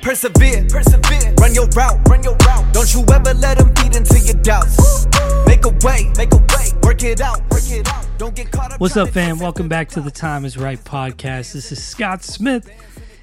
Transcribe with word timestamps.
Persevere, 0.00 0.66
persevere. 0.70 1.34
Run 1.38 1.54
your 1.54 1.66
route, 1.76 2.08
run 2.08 2.22
your 2.22 2.34
route. 2.36 2.72
Don't 2.72 2.94
you 2.94 3.04
ever 3.12 3.34
let 3.34 3.58
them 3.58 3.74
feed 3.74 3.94
into 3.94 4.18
your 4.18 4.40
doubts. 4.42 5.06
Make 5.46 5.66
a 5.66 5.76
way, 5.84 6.10
make 6.16 6.32
a 6.32 6.38
way. 6.38 6.72
Work 6.82 7.02
it 7.02 7.20
out, 7.20 7.42
work 7.50 7.70
it 7.70 7.86
out. 7.92 8.08
Don't 8.16 8.34
get 8.34 8.50
caught 8.50 8.72
up. 8.72 8.80
What's 8.80 8.96
up, 8.96 9.10
fam? 9.10 9.38
Welcome 9.38 9.68
back 9.68 9.90
to 9.90 10.00
the 10.00 10.10
Time 10.10 10.46
is 10.46 10.56
Ripe 10.56 10.84
podcast. 10.84 11.52
This 11.52 11.70
is 11.70 11.84
Scott 11.84 12.24
Smith, 12.24 12.70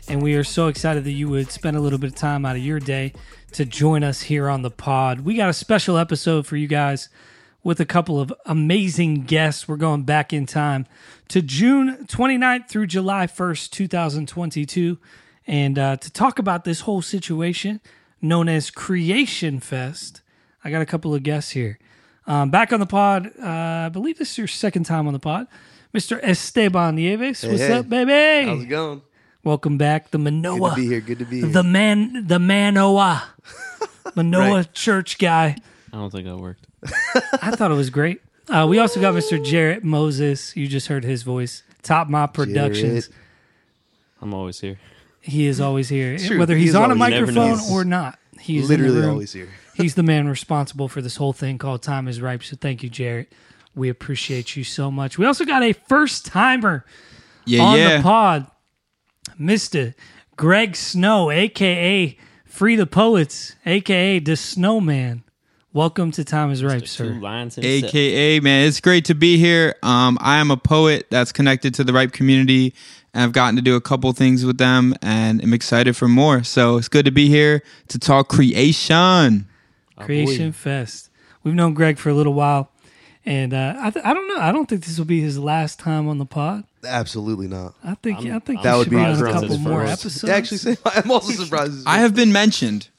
and 0.07 0.21
we 0.21 0.35
are 0.35 0.43
so 0.43 0.67
excited 0.67 1.03
that 1.05 1.13
you 1.13 1.27
would 1.29 1.49
spend 1.49 1.75
a 1.75 1.79
little 1.79 1.97
bit 1.97 2.11
of 2.11 2.15
time 2.15 2.45
out 2.45 2.55
of 2.55 2.61
your 2.61 2.79
day 2.79 3.13
to 3.53 3.65
join 3.65 4.03
us 4.03 4.21
here 4.21 4.49
on 4.49 4.61
the 4.61 4.69
pod. 4.69 5.21
We 5.21 5.33
got 5.33 5.49
a 5.49 5.53
special 5.53 5.97
episode 5.97 6.45
for 6.45 6.57
you 6.57 6.67
guys 6.67 7.09
with 7.63 7.79
a 7.79 7.85
couple 7.85 8.19
of 8.19 8.33
amazing 8.45 9.23
guests. 9.23 9.67
We're 9.67 9.77
going 9.77 10.03
back 10.03 10.33
in 10.33 10.45
time 10.45 10.85
to 11.29 11.41
June 11.41 12.05
29th 12.07 12.67
through 12.67 12.87
July 12.87 13.27
1st, 13.27 13.69
2022, 13.71 14.97
and 15.47 15.79
uh, 15.79 15.95
to 15.97 16.11
talk 16.11 16.39
about 16.39 16.63
this 16.65 16.81
whole 16.81 17.01
situation 17.01 17.79
known 18.21 18.47
as 18.49 18.69
Creation 18.71 19.59
Fest. 19.59 20.21
I 20.63 20.69
got 20.71 20.81
a 20.81 20.85
couple 20.85 21.13
of 21.13 21.23
guests 21.23 21.51
here. 21.51 21.79
Um, 22.25 22.49
back 22.49 22.71
on 22.71 22.79
the 22.79 22.85
pod, 22.85 23.27
uh, 23.41 23.45
I 23.47 23.89
believe 23.89 24.17
this 24.17 24.31
is 24.31 24.37
your 24.37 24.47
second 24.47 24.85
time 24.85 25.07
on 25.07 25.13
the 25.13 25.19
pod. 25.19 25.47
Mr. 25.93 26.19
Esteban 26.23 26.95
Nieves, 26.95 27.43
what's 27.45 27.59
hey. 27.59 27.73
up, 27.73 27.89
baby? 27.89 28.47
How's 28.47 28.63
it 28.63 28.67
going? 28.67 29.01
Welcome 29.43 29.77
back, 29.77 30.11
the 30.11 30.17
Manoa, 30.17 30.57
Good 30.69 30.69
to 30.69 30.75
be 30.81 30.87
here. 30.87 31.01
Good 31.01 31.19
to 31.19 31.25
be 31.25 31.41
here. 31.41 31.49
the 31.49 31.63
man, 31.63 32.27
the 32.27 32.39
Manoa, 32.39 33.23
Manoa 34.15 34.55
Right. 34.55 34.73
church 34.73 35.17
guy. 35.17 35.57
I 35.91 35.97
don't 35.97 36.09
think 36.09 36.25
that 36.25 36.37
worked. 36.37 36.65
I 37.41 37.51
thought 37.51 37.71
it 37.71 37.75
was 37.75 37.89
great. 37.89 38.21
Uh, 38.49 38.65
we 38.69 38.77
also 38.79 38.99
got 38.99 39.13
Mr. 39.13 39.43
Jarrett 39.43 39.83
Moses. 39.83 40.55
You 40.55 40.67
just 40.67 40.87
heard 40.87 41.03
his 41.03 41.23
voice. 41.23 41.63
Top 41.81 42.09
Mop 42.09 42.33
Productions. 42.33 43.07
Jarrett. 43.07 43.09
I'm 44.21 44.33
always 44.33 44.59
here. 44.59 44.79
He 45.21 45.47
is 45.47 45.61
always 45.61 45.87
here, 45.89 46.17
True. 46.17 46.39
whether 46.39 46.55
He 46.55 46.61
he's 46.63 46.69
is 46.71 46.75
on 46.75 46.91
a 46.91 46.93
always- 46.93 47.09
never 47.11 47.25
microphone 47.31 47.57
know. 47.57 47.73
or 47.73 47.85
not. 47.85 48.19
He 48.39 48.57
is 48.57 48.69
in 48.69 48.77
Literally 48.77 49.01
room. 49.01 49.09
always 49.11 49.31
here. 49.33 49.49
He's 49.75 49.95
the 49.95 50.03
man 50.03 50.27
responsible 50.27 50.87
for 50.87 51.01
this 51.01 51.15
whole 51.15 51.33
thing 51.33 51.57
called 51.57 51.81
Time 51.81 52.07
is 52.07 52.21
Ripe. 52.21 52.43
So 52.43 52.55
thank 52.59 52.83
you, 52.83 52.89
Jarrett. 52.89 53.31
We 53.73 53.89
appreciate 53.89 54.55
you 54.55 54.63
so 54.63 54.91
much. 54.91 55.17
We 55.17 55.25
also 55.25 55.45
got 55.45 55.63
a 55.63 55.71
first 55.73 56.25
timer 56.27 56.85
Yeah, 57.45 57.61
on 57.63 57.77
yeah. 57.79 57.97
the 57.97 58.03
pod, 58.03 58.47
Mr. 59.39 59.93
Greg 60.35 60.75
Snow, 60.75 61.31
aka 61.31 62.15
Free 62.45 62.75
the 62.75 62.85
Poets, 62.85 63.55
aka 63.65 64.19
the 64.19 64.35
Snowman. 64.35 65.22
Welcome 65.75 66.11
to 66.11 66.23
Time 66.23 66.51
is 66.51 66.63
Ripe, 66.63 66.87
sir. 66.87 67.19
AKA, 67.57 68.39
man, 68.41 68.67
it's 68.67 68.79
great 68.79 69.05
to 69.05 69.15
be 69.15 69.37
here. 69.37 69.73
Um, 69.81 70.19
I 70.21 70.37
am 70.37 70.51
a 70.51 70.57
poet 70.57 71.07
that's 71.09 71.31
connected 71.31 71.73
to 71.73 71.83
the 71.83 71.91
Ripe 71.91 72.11
community, 72.11 72.75
and 73.11 73.23
I've 73.23 73.31
gotten 73.31 73.55
to 73.55 73.61
do 73.63 73.75
a 73.75 73.81
couple 73.81 74.13
things 74.13 74.45
with 74.45 74.59
them, 74.59 74.93
and 75.01 75.41
I'm 75.41 75.51
excited 75.51 75.97
for 75.97 76.07
more. 76.07 76.43
So 76.43 76.77
it's 76.77 76.89
good 76.89 77.05
to 77.05 77.11
be 77.11 77.27
here 77.27 77.63
to 77.87 77.97
talk 77.97 78.29
creation. 78.29 79.47
Creation 79.97 80.51
Fest. 80.51 81.09
We've 81.43 81.55
known 81.55 81.73
Greg 81.73 81.97
for 81.97 82.09
a 82.09 82.13
little 82.13 82.35
while, 82.35 82.69
and 83.25 83.51
uh, 83.51 83.73
I, 83.79 83.89
th- 83.89 84.05
I 84.05 84.13
don't 84.13 84.27
know. 84.27 84.37
I 84.37 84.51
don't 84.51 84.69
think 84.69 84.85
this 84.85 84.99
will 84.99 85.05
be 85.05 85.21
his 85.21 85.39
last 85.39 85.79
time 85.79 86.07
on 86.07 86.19
the 86.19 86.25
pod. 86.25 86.65
Absolutely 86.83 87.47
not. 87.47 87.73
I 87.83 87.95
think 87.95 88.19
I 88.19 88.37
think 88.37 88.61
That 88.61 88.75
would 88.75 88.91
be 88.91 88.97
be 88.97 89.01
a 89.01 89.15
couple 89.15 89.57
more 89.57 89.83
episodes. 89.83 90.25
Actually, 90.25 90.77
I'm 90.85 91.09
also 91.09 91.31
surprised. 91.31 91.87
I 91.87 91.97
have 91.97 92.13
been 92.13 92.31
mentioned, 92.31 92.89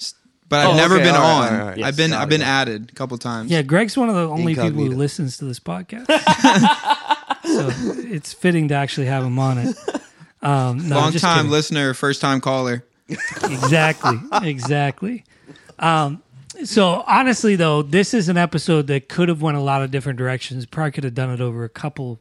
but 0.48 0.60
I've 0.60 0.74
Oh, 0.74 0.76
never 0.76 0.94
okay, 0.96 1.04
been 1.04 1.14
all 1.14 1.40
right, 1.40 1.52
on. 1.52 1.60
all 1.60 1.66
right. 1.68 1.82
I've 1.82 1.96
been 1.96 2.12
I've 2.12 2.28
been 2.28 2.40
got 2.40 2.48
added 2.48 2.90
a 2.90 2.94
couple 2.94 3.16
times. 3.18 3.50
Yeah, 3.50 3.62
Greg's 3.62 3.96
one 3.96 4.08
of 4.08 4.14
the 4.14 4.28
only 4.28 4.54
people 4.54 4.70
who 4.70 4.90
listens 4.90 5.38
to 5.38 5.44
this 5.44 5.60
podcast. 5.60 6.06
so 7.44 7.70
it's 8.10 8.32
fitting 8.32 8.68
to 8.68 8.74
actually 8.74 9.06
have 9.06 9.24
him 9.24 9.38
on 9.38 9.58
it. 9.58 9.76
Um, 10.42 10.88
no, 10.88 10.96
long 10.96 11.12
time 11.12 11.36
kidding. 11.38 11.50
listener, 11.50 11.94
first 11.94 12.20
time 12.20 12.40
caller. 12.40 12.84
Exactly, 13.08 14.18
exactly. 14.42 15.24
Um, 15.78 16.22
so 16.64 17.02
honestly, 17.06 17.56
though, 17.56 17.82
this 17.82 18.14
is 18.14 18.28
an 18.28 18.36
episode 18.36 18.86
that 18.86 19.08
could 19.08 19.28
have 19.28 19.42
went 19.42 19.56
a 19.56 19.60
lot 19.60 19.82
of 19.82 19.90
different 19.90 20.18
directions. 20.18 20.66
Probably 20.66 20.92
could 20.92 21.04
have 21.04 21.14
done 21.14 21.30
it 21.30 21.40
over 21.40 21.64
a 21.64 21.68
couple, 21.68 22.20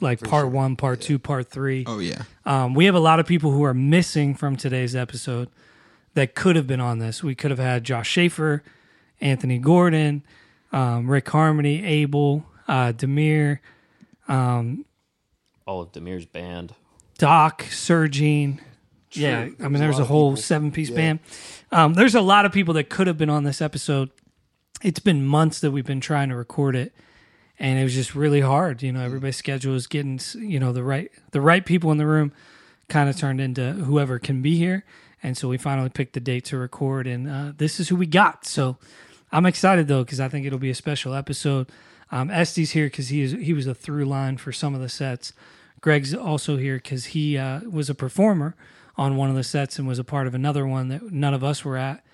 like 0.00 0.20
part 0.22 0.50
one, 0.50 0.76
part 0.76 1.00
two, 1.00 1.18
part 1.18 1.48
three. 1.48 1.84
Oh 1.86 1.98
yeah, 1.98 2.22
Um, 2.44 2.74
we 2.74 2.84
have 2.86 2.94
a 2.94 3.00
lot 3.00 3.20
of 3.20 3.26
people 3.26 3.50
who 3.52 3.64
are 3.64 3.74
missing 3.74 4.34
from 4.34 4.56
today's 4.56 4.94
episode 4.94 5.48
that 6.14 6.34
could 6.34 6.56
have 6.56 6.66
been 6.66 6.80
on 6.80 6.98
this. 6.98 7.22
We 7.22 7.34
could 7.34 7.50
have 7.50 7.60
had 7.60 7.84
Josh 7.84 8.08
Schaefer, 8.08 8.62
Anthony 9.20 9.58
Gordon, 9.58 10.22
um, 10.72 11.08
Rick 11.08 11.26
Harmoney, 11.26 11.84
Abel, 11.84 12.46
uh, 12.66 12.92
Demir, 12.92 13.58
All 15.66 15.80
of 15.82 15.92
Demir's 15.92 16.26
band. 16.26 16.74
Doc, 17.18 17.62
Sergine. 17.64 18.60
Yeah, 19.12 19.48
I 19.60 19.68
mean, 19.68 19.74
there's 19.74 20.00
a, 20.00 20.04
whole 20.04 20.34
seven 20.34 20.72
piece 20.72 20.90
band. 20.90 21.20
Um, 21.70 21.94
there's 21.94 22.16
a 22.16 22.20
lot 22.20 22.46
of 22.46 22.52
people 22.52 22.74
that 22.74 22.90
could 22.90 23.06
have 23.06 23.16
been 23.16 23.30
on 23.30 23.44
this 23.44 23.62
episode. 23.62 24.10
It's 24.82 24.98
been 24.98 25.24
months 25.24 25.60
that 25.60 25.70
we've 25.70 25.86
been 25.86 26.00
trying 26.00 26.30
to 26.30 26.36
record 26.36 26.74
it, 26.74 26.92
and 27.58 27.78
it 27.78 27.84
was 27.84 27.94
just 27.94 28.16
really 28.16 28.40
hard. 28.40 28.82
You 28.82 28.90
know, 28.90 29.00
everybody's 29.00 29.36
schedule 29.36 29.76
is 29.76 29.86
getting 29.86 30.18
you 30.34 30.58
know 30.58 30.72
the 30.72 30.82
right 30.82 31.12
the 31.30 31.40
right 31.40 31.64
people 31.64 31.92
in 31.92 31.98
the 31.98 32.06
room 32.06 32.32
kind 32.88 33.08
of 33.08 33.16
turned 33.16 33.40
into 33.40 33.72
whoever 33.72 34.18
can 34.18 34.42
be 34.42 34.56
here, 34.56 34.84
and 35.24 35.38
so 35.38 35.48
we 35.48 35.56
finally 35.56 35.88
picked 35.88 36.12
the 36.12 36.20
date 36.20 36.44
to 36.44 36.58
record, 36.58 37.06
and 37.06 37.28
uh, 37.28 37.52
this 37.56 37.80
is 37.80 37.88
who 37.88 37.96
we 37.96 38.06
got. 38.06 38.44
So 38.44 38.76
I'm 39.32 39.46
excited 39.46 39.88
though 39.88 40.04
because 40.04 40.20
I 40.20 40.28
think 40.28 40.46
it'll 40.46 40.58
be 40.58 40.70
a 40.70 40.74
special 40.74 41.14
episode. 41.14 41.70
Um, 42.10 42.28
here 42.28 42.86
because 42.86 43.08
he 43.08 43.22
is 43.22 43.32
he 43.32 43.54
was 43.54 43.66
a 43.66 43.74
through 43.74 44.04
line 44.04 44.36
for 44.36 44.52
some 44.52 44.74
of 44.74 44.82
the 44.82 44.88
sets. 44.88 45.32
Greg's 45.80 46.14
also 46.14 46.58
here 46.58 46.76
because 46.76 47.06
he 47.06 47.38
uh, 47.38 47.60
was 47.60 47.88
a 47.88 47.94
performer 47.94 48.54
on 48.96 49.16
one 49.16 49.30
of 49.30 49.34
the 49.34 49.42
sets 49.42 49.78
and 49.78 49.88
was 49.88 49.98
a 49.98 50.04
part 50.04 50.26
of 50.26 50.34
another 50.34 50.66
one 50.66 50.88
that 50.88 51.10
none 51.10 51.34
of 51.34 51.42
us 51.42 51.64
were 51.64 51.78
at. 51.78 52.04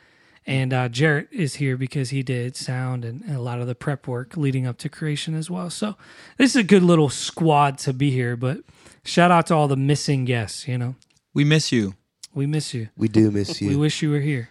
And 0.47 0.73
uh, 0.73 0.89
Jarrett 0.89 1.29
is 1.31 1.57
here 1.57 1.77
because 1.77 2.11
he 2.11 2.23
did 2.23 2.57
sound 2.57 3.05
and, 3.05 3.23
and 3.23 3.37
a 3.37 3.43
lot 3.43 3.61
of 3.61 3.67
the 3.67 3.75
prep 3.75 4.07
work 4.07 4.37
leading 4.37 4.67
up 4.67 4.79
to 4.79 4.89
creation 4.89 5.35
as 5.35 5.51
well. 5.51 5.69
So 5.69 5.97
this 6.39 6.51
is 6.51 6.57
a 6.57 6.63
good 6.63 6.83
little 6.83 7.11
squad 7.11 7.77
to 7.79 7.93
be 7.93 8.11
here. 8.11 8.37
But 8.37 8.59
shout 9.05 9.31
out 9.31 9.49
to 9.49 9.55
all 9.55 9.69
the 9.69 9.77
missing 9.77 10.25
guests. 10.25 10.67
You 10.67 10.79
know, 10.79 10.95
we 11.35 11.45
miss 11.45 11.71
you. 11.71 11.95
We 12.35 12.47
miss 12.47 12.73
you. 12.75 12.89
we 12.97 13.09
do 13.09 13.31
miss 13.31 13.61
you. 13.61 13.69
We 13.69 13.77
wish 13.77 14.03
you 14.03 14.11
were 14.11 14.21
here. 14.21 14.51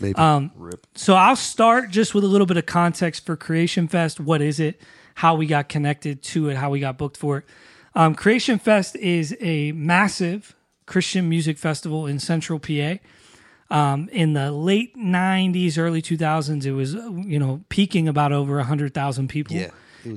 Maybe. 0.00 0.16
Um, 0.16 0.50
Rip. 0.56 0.86
So 0.96 1.14
I'll 1.14 1.36
start 1.36 1.90
just 1.90 2.14
with 2.14 2.24
a 2.24 2.26
little 2.26 2.46
bit 2.46 2.56
of 2.56 2.66
context 2.66 3.24
for 3.24 3.36
Creation 3.36 3.86
Fest. 3.88 4.18
What 4.20 4.42
is 4.42 4.58
it? 4.58 4.80
How 5.16 5.36
we 5.36 5.46
got 5.46 5.68
connected 5.68 6.22
to 6.24 6.48
it? 6.48 6.56
How 6.56 6.70
we 6.70 6.80
got 6.80 6.98
booked 6.98 7.16
for 7.16 7.38
it? 7.38 7.44
Um, 7.94 8.14
Creation 8.16 8.58
Fest 8.58 8.96
is 8.96 9.36
a 9.40 9.70
massive 9.72 10.56
Christian 10.86 11.28
music 11.28 11.58
festival 11.58 12.06
in 12.06 12.18
Central 12.18 12.58
PA. 12.58 12.96
Um, 13.70 14.08
in 14.12 14.34
the 14.34 14.50
late 14.52 14.96
'90s, 14.96 15.78
early 15.78 16.02
2000s, 16.02 16.64
it 16.66 16.72
was 16.72 16.94
uh, 16.94 17.10
you 17.24 17.38
know 17.38 17.62
peaking 17.68 18.08
about 18.08 18.32
over 18.32 18.60
hundred 18.62 18.92
thousand 18.94 19.28
people 19.28 19.56
Yeah, 19.56 19.70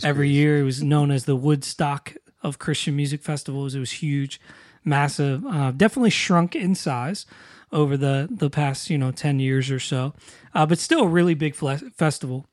every 0.04 0.28
crazy. 0.28 0.34
year. 0.34 0.60
It 0.60 0.64
was 0.64 0.82
known 0.84 1.12
as 1.12 1.26
the 1.26 1.36
Woodstock 1.36 2.16
of 2.44 2.60
Christian 2.60 2.96
music 2.96 3.22
festivals. 3.22 3.74
It 3.76 3.80
was 3.80 3.92
huge, 3.92 4.42
massive. 4.88 5.46
Uh, 5.46 5.72
definitely 5.72 6.10
shrunk 6.10 6.56
in 6.56 6.74
size 6.74 7.26
over 7.72 7.98
the 7.98 8.28
the 8.32 8.50
past 8.50 8.90
you 8.90 8.98
know 8.98 9.12
ten 9.12 9.40
years 9.40 9.70
or 9.70 9.80
so, 9.80 10.14
uh, 10.54 10.66
but 10.66 10.80
still 10.80 11.02
a 11.02 11.08
really 11.08 11.34
big 11.34 11.56
festival. 11.56 12.46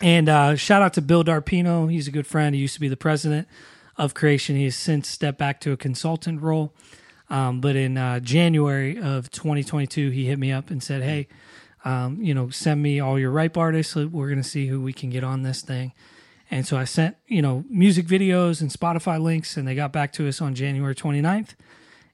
And 0.00 0.28
uh, 0.28 0.54
shout 0.54 0.80
out 0.80 0.94
to 0.94 1.02
Bill 1.02 1.24
Darpino. 1.24 1.90
He's 1.90 2.06
a 2.06 2.12
good 2.12 2.26
friend. 2.26 2.54
He 2.54 2.60
used 2.60 2.74
to 2.74 2.80
be 2.80 2.88
the 2.88 2.96
president 2.96 3.48
of 3.96 4.14
Creation. 4.14 4.54
He 4.56 4.64
has 4.64 4.76
since 4.76 5.08
stepped 5.08 5.38
back 5.38 5.60
to 5.62 5.72
a 5.72 5.76
consultant 5.76 6.40
role. 6.40 6.72
Um, 7.30 7.60
but 7.60 7.76
in 7.76 7.98
uh, 7.98 8.20
January 8.20 8.98
of 8.98 9.30
2022, 9.30 10.10
he 10.10 10.26
hit 10.26 10.38
me 10.38 10.52
up 10.52 10.70
and 10.70 10.82
said, 10.82 11.02
"Hey, 11.02 11.28
um, 11.84 12.22
you 12.22 12.32
know, 12.32 12.48
send 12.48 12.82
me 12.82 13.00
all 13.00 13.18
your 13.18 13.30
ripe 13.30 13.56
artists. 13.56 13.96
We're 13.96 14.28
going 14.28 14.42
to 14.42 14.48
see 14.48 14.68
who 14.68 14.80
we 14.80 14.92
can 14.92 15.10
get 15.10 15.24
on 15.24 15.42
this 15.42 15.62
thing." 15.62 15.92
And 16.50 16.66
so 16.66 16.76
I 16.76 16.84
sent, 16.84 17.16
you 17.26 17.42
know, 17.42 17.64
music 17.68 18.06
videos 18.06 18.60
and 18.60 18.70
Spotify 18.70 19.20
links, 19.20 19.56
and 19.56 19.68
they 19.68 19.74
got 19.74 19.92
back 19.92 20.12
to 20.14 20.26
us 20.28 20.40
on 20.40 20.54
January 20.54 20.94
29th 20.94 21.54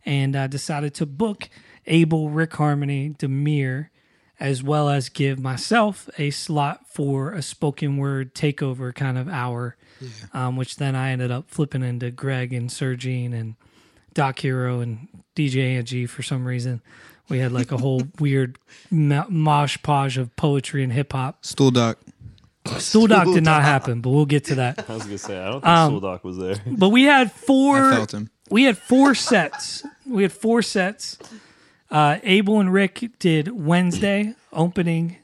and 0.07 0.37
I 0.37 0.47
decided 0.47 0.95
to 0.95 1.07
book 1.07 1.49
Abel, 1.87 2.31
Rick 2.31 2.53
Harmoney, 2.53 3.17
Demir, 3.17 3.89
as 4.41 4.63
well 4.63 4.89
as 4.89 5.09
give 5.09 5.39
myself 5.39 6.09
a 6.19 6.31
slot 6.31 6.89
for 6.89 7.33
a 7.33 7.43
spoken 7.43 7.97
word 7.97 8.35
takeover 8.35 8.95
kind 8.95 9.17
of 9.17 9.29
hour, 9.29 9.77
um, 10.33 10.57
which 10.57 10.77
then 10.77 10.95
I 10.97 11.11
ended 11.11 11.31
up 11.31 11.51
flipping 11.51 11.83
into 11.83 12.11
Greg 12.11 12.53
and 12.53 12.69
Sergine 12.69 13.33
and 13.33 13.55
Doc 14.13 14.41
Hero 14.41 14.81
and 14.81 15.09
DJ 15.37 15.77
Angie 15.79 16.07
for 16.07 16.23
some 16.23 16.45
reason. 16.45 16.83
We 17.29 17.39
had 17.39 17.53
like 17.53 17.73
a 17.73 17.79
whole 17.79 18.03
weird 18.21 18.59
mosh 18.91 19.79
podge 19.83 20.19
of 20.19 20.35
poetry 20.37 20.83
and 20.83 20.93
hip 20.93 21.13
hop. 21.13 21.45
Stool 21.45 21.71
duck. 21.71 21.99
Stool 22.79 23.07
Doc 23.07 23.27
did 23.27 23.45
not 23.45 23.63
happen, 23.63 24.01
but 24.01 24.11
we'll 24.11 24.25
get 24.27 24.45
to 24.47 24.55
that. 24.57 24.85
I 24.89 24.95
was 24.95 25.05
gonna 25.05 25.19
say 25.19 25.39
I 25.39 25.47
don't 25.51 25.61
think 25.61 25.67
Um, 25.67 25.93
Soul 25.93 26.01
Doc 26.01 26.25
was 26.25 26.39
there. 26.39 26.57
But 26.67 26.89
we 26.91 27.05
had 27.05 27.31
four. 27.31 27.77
I 27.77 27.97
felt 27.97 28.15
him. 28.15 28.31
we 28.51 28.65
had 28.65 28.79
four 28.79 29.15
sets. 29.15 29.85
We 30.07 30.23
had 30.23 30.33
four 30.33 30.63
sets. 30.63 31.19
Uh, 31.91 32.19
Abel 32.23 32.61
and 32.61 32.73
Rick 32.73 33.11
did 33.19 33.49
Wednesday 33.53 34.35
opening, 34.53 35.17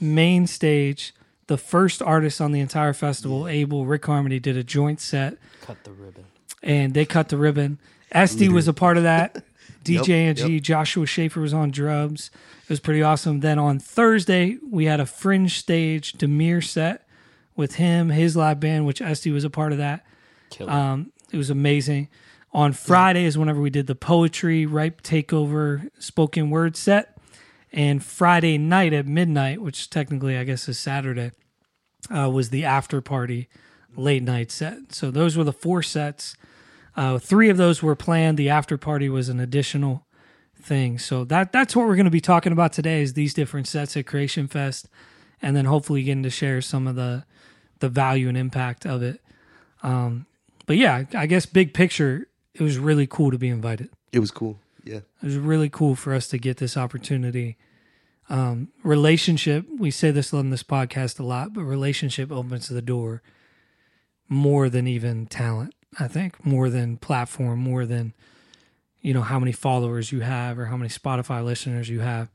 main 0.00 0.46
stage. 0.46 1.14
The 1.46 1.56
first 1.58 2.00
artist 2.02 2.40
on 2.40 2.52
the 2.52 2.60
entire 2.60 2.92
festival, 2.92 3.46
Abel, 3.46 3.84
Rick 3.86 4.02
Harmoney 4.02 4.40
did 4.40 4.56
a 4.56 4.64
joint 4.64 5.00
set. 5.00 5.36
Cut 5.60 5.82
the 5.84 5.90
ribbon. 5.92 6.24
and 6.62 6.94
they 6.94 7.04
cut 7.04 7.28
the 7.28 7.36
ribbon. 7.36 7.78
Esty 8.10 8.48
was 8.48 8.68
a 8.68 8.72
part 8.72 8.96
of 8.96 9.02
that. 9.04 9.44
DJ 9.84 9.98
Yep, 10.08 10.08
Angie, 10.08 10.60
Joshua 10.60 11.06
Schaefer 11.06 11.40
was 11.40 11.52
on 11.54 11.70
drums. 11.70 12.30
Was 12.72 12.80
pretty 12.80 13.02
awesome. 13.02 13.40
Then 13.40 13.58
on 13.58 13.78
Thursday, 13.78 14.56
we 14.66 14.86
had 14.86 14.98
a 14.98 15.04
fringe 15.04 15.58
stage 15.58 16.14
Demir 16.14 16.64
set 16.64 17.06
with 17.54 17.74
him, 17.74 18.08
his 18.08 18.34
live 18.34 18.60
band, 18.60 18.86
which 18.86 19.02
Esty 19.02 19.30
was 19.30 19.44
a 19.44 19.50
part 19.50 19.72
of 19.72 19.78
that. 19.78 20.06
Killer. 20.48 20.72
Um, 20.72 21.12
it 21.30 21.36
was 21.36 21.50
amazing. 21.50 22.08
On 22.54 22.72
Friday 22.72 23.24
is 23.24 23.36
whenever 23.36 23.60
we 23.60 23.68
did 23.68 23.88
the 23.88 23.94
poetry 23.94 24.64
ripe 24.64 25.02
takeover 25.02 25.90
spoken 25.98 26.48
word 26.48 26.74
set, 26.74 27.18
and 27.74 28.02
Friday 28.02 28.56
night 28.56 28.94
at 28.94 29.06
midnight, 29.06 29.60
which 29.60 29.90
technically 29.90 30.38
I 30.38 30.44
guess 30.44 30.66
is 30.66 30.78
Saturday, 30.78 31.32
uh, 32.08 32.30
was 32.30 32.48
the 32.48 32.64
after 32.64 33.02
party 33.02 33.50
late 33.96 34.22
night 34.22 34.50
set. 34.50 34.94
So 34.94 35.10
those 35.10 35.36
were 35.36 35.44
the 35.44 35.52
four 35.52 35.82
sets. 35.82 36.38
Uh, 36.96 37.18
three 37.18 37.50
of 37.50 37.58
those 37.58 37.82
were 37.82 37.94
planned. 37.94 38.38
The 38.38 38.48
after 38.48 38.78
party 38.78 39.10
was 39.10 39.28
an 39.28 39.40
additional 39.40 40.06
thing. 40.64 40.98
So 40.98 41.24
that 41.24 41.52
that's 41.52 41.74
what 41.76 41.86
we're 41.86 41.96
going 41.96 42.04
to 42.04 42.10
be 42.10 42.20
talking 42.20 42.52
about 42.52 42.72
today 42.72 43.02
is 43.02 43.14
these 43.14 43.34
different 43.34 43.66
sets 43.66 43.96
at 43.96 44.06
Creation 44.06 44.48
Fest, 44.48 44.88
and 45.40 45.56
then 45.56 45.64
hopefully 45.64 46.02
getting 46.02 46.22
to 46.22 46.30
share 46.30 46.60
some 46.60 46.86
of 46.86 46.96
the 46.96 47.24
the 47.80 47.88
value 47.88 48.28
and 48.28 48.36
impact 48.36 48.86
of 48.86 49.02
it. 49.02 49.20
Um, 49.82 50.26
but 50.66 50.76
yeah, 50.76 51.04
I 51.14 51.26
guess 51.26 51.46
big 51.46 51.74
picture, 51.74 52.28
it 52.54 52.62
was 52.62 52.78
really 52.78 53.06
cool 53.06 53.30
to 53.30 53.38
be 53.38 53.48
invited. 53.48 53.90
It 54.12 54.20
was 54.20 54.30
cool. 54.30 54.58
Yeah. 54.84 54.98
It 54.98 55.22
was 55.22 55.36
really 55.36 55.68
cool 55.68 55.94
for 55.94 56.14
us 56.14 56.28
to 56.28 56.38
get 56.38 56.58
this 56.58 56.76
opportunity. 56.76 57.56
Um, 58.28 58.68
relationship, 58.82 59.66
we 59.78 59.90
say 59.90 60.10
this 60.10 60.32
on 60.32 60.50
this 60.50 60.62
podcast 60.62 61.18
a 61.18 61.24
lot, 61.24 61.52
but 61.52 61.62
relationship 61.62 62.30
opens 62.30 62.68
the 62.68 62.82
door 62.82 63.22
more 64.28 64.68
than 64.68 64.86
even 64.86 65.26
talent, 65.26 65.74
I 65.98 66.08
think, 66.08 66.44
more 66.46 66.70
than 66.70 66.96
platform, 66.96 67.58
more 67.58 67.84
than, 67.84 68.14
you 69.02 69.12
know, 69.12 69.22
how 69.22 69.38
many 69.38 69.52
followers 69.52 70.12
you 70.12 70.20
have 70.20 70.58
or 70.58 70.66
how 70.66 70.76
many 70.76 70.88
Spotify 70.88 71.44
listeners 71.44 71.88
you 71.88 72.00
have. 72.00 72.30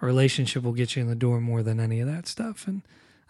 A 0.00 0.06
relationship 0.06 0.62
will 0.62 0.72
get 0.72 0.94
you 0.94 1.02
in 1.02 1.08
the 1.08 1.14
door 1.14 1.40
more 1.40 1.62
than 1.62 1.80
any 1.80 2.00
of 2.00 2.08
that 2.08 2.26
stuff. 2.26 2.66
And 2.66 2.82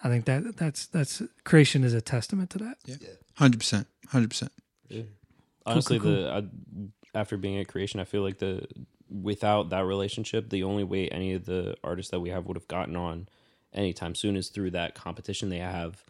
I 0.02 0.08
think 0.08 0.24
that 0.24 0.56
that's, 0.56 0.86
that's, 0.86 1.22
creation 1.44 1.84
is 1.84 1.94
a 1.94 2.00
testament 2.00 2.50
to 2.50 2.58
that. 2.58 2.78
Yeah, 2.86 2.96
Hundred 3.34 3.58
percent, 3.58 3.86
hundred 4.08 4.30
percent. 4.30 4.52
Honestly, 5.64 5.98
cool. 5.98 6.10
the 6.10 6.30
I, 6.30 7.18
after 7.18 7.36
being 7.36 7.58
at 7.58 7.68
creation, 7.68 8.00
I 8.00 8.04
feel 8.04 8.22
like 8.22 8.38
the 8.38 8.66
without 9.08 9.70
that 9.70 9.84
relationship, 9.84 10.50
the 10.50 10.64
only 10.64 10.84
way 10.84 11.08
any 11.08 11.34
of 11.34 11.44
the 11.44 11.76
artists 11.84 12.10
that 12.10 12.20
we 12.20 12.30
have 12.30 12.46
would 12.46 12.56
have 12.56 12.68
gotten 12.68 12.96
on 12.96 13.28
anytime 13.72 14.14
soon 14.14 14.36
is 14.36 14.48
through 14.48 14.70
that 14.70 14.94
competition 14.94 15.48
they 15.48 15.58
have 15.58 16.04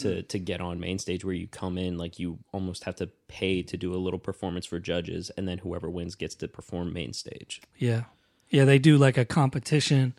to 0.00 0.22
to 0.22 0.38
get 0.38 0.60
on 0.60 0.78
main 0.80 0.98
stage 0.98 1.24
where 1.24 1.34
you 1.34 1.46
come 1.46 1.78
in 1.78 1.96
like 1.98 2.18
you 2.18 2.38
almost 2.52 2.84
have 2.84 2.96
to 2.96 3.08
pay 3.28 3.62
to 3.62 3.76
do 3.76 3.94
a 3.94 3.96
little 3.96 4.18
performance 4.18 4.66
for 4.66 4.78
judges 4.80 5.30
and 5.36 5.46
then 5.48 5.58
whoever 5.58 5.88
wins 5.90 6.14
gets 6.14 6.34
to 6.36 6.48
perform 6.48 6.92
main 6.92 7.12
stage. 7.12 7.60
Yeah. 7.78 8.04
Yeah, 8.48 8.64
they 8.64 8.78
do 8.80 8.96
like 8.98 9.16
a 9.16 9.24
competition, 9.24 10.14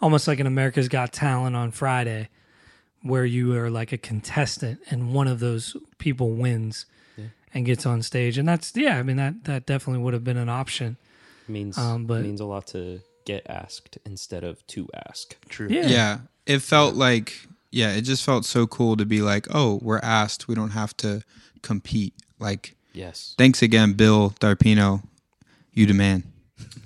almost 0.00 0.28
like 0.28 0.38
an 0.38 0.46
America's 0.46 0.88
Got 0.88 1.12
Talent 1.12 1.56
on 1.56 1.72
Friday, 1.72 2.28
where 3.02 3.24
you 3.24 3.56
are 3.56 3.68
like 3.68 3.90
a 3.92 3.98
contestant 3.98 4.78
and 4.90 5.12
one 5.12 5.26
of 5.26 5.40
those 5.40 5.76
people 5.98 6.30
wins 6.30 6.86
and 7.52 7.64
gets 7.66 7.84
on 7.86 8.02
stage. 8.02 8.36
And 8.38 8.48
that's, 8.48 8.72
yeah, 8.76 8.98
I 8.98 9.02
mean, 9.02 9.16
that, 9.16 9.44
that 9.44 9.64
definitely 9.66 10.02
would 10.02 10.12
have 10.14 10.24
been 10.24 10.36
an 10.36 10.48
option. 10.48 10.96
means 11.48 11.76
Um, 11.78 12.06
but- 12.06 12.22
means 12.22 12.40
a 12.40 12.44
lot 12.44 12.66
to 12.68 13.00
get 13.24 13.46
asked 13.48 13.96
instead 14.04 14.44
of 14.44 14.64
to 14.68 14.88
ask. 15.08 15.36
True. 15.48 15.68
Yeah. 15.70 15.86
Yeah, 15.86 16.18
it 16.46 16.60
felt 16.60 16.94
like 16.94 17.46
yeah, 17.74 17.92
it 17.92 18.02
just 18.02 18.24
felt 18.24 18.44
so 18.44 18.66
cool 18.66 18.96
to 18.96 19.04
be 19.04 19.20
like, 19.20 19.46
oh, 19.52 19.78
we're 19.82 19.98
asked, 20.02 20.48
we 20.48 20.54
don't 20.54 20.70
have 20.70 20.96
to 20.98 21.22
compete. 21.62 22.14
Like, 22.38 22.76
Yes. 22.92 23.34
thanks 23.36 23.60
again, 23.62 23.94
Bill 23.94 24.30
Darpino, 24.40 25.02
you 25.72 25.86
the 25.86 25.94
man. 25.94 26.22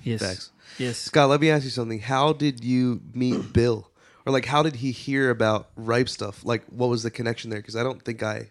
Yes. 0.02 0.20
Facts. 0.22 0.50
Yes. 0.78 0.96
Scott, 0.96 1.28
let 1.28 1.40
me 1.40 1.50
ask 1.50 1.64
you 1.64 1.70
something. 1.70 1.98
How 2.00 2.32
did 2.32 2.64
you 2.64 3.00
meet 3.12 3.52
Bill? 3.52 3.90
Or 4.24 4.32
like 4.32 4.46
how 4.46 4.62
did 4.62 4.76
he 4.76 4.90
hear 4.92 5.28
about 5.30 5.68
ripe 5.76 6.08
stuff? 6.08 6.44
Like 6.44 6.64
what 6.66 6.88
was 6.88 7.02
the 7.02 7.10
connection 7.10 7.50
there? 7.50 7.60
Because 7.60 7.76
I 7.76 7.82
don't 7.82 8.02
think 8.02 8.22
I 8.22 8.50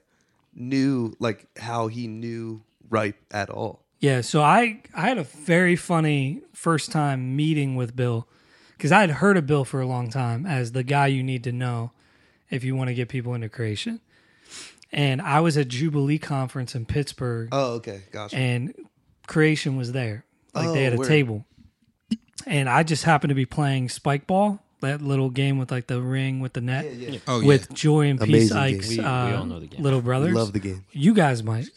knew 0.53 1.15
like 1.19 1.47
how 1.57 1.87
he 1.87 2.07
knew 2.07 2.63
ripe 2.89 3.17
at 3.31 3.49
all. 3.49 3.83
Yeah, 3.99 4.21
so 4.21 4.41
I 4.41 4.81
I 4.93 5.01
had 5.09 5.17
a 5.17 5.23
very 5.23 5.75
funny 5.75 6.41
first 6.53 6.91
time 6.91 7.35
meeting 7.35 7.75
with 7.75 7.95
Bill 7.95 8.27
because 8.75 8.91
I 8.91 9.01
had 9.01 9.09
heard 9.11 9.37
of 9.37 9.45
Bill 9.47 9.65
for 9.65 9.81
a 9.81 9.87
long 9.87 10.09
time 10.09 10.45
as 10.45 10.71
the 10.73 10.83
guy 10.83 11.07
you 11.07 11.23
need 11.23 11.43
to 11.45 11.51
know 11.51 11.91
if 12.49 12.63
you 12.63 12.75
want 12.75 12.89
to 12.89 12.93
get 12.93 13.09
people 13.09 13.33
into 13.33 13.49
creation. 13.49 13.99
And 14.91 15.21
I 15.21 15.41
was 15.41 15.57
at 15.57 15.67
Jubilee 15.67 16.17
conference 16.17 16.73
in 16.73 16.85
Pittsburgh, 16.85 17.49
Oh, 17.51 17.73
okay. 17.75 18.03
Gotcha. 18.11 18.37
and 18.37 18.73
creation 19.27 19.75
was 19.75 19.91
there. 19.91 20.23
Like 20.53 20.67
they 20.73 20.81
Oh, 20.81 20.83
had 20.85 20.93
a 20.93 20.97
word. 20.97 21.07
table, 21.07 21.45
and 22.45 22.69
I 22.69 22.83
just 22.83 23.03
happened 23.03 23.29
to 23.29 23.35
be 23.35 23.45
playing 23.45 23.89
spike 23.89 24.25
ball, 24.27 24.63
that 24.81 25.01
little 25.01 25.29
game 25.29 25.57
with 25.57 25.71
like 25.71 25.87
the 25.87 26.01
ring 26.01 26.39
with 26.39 26.53
the 26.53 26.61
net, 26.61 26.85
Oh 27.27 27.43
with 27.43 27.71
Joy 27.73 28.07
and 28.07 28.19
Peace 28.19 28.51
Amazing 28.51 28.57
game. 28.57 28.63
Ike's 28.79 28.89
We- 28.89 28.97
we 28.99 29.03
uh, 29.03 29.37
all 29.39 29.45
know 29.45 29.59
the 29.59 29.67
game. 29.67 29.83
little 29.83 30.01
brothers. 30.01 30.33
Love 30.33 30.53
the 30.53 30.59
game. 30.59 30.85
You 30.93 31.13
guys 31.13 31.43
might. 31.43 31.67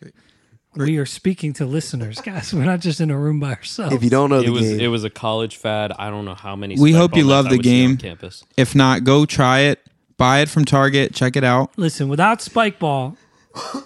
We 0.76 0.99
are 0.99 1.06
speaking 1.06 1.52
to 1.55 1.67
listeners, 1.67 2.20
guys. 2.25 2.55
We're 2.55 2.64
not 2.64 2.78
just 2.81 3.00
in 3.00 3.11
a 3.11 3.19
room 3.19 3.40
by 3.40 3.55
ourselves. 3.55 3.94
If 3.96 4.05
you 4.05 4.11
don't 4.11 4.31
know 4.31 4.38
It 4.38 4.46
the 4.46 4.52
was 4.52 4.62
game, 4.62 4.81
it 4.81 4.87
was 4.88 5.02
a 5.02 5.11
college 5.11 5.56
fad. 5.56 5.93
I 5.99 6.11
don't 6.11 6.25
know 6.25 6.37
how 6.37 6.55
many. 6.55 6.76
We 6.78 6.93
hope 6.93 7.17
you 7.17 7.25
love 7.25 7.46
the 7.50 7.56
would 7.56 7.64
see 7.64 7.82
on 7.84 7.88
game. 7.88 7.96
campus. 7.96 8.44
If 8.56 8.76
not, 8.76 9.02
go 9.02 9.26
try 9.26 9.61
it. 9.61 9.81
Buy 10.20 10.40
it 10.40 10.50
from 10.50 10.67
Target. 10.67 11.14
Check 11.14 11.34
it 11.37 11.44
out. 11.44 11.72
Listen, 11.78 12.08
without 12.11 12.40
Spikeball, 12.40 13.17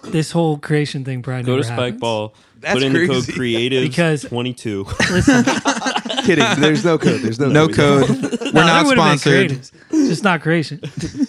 this 0.03 0.33
whole 0.33 0.59
creation 0.59 1.05
thing 1.05 1.23
probably 1.23 1.45
Go 1.45 1.53
never 1.53 1.63
to 1.63 1.67
Spike 1.69 1.79
happens. 1.79 2.01
Ball. 2.01 2.35
That's 2.59 2.75
put 2.75 2.83
in 2.83 2.93
the 2.93 2.99
code 3.07 3.09
crazy. 3.25 3.33
creative 3.35 3.83
Because- 3.89 4.23
twenty 4.23 4.53
two. 4.53 4.85
Listen, 5.11 5.45
kidding. 6.25 6.45
There's 6.61 6.85
no 6.85 6.99
code. 6.99 7.21
There's 7.21 7.39
no 7.39 7.49
No 7.51 7.69
code. 7.69 8.07
code. 8.09 8.21
We're 8.41 8.53
no, 8.53 8.67
not 8.67 8.87
there 8.87 8.97
would've 8.97 9.05
been 9.05 9.19
sponsored. 9.19 9.51
creatives, 9.51 9.73
just 10.09 10.25
not 10.25 10.41
creation 10.43 10.79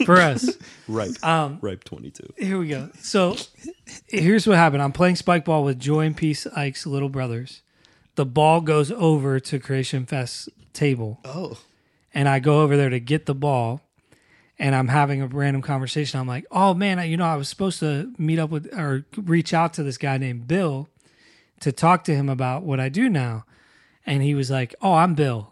for 0.05 0.15
us. 0.17 0.49
Ripe. 0.87 1.23
Um, 1.23 1.59
Ripe 1.61 1.83
twenty 1.83 2.09
two. 2.09 2.27
Here 2.37 2.57
we 2.57 2.69
go. 2.69 2.89
So 2.99 3.35
here's 4.07 4.47
what 4.47 4.57
happened. 4.57 4.81
I'm 4.81 4.91
playing 4.91 5.17
spike 5.17 5.45
ball 5.45 5.63
with 5.63 5.79
Joy 5.79 6.01
and 6.05 6.17
Peace 6.17 6.47
Ike's 6.47 6.85
little 6.87 7.09
brothers. 7.09 7.61
The 8.15 8.25
ball 8.25 8.61
goes 8.61 8.91
over 8.91 9.39
to 9.41 9.59
Creation 9.59 10.05
Fest 10.05 10.49
table, 10.73 11.19
Oh, 11.25 11.57
and 12.13 12.27
I 12.29 12.39
go 12.39 12.61
over 12.61 12.75
there 12.77 12.89
to 12.89 12.99
get 13.01 13.25
the 13.27 13.35
ball, 13.35 13.81
and 14.59 14.73
I'm 14.75 14.87
having 14.87 15.21
a 15.21 15.27
random 15.27 15.61
conversation. 15.61 16.19
I'm 16.19 16.27
like, 16.27 16.45
"Oh 16.51 16.73
man, 16.73 16.99
I- 16.99 17.05
you 17.05 17.17
know, 17.17 17.25
I 17.25 17.35
was 17.35 17.49
supposed 17.49 17.79
to 17.81 18.13
meet 18.17 18.39
up 18.39 18.49
with 18.49 18.73
or 18.73 19.05
reach 19.17 19.53
out 19.53 19.73
to 19.75 19.83
this 19.83 19.97
guy 19.97 20.17
named 20.17 20.47
Bill 20.47 20.87
to 21.61 21.71
talk 21.71 22.03
to 22.05 22.15
him 22.15 22.29
about 22.29 22.63
what 22.63 22.79
I 22.79 22.89
do 22.89 23.09
now," 23.09 23.45
and 24.05 24.21
he 24.23 24.35
was 24.35 24.49
like, 24.51 24.73
"Oh, 24.81 24.93
I'm 24.93 25.13
Bill." 25.15 25.51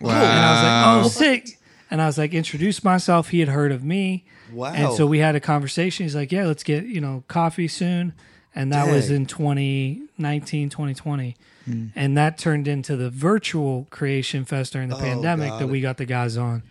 Wow. 0.00 0.10
And 0.12 0.20
I 0.44 0.96
was 1.02 1.16
like, 1.16 1.24
"Oh, 1.24 1.24
sick." 1.24 1.58
And 1.90 2.00
I 2.00 2.06
was 2.06 2.16
like, 2.16 2.32
introduced 2.32 2.84
myself. 2.84 3.28
He 3.28 3.40
had 3.40 3.50
heard 3.50 3.70
of 3.70 3.84
me. 3.84 4.24
wow. 4.50 4.72
And 4.72 4.94
so 4.94 5.06
we 5.06 5.18
had 5.18 5.34
a 5.36 5.40
conversation. 5.40 6.04
He's 6.06 6.14
like, 6.16 6.32
yeah, 6.32 6.46
let's 6.46 6.62
get, 6.62 6.84
you 6.86 7.02
know, 7.02 7.22
coffee 7.28 7.68
soon. 7.68 8.14
And 8.54 8.72
that 8.72 8.90
was 8.90 9.10
in 9.10 9.26
2019, 9.26 10.70
2020. 10.70 11.36
Hmm. 11.66 11.86
And 11.94 12.16
that 12.16 12.38
turned 12.38 12.66
into 12.66 12.96
the 12.96 13.10
virtual 13.10 13.86
creation 13.90 14.46
fest 14.46 14.72
during 14.72 14.88
the 14.88 14.96
Oh, 14.96 15.00
pandemic 15.00 15.58
that 15.58 15.68
we 15.68 15.80
got 15.82 15.98
the 15.98 16.06
guys 16.06 16.38
on. 16.38 16.62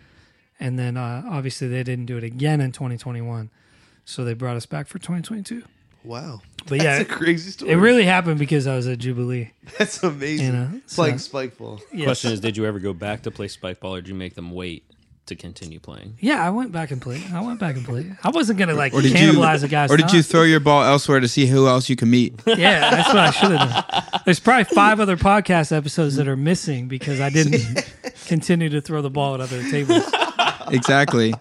And 0.61 0.77
then 0.79 0.95
uh, 0.95 1.23
obviously 1.29 1.67
they 1.67 1.83
didn't 1.83 2.05
do 2.05 2.15
it 2.17 2.23
again 2.23 2.61
in 2.61 2.71
2021. 2.71 3.49
So 4.05 4.23
they 4.23 4.33
brought 4.33 4.55
us 4.55 4.65
back 4.65 4.87
for 4.87 4.97
2022. 4.99 5.63
wow. 6.03 6.41
But 6.67 6.83
yeah, 6.83 6.99
a 6.99 7.05
crazy 7.05 7.49
story. 7.51 7.71
it 7.71 7.75
really 7.77 8.03
happened 8.05 8.37
because 8.37 8.67
I 8.67 8.75
was 8.75 8.87
at 8.87 8.99
Jubilee. 8.99 9.51
That's 9.79 10.03
amazing. 10.03 10.45
You 10.45 10.51
know, 10.53 10.81
Playing 10.93 11.17
so- 11.17 11.29
spike 11.29 11.57
ball. 11.57 11.81
Yes. 11.91 12.05
Question 12.05 12.31
is, 12.33 12.39
did 12.39 12.55
you 12.55 12.65
ever 12.65 12.77
go 12.79 12.93
back 12.93 13.23
to 13.23 13.31
play 13.31 13.47
spikeball, 13.47 13.91
or 13.97 14.01
did 14.01 14.07
you 14.09 14.13
make 14.15 14.35
them 14.35 14.51
wait 14.51 14.83
to 15.25 15.35
continue 15.35 15.79
playing? 15.79 16.17
Yeah, 16.19 16.45
I 16.45 16.51
went 16.51 16.71
back 16.71 16.91
and 16.91 17.01
played. 17.01 17.23
I 17.33 17.41
went 17.41 17.59
back 17.59 17.75
and 17.77 17.85
played. 17.85 18.15
I 18.23 18.29
wasn't 18.29 18.59
going 18.59 18.69
to 18.69 18.75
like 18.75 18.93
Or 18.93 19.01
did 19.01 19.13
cannibalize 19.13 19.61
you, 19.61 19.65
a 19.65 19.69
guy's 19.69 19.91
or 19.91 19.97
did 19.97 20.11
you 20.13 20.21
throw 20.21 20.43
your 20.43 20.59
ball 20.59 20.83
elsewhere 20.83 21.19
to 21.19 21.27
see 21.27 21.47
who 21.47 21.67
else 21.67 21.89
you 21.89 21.95
can 21.95 22.09
meet? 22.11 22.39
Yeah, 22.45 22.89
that's 22.91 23.07
what 23.07 23.17
I 23.17 23.31
should 23.31 23.51
have 23.57 23.85
done. 23.87 24.21
There's 24.25 24.39
probably 24.39 24.65
five 24.65 24.99
other 24.99 25.17
podcast 25.17 25.75
episodes 25.75 26.15
that 26.17 26.27
are 26.27 26.37
missing 26.37 26.87
because 26.87 27.19
I 27.19 27.29
didn't 27.31 27.83
continue 28.27 28.69
to 28.69 28.81
throw 28.81 29.01
the 29.01 29.09
ball 29.09 29.33
at 29.35 29.41
other 29.41 29.63
tables. 29.71 30.03
exactly. 30.71 31.33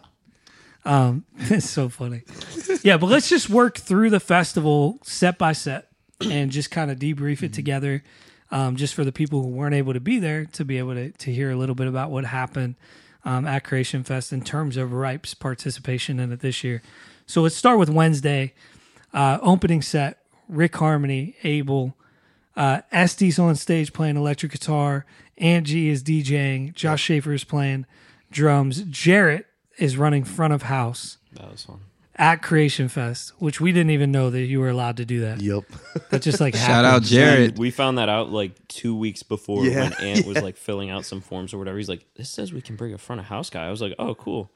Um, 0.85 1.25
it's 1.39 1.69
so 1.69 1.89
funny. 1.89 2.23
Yeah, 2.83 2.97
but 2.97 3.07
let's 3.07 3.29
just 3.29 3.51
work 3.51 3.79
through 3.79 4.11
the 4.11 4.21
festival 4.21 4.99
set 5.03 5.39
by 5.39 5.53
set 5.53 5.89
and 6.21 6.51
just 6.51 6.71
kind 6.71 6.91
of 6.91 6.99
debrief 6.99 7.43
it 7.43 7.53
together. 7.53 8.03
Um, 8.53 8.75
just 8.75 8.95
for 8.95 9.05
the 9.05 9.13
people 9.13 9.43
who 9.43 9.49
weren't 9.49 9.77
able 9.77 9.93
to 9.93 10.01
be 10.01 10.19
there 10.19 10.45
to 10.45 10.65
be 10.65 10.79
able 10.79 10.95
to, 10.95 11.13
to 11.13 11.33
hear 11.33 11.51
a 11.51 11.57
little 11.57 11.77
bit 11.77 11.87
about 11.87 12.11
what 12.11 12.25
happened 12.25 12.75
um, 13.25 13.47
at 13.47 13.63
Creation 13.63 14.03
Fest 14.03 14.33
in 14.33 14.43
terms 14.43 14.77
of 14.77 14.93
Ripe's 14.93 15.35
participation 15.35 16.19
in 16.19 16.33
it 16.33 16.41
this 16.41 16.65
year. 16.65 16.83
So 17.27 17.43
let's 17.43 17.55
start 17.55 17.79
with 17.79 17.89
Wednesday. 17.89 18.55
Uh, 19.15 19.39
opening 19.41 19.83
set 19.83 20.19
Rick 20.49 20.73
Harmoney, 20.73 21.35
Abel, 21.45 21.95
uh, 22.57 22.81
Estes 22.91 23.39
on 23.39 23.55
stage 23.55 23.93
playing 23.93 24.17
electric 24.17 24.53
guitar. 24.53 25.07
Angie 25.39 25.89
is 25.89 26.03
DJing. 26.03 26.75
Josh 26.75 27.03
Schaefer 27.03 27.33
is 27.33 27.45
playing 27.45 27.87
drums. 28.31 28.83
Jarrett 28.83 29.47
is 29.79 29.97
running 29.97 30.25
front 30.25 30.53
of 30.53 30.63
house. 30.63 31.19
That 31.33 31.51
was 31.51 31.65
fun. 31.65 31.81
at 32.17 32.43
Creation 32.43 32.89
Fest, 32.89 33.33
which 33.39 33.61
we 33.61 33.73
didn't 33.73 33.91
even 33.91 34.11
know 34.13 34.29
that 34.31 34.43
you 34.43 34.61
were 34.61 34.69
allowed 34.69 34.97
to 34.99 35.05
do 35.07 35.21
that. 35.21 35.41
Yep. 35.41 35.65
That 36.11 36.23
just 36.23 36.41
like 36.41 36.55
Shout 36.57 36.85
out 36.85 36.93
happened. 36.93 37.07
Jarrett. 37.07 37.59
We 37.59 37.71
found 37.71 37.99
that 37.99 38.09
out 38.09 38.31
like 38.31 38.53
two 38.69 38.95
weeks 38.97 39.23
before 39.23 39.65
Yeah, 39.65 39.85
when 39.85 39.93
Ant 39.95 40.27
was 40.27 40.43
like 40.43 40.57
filling 40.57 40.91
out 40.91 41.05
some 41.05 41.21
forms 41.21 41.55
or 41.55 41.59
whatever. 41.59 41.79
He's 41.79 41.89
like, 41.89 42.05
"This 42.17 42.29
says 42.31 42.53
we 42.53 42.61
can 42.61 42.77
bring 42.77 42.93
a 42.93 42.99
front 42.99 43.21
of 43.21 43.27
house 43.27 43.49
guy." 43.49 43.67
I 43.67 43.71
was 43.71 43.81
like, 43.81 43.95
"Oh, 43.99 44.15
cool." 44.15 44.51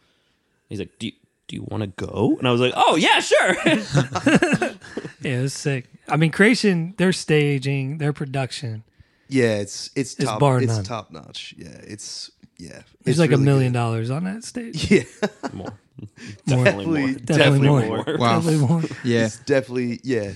He's 0.68 0.78
like, 0.78 0.98
"Do 0.98 1.06
you, 1.06 1.12
do 1.48 1.56
you 1.56 1.62
want 1.70 1.82
to 1.82 1.86
go?" 2.06 2.36
And 2.38 2.46
I 2.46 2.50
was 2.50 2.60
like, 2.60 2.74
"Oh 2.76 2.96
yeah, 2.96 3.20
sure." 3.20 3.54
Yeah, 5.22 5.38
it 5.38 5.42
was 5.42 5.54
sick. 5.54 5.86
I 6.06 6.16
mean, 6.16 6.30
Creation, 6.30 6.92
their 6.98 7.12
staging, 7.12 7.96
their 7.96 8.12
production. 8.12 8.84
Yeah, 9.28 9.54
it's 9.56 9.88
it's 9.96 10.14
It's 10.16 10.24
top. 10.26 10.38
bar 10.38 10.58
it's 10.60 10.66
none. 10.74 10.84
top 10.84 11.10
notch. 11.10 11.54
Yeah, 11.56 11.68
it's 11.82 12.30
yeah. 12.58 12.82
There's 13.02 13.18
it's 13.18 13.18
like 13.18 13.32
a 13.32 13.36
million 13.38 13.72
good. 13.72 13.78
dollars 13.78 14.10
on 14.10 14.24
that 14.24 14.44
stage. 14.44 14.90
Yeah, 14.90 15.02
more, 15.52 15.72
More. 16.46 16.64
definitely 16.64 16.86
more, 16.86 17.12
Definitely- 17.14 17.24
definitely 17.36 17.68
more. 17.68 17.80
more. 17.86 18.04
Wow. 18.18 18.36
Definitely 18.40 18.66
more. 18.66 18.82
Yeah. 19.04 19.26
it's 19.26 19.38
definitely 19.40 20.00
yeah, 20.02 20.32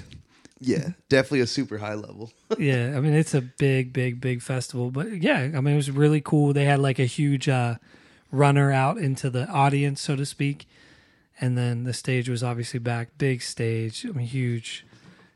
yeah, 0.60 0.90
definitely 1.08 1.40
a 1.40 1.46
super 1.46 1.78
high 1.78 1.94
level. 1.94 2.30
yeah, 2.58 2.94
I 2.96 3.00
mean 3.00 3.14
it's 3.14 3.34
a 3.34 3.40
big, 3.40 3.92
big, 3.92 4.20
big 4.20 4.42
festival. 4.42 4.90
But 4.90 5.22
yeah, 5.22 5.50
I 5.54 5.60
mean 5.60 5.74
it 5.74 5.76
was 5.76 5.90
really 5.90 6.20
cool. 6.20 6.52
They 6.52 6.64
had 6.64 6.80
like 6.80 6.98
a 6.98 7.04
huge 7.06 7.48
uh, 7.48 7.76
runner 8.32 8.72
out 8.72 8.98
into 8.98 9.30
the 9.30 9.46
audience, 9.48 10.00
so 10.00 10.16
to 10.16 10.26
speak, 10.26 10.66
and 11.40 11.56
then 11.56 11.84
the 11.84 11.92
stage 11.94 12.28
was 12.28 12.42
obviously 12.42 12.78
back, 12.80 13.16
big 13.18 13.42
stage. 13.42 14.04
I 14.06 14.10
mean, 14.12 14.26
huge, 14.26 14.84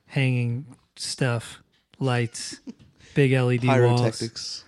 hanging 0.07 0.67
stuff, 0.97 1.63
lights, 1.99 2.61
big 3.15 3.33
LED 3.33 3.65
walls, 3.65 4.01
Pyrotechnics. 4.01 4.65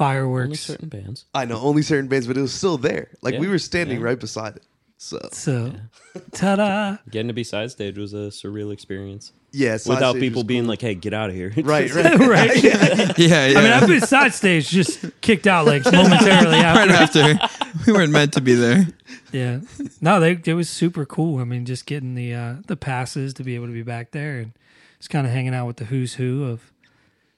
Only 0.00 0.14
fireworks. 0.14 0.60
certain 0.60 0.88
bands. 0.88 1.24
I 1.34 1.44
know 1.44 1.58
only 1.60 1.82
certain 1.82 2.08
bands, 2.08 2.26
but 2.26 2.36
it 2.36 2.40
was 2.42 2.52
still 2.54 2.78
there. 2.78 3.08
Like 3.22 3.38
we 3.38 3.48
were 3.48 3.58
standing 3.58 4.00
yeah. 4.00 4.06
right 4.06 4.18
beside 4.18 4.56
it. 4.56 4.62
So 5.02 5.18
So, 5.32 5.72
ta-da! 6.32 6.98
Getting 7.10 7.28
to 7.28 7.32
be 7.34 7.42
side 7.44 7.70
stage 7.70 7.96
was 7.96 8.12
a 8.12 8.28
surreal 8.28 8.70
experience. 8.70 9.32
yeah, 9.50 9.78
side 9.78 9.94
Without 9.94 10.10
stage 10.12 10.20
people 10.20 10.42
was 10.42 10.46
being 10.46 10.64
cool. 10.64 10.68
like, 10.68 10.80
"Hey, 10.82 10.94
get 10.94 11.14
out 11.14 11.30
of 11.30 11.36
here!" 11.36 11.52
right, 11.56 11.90
right. 11.94 12.18
right. 12.18 12.62
Yeah. 12.62 13.12
Yeah. 13.16 13.58
I 13.58 13.62
mean, 13.62 13.72
I've 13.72 13.88
been 13.88 14.02
side 14.02 14.34
stage, 14.34 14.68
just 14.68 15.02
kicked 15.22 15.46
out 15.46 15.64
like 15.66 15.84
momentarily 15.86 16.58
right 16.58 16.90
after. 16.90 17.20
after 17.22 17.70
we 17.86 17.92
weren't 17.94 18.12
meant 18.12 18.34
to 18.34 18.42
be 18.42 18.52
there. 18.54 18.88
Yeah. 19.32 19.60
No, 20.02 20.20
they 20.20 20.38
it 20.44 20.54
was 20.54 20.68
super 20.68 21.06
cool. 21.06 21.38
I 21.40 21.44
mean, 21.44 21.64
just 21.64 21.86
getting 21.86 22.14
the 22.14 22.34
uh 22.34 22.54
the 22.66 22.76
passes 22.76 23.32
to 23.34 23.42
be 23.42 23.54
able 23.54 23.68
to 23.68 23.72
be 23.72 23.82
back 23.82 24.10
there 24.10 24.38
and 24.38 24.52
just 24.98 25.08
kind 25.08 25.26
of 25.26 25.32
hanging 25.32 25.54
out 25.54 25.66
with 25.66 25.76
the 25.78 25.86
who's 25.86 26.14
who 26.14 26.44
of 26.44 26.72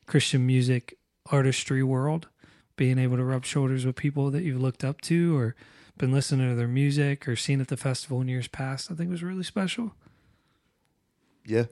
Christian 0.07 0.45
music 0.47 0.99
artistry 1.31 1.85
world, 1.85 2.27
being 2.83 2.99
able 2.99 3.17
to 3.17 3.23
rub 3.23 3.45
shoulders 3.45 3.87
with 3.87 3.95
people 3.95 4.33
that 4.33 4.43
you've 4.43 4.61
looked 4.61 4.83
up 4.83 5.01
to 5.01 5.39
or 5.39 5.55
been 5.99 6.11
listening 6.11 6.49
to 6.49 6.57
their 6.57 6.67
music 6.67 7.29
or 7.29 7.37
seen 7.37 7.61
at 7.61 7.69
the 7.69 7.77
festival 7.77 8.21
in 8.21 8.27
years 8.27 8.49
past. 8.49 8.91
I 8.91 8.95
think 8.95 9.09
was 9.09 9.23
really 9.23 9.45
special. 9.45 9.95
Yeah, 11.47 11.67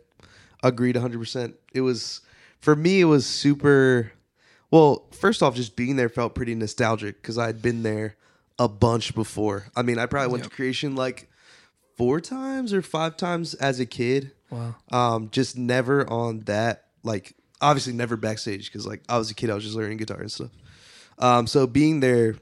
agreed, 0.62 0.94
hundred 0.94 1.18
percent. 1.18 1.56
It 1.74 1.80
was 1.80 2.20
for 2.60 2.76
me. 2.76 3.00
It 3.00 3.06
was 3.06 3.26
super. 3.26 4.12
Well, 4.70 5.08
first 5.10 5.42
off, 5.42 5.56
just 5.56 5.74
being 5.74 5.96
there 5.96 6.08
felt 6.08 6.36
pretty 6.36 6.54
nostalgic 6.54 7.20
because 7.20 7.38
I 7.38 7.46
had 7.46 7.60
been 7.60 7.82
there 7.82 8.14
a 8.56 8.68
bunch 8.68 9.12
before. 9.12 9.64
I 9.74 9.82
mean, 9.82 9.98
I 9.98 10.06
probably 10.06 10.30
went 10.30 10.44
to 10.44 10.50
Creation 10.50 10.94
like 10.94 11.28
four 11.96 12.20
times 12.20 12.72
or 12.72 12.82
five 12.82 13.16
times 13.16 13.54
as 13.54 13.80
a 13.80 13.86
kid. 13.86 14.30
Wow. 14.48 14.76
Um, 14.92 15.28
just 15.32 15.58
never 15.58 16.08
on 16.08 16.42
that. 16.42 16.84
Like, 17.02 17.34
obviously, 17.60 17.94
never 17.94 18.16
backstage 18.16 18.66
because 18.70 18.86
like 18.86 19.02
I 19.08 19.18
was 19.18 19.28
a 19.32 19.34
kid. 19.34 19.50
I 19.50 19.54
was 19.54 19.64
just 19.64 19.74
learning 19.74 19.96
guitar 19.96 20.20
and 20.20 20.30
stuff. 20.30 20.50
Um, 21.20 21.46
so 21.46 21.66
being 21.66 22.00
there 22.00 22.36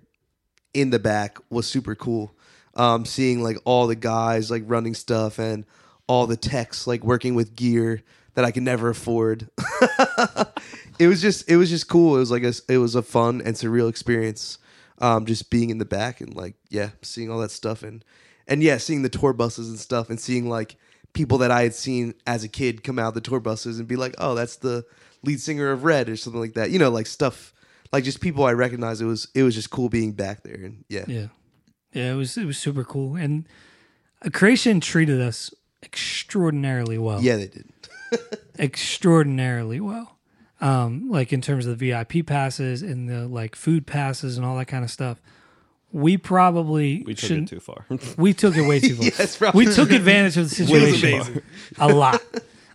in 0.73 0.91
the 0.91 0.99
back 0.99 1.39
was 1.51 1.67
super 1.67 1.95
cool. 1.95 2.35
Um, 2.75 3.05
seeing 3.05 3.43
like 3.43 3.59
all 3.65 3.87
the 3.89 3.97
guys 3.97 4.51
like 4.51 4.63
running 4.67 4.95
stuff 4.95 5.39
and 5.39 5.67
all 6.07 6.27
the 6.27 6.37
techs 6.37 6.87
like 6.87 7.03
working 7.03 7.35
with 7.35 7.57
gear 7.57 8.03
that 8.35 8.45
I 8.45 8.53
could 8.53 8.63
never 8.63 8.89
afford. 8.89 9.51
it 10.99 11.09
was 11.09 11.21
just 11.21 11.51
it 11.51 11.57
was 11.57 11.71
just 11.71 11.89
cool. 11.89 12.17
It 12.17 12.21
was 12.21 12.31
like 12.31 12.45
a 12.45 12.55
it 12.69 12.79
was 12.79 12.95
a 12.95 13.03
fun 13.03 13.43
and 13.45 13.57
surreal 13.57 13.89
experience. 13.89 14.59
Um, 15.01 15.27
just 15.27 15.51
being 15.51 15.71
in 15.71 15.79
the 15.79 15.85
back 15.85 16.21
and 16.21 16.35
like 16.35 16.55
yeah, 16.71 16.91
seeing 17.03 17.31
all 17.31 17.41
that 17.41 17.51
stuff 17.51 17.83
and 17.83 18.05
and 18.47 18.63
yeah, 18.63 18.77
seeing 18.77 19.03
the 19.03 19.09
tour 19.09 19.33
buses 19.33 19.69
and 19.69 19.79
stuff 19.79 20.09
and 20.09 20.21
seeing 20.21 20.49
like 20.49 20.77
people 21.13 21.39
that 21.39 21.51
I 21.51 21.63
had 21.63 21.75
seen 21.75 22.15
as 22.27 22.45
a 22.45 22.49
kid 22.49 22.85
come 22.85 22.99
out 22.99 23.09
of 23.09 23.15
the 23.15 23.21
tour 23.21 23.41
buses 23.41 23.79
and 23.79 23.89
be 23.89 23.97
like, 23.97 24.15
oh, 24.19 24.35
that's 24.35 24.57
the 24.57 24.85
lead 25.25 25.41
singer 25.41 25.71
of 25.71 25.83
Red 25.83 26.09
or 26.09 26.17
something 26.17 26.41
like 26.41 26.55
that. 26.55 26.71
You 26.71 26.79
know, 26.79 26.91
like 26.91 27.07
stuff 27.07 27.53
like 27.93 28.05
just 28.05 28.21
people 28.21 28.45
I 28.45 28.53
recognized. 28.53 29.01
It 29.03 29.07
was 29.07 29.29
it 29.35 29.43
was 29.43 29.55
just 29.55 29.71
cool 29.71 29.89
being 29.89 30.13
back 30.13 30.43
there 30.43 30.55
and 30.63 30.85
yeah, 30.89 31.05
Yeah. 31.07 31.27
Yeah, 31.93 32.13
it 32.13 32.17
was 32.17 32.37
it 32.37 32.45
was 32.45 32.59
super 32.59 32.85
cool. 32.85 33.17
And 33.17 33.47
uh, 34.25 34.31
Creation 34.31 34.81
treated 34.81 35.21
us 35.21 35.53
extraordinarily 35.83 36.99
well. 36.99 37.21
yeah, 37.23 37.37
they 37.37 37.47
did. 37.49 37.69
extraordinarily 38.59 39.81
well. 39.81 40.17
Um, 40.61 41.09
like 41.09 41.33
in 41.33 41.41
terms 41.41 41.67
of 41.67 41.79
the 41.79 41.91
VIP 41.91 42.27
passes 42.27 42.83
and 42.83 43.09
the 43.09 43.29
like 43.29 43.55
food 43.55 43.87
passes 43.87 44.37
and 44.37 44.45
all 44.45 44.57
that 44.59 44.67
kind 44.67 44.85
of 44.85 44.91
stuff. 44.91 45.21
We 45.91 46.19
probably 46.19 47.03
We 47.07 47.15
took 47.15 47.25
it 47.25 47.27
shouldn't. 47.27 47.49
too 47.49 47.61
far. 47.61 47.87
We 48.19 48.35
took 48.35 48.57
it 48.57 48.67
way 48.69 48.79
too 48.81 48.95
far. 48.97 49.05
Yes, 49.05 49.41
we 49.55 49.65
took 49.67 49.91
advantage 49.91 50.37
of 50.37 50.51
the 50.51 50.55
situation 50.55 51.43
a 51.79 51.89
lot. 51.89 52.21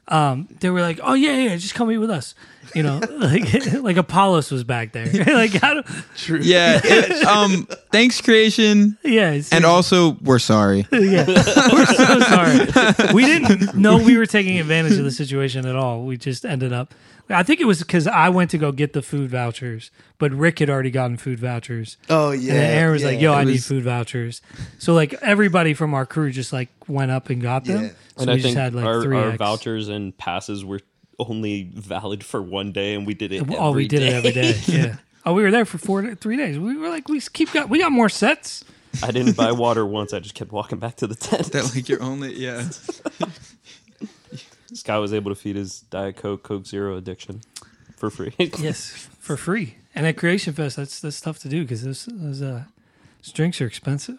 Um, 0.08 0.48
they 0.62 0.70
were 0.72 0.82
like, 0.82 1.00
"Oh 1.04 1.14
yeah, 1.14 1.38
yeah, 1.38 1.56
just 1.58 1.76
come 1.76 1.92
eat 1.92 1.98
with 2.00 2.10
us," 2.10 2.34
you 2.74 2.84
know, 2.84 3.00
like 3.12 3.74
like 3.82 3.98
Apollos 3.98 4.52
was 4.52 4.64
back 4.64 4.92
there. 4.92 5.06
like, 5.28 5.52
how 5.54 5.76
do, 5.82 5.84
True. 6.16 6.40
Yeah. 6.42 6.80
it- 6.84 7.26
um. 7.26 7.68
Thanks, 7.92 8.22
creation, 8.22 8.98
yeah, 9.04 9.34
it's, 9.34 9.54
and 9.54 9.66
also 9.66 10.14
we're 10.24 10.40
sorry. 10.40 10.88
yeah, 10.92 11.26
we're 11.28 11.86
so 11.86 12.20
sorry. 12.22 13.14
We 13.14 13.24
didn't 13.24 13.76
know 13.76 13.98
we 13.98 14.18
were 14.18 14.26
taking 14.26 14.60
advantage 14.60 14.98
of 14.98 15.04
the 15.04 15.12
situation 15.12 15.68
at 15.68 15.76
all. 15.76 16.04
We 16.04 16.18
just 16.18 16.44
ended 16.44 16.74
up. 16.74 16.94
I 17.30 17.44
think 17.44 17.62
it 17.62 17.66
was 17.66 17.80
because 17.80 18.08
I 18.08 18.30
went 18.30 18.50
to 18.52 18.58
go 18.58 18.72
get 18.72 18.94
the 18.94 19.02
food 19.04 19.30
vouchers, 19.30 19.92
but 20.18 20.32
Rick 20.34 20.58
had 20.60 20.70
already 20.72 20.90
gotten 20.92 21.18
food 21.18 21.40
vouchers. 21.40 21.98
Oh 22.10 22.32
yeah. 22.32 22.54
And 22.54 22.62
then 22.62 22.78
Aaron 22.80 22.92
was 22.94 23.04
like, 23.04 23.22
"Yo, 23.22 23.32
I 23.32 23.44
It 23.44 23.46
need 23.46 23.64
food 23.64 23.84
vouchers." 23.84 24.42
So 24.80 24.94
like 24.96 25.14
everybody 25.22 25.76
from 25.76 25.94
our 25.94 26.06
crew 26.08 26.32
just 26.32 26.52
like 26.52 26.70
went 26.88 27.12
up 27.12 27.30
and 27.30 27.42
got 27.42 27.66
them. 27.66 27.84
Yeah. 27.84 27.90
So 28.18 28.22
and 28.24 28.28
we 28.28 28.34
I 28.34 28.36
just 28.38 28.46
think 28.46 28.58
had 28.58 28.74
like 28.74 28.86
our, 28.86 29.04
three 29.04 29.18
our 29.18 29.30
X. 29.30 29.38
vouchers 29.38 29.88
and 29.88 30.18
passes 30.18 30.66
were 30.66 30.80
only 31.20 31.70
valid 31.74 32.24
for 32.24 32.42
one 32.42 32.72
day, 32.72 32.96
and 32.96 33.06
we 33.06 33.14
did 33.14 33.32
it. 33.32 33.44
Oh, 33.50 33.72
we 33.72 33.84
every 33.84 33.88
did 33.88 34.02
it 34.02 34.14
every 34.14 34.32
day. 34.32 34.60
Yeah. 34.66 34.96
Oh, 35.26 35.34
we 35.34 35.42
were 35.42 35.52
there 35.52 35.64
for 35.64 35.78
four, 35.78 36.16
three 36.16 36.36
days. 36.36 36.60
We 36.60 36.76
were 36.76 36.90
like, 36.90 37.08
we 37.08 37.22
keep 37.22 37.54
got, 37.54 37.70
we 37.70 37.80
got 37.80 37.94
more 37.94 38.10
sets. 38.10 38.66
I 39.02 39.12
didn't 39.12 39.38
buy 39.38 39.54
water 39.54 39.86
once. 39.86 40.14
I 40.14 40.20
just 40.20 40.36
kept 40.36 40.52
walking 40.52 40.80
back 40.80 40.98
to 40.98 41.08
the 41.08 41.16
tent. 41.16 41.54
That 41.54 41.74
like 41.74 41.88
you're 41.88 42.04
only 42.04 42.34
yeah. 42.34 42.68
Scott 44.74 45.00
was 45.00 45.14
able 45.14 45.32
to 45.32 45.36
feed 45.36 45.56
his 45.56 45.80
Diet 45.82 46.18
Coke, 46.18 46.44
Coke 46.44 46.66
Zero 46.66 46.98
addiction 46.98 47.40
for 47.96 48.10
free. 48.10 48.34
Yes, 48.38 48.90
for 49.20 49.38
free. 49.38 49.78
And 49.96 50.06
at 50.06 50.18
Creation 50.18 50.54
Fest, 50.54 50.76
that's 50.76 51.00
that's 51.00 51.22
tough 51.22 51.40
to 51.40 51.48
do 51.48 51.62
because 51.62 51.84
those 51.84 52.04
those 52.06 52.42
uh, 52.42 52.66
those 53.22 53.32
drinks 53.32 53.62
are 53.62 53.66
expensive. 53.66 54.18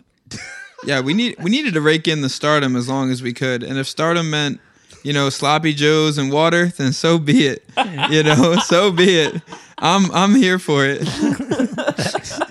Yeah, 0.84 1.00
we 1.00 1.14
need 1.14 1.36
we 1.38 1.50
needed 1.50 1.74
to 1.74 1.80
rake 1.80 2.08
in 2.08 2.22
the 2.22 2.28
stardom 2.28 2.76
as 2.76 2.88
long 2.88 3.10
as 3.10 3.22
we 3.22 3.32
could, 3.32 3.62
and 3.62 3.78
if 3.78 3.86
stardom 3.86 4.30
meant 4.30 4.60
you 5.04 5.12
know 5.12 5.30
sloppy 5.30 5.72
joes 5.72 6.18
and 6.18 6.32
water, 6.32 6.66
then 6.66 6.92
so 6.92 7.18
be 7.18 7.46
it. 7.46 7.64
You 8.10 8.24
know, 8.24 8.56
so 8.64 8.90
be 8.90 9.20
it. 9.20 9.40
I'm 9.78 10.10
I'm 10.10 10.34
here 10.34 10.58
for 10.58 10.84
it. 10.84 11.06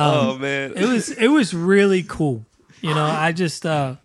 Oh 0.00 0.38
man. 0.38 0.74
It 0.76 0.86
was 0.86 1.10
it 1.10 1.26
was 1.26 1.52
really 1.52 2.04
cool. 2.04 2.46
You 2.80 2.94
know, 2.94 3.04
I 3.04 3.32
just 3.32 3.66
uh 3.66 3.96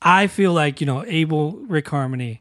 I 0.00 0.28
feel 0.28 0.52
like, 0.52 0.80
you 0.80 0.86
know, 0.86 1.04
Abel, 1.04 1.52
Rick 1.66 1.86
Harmoney, 1.86 2.38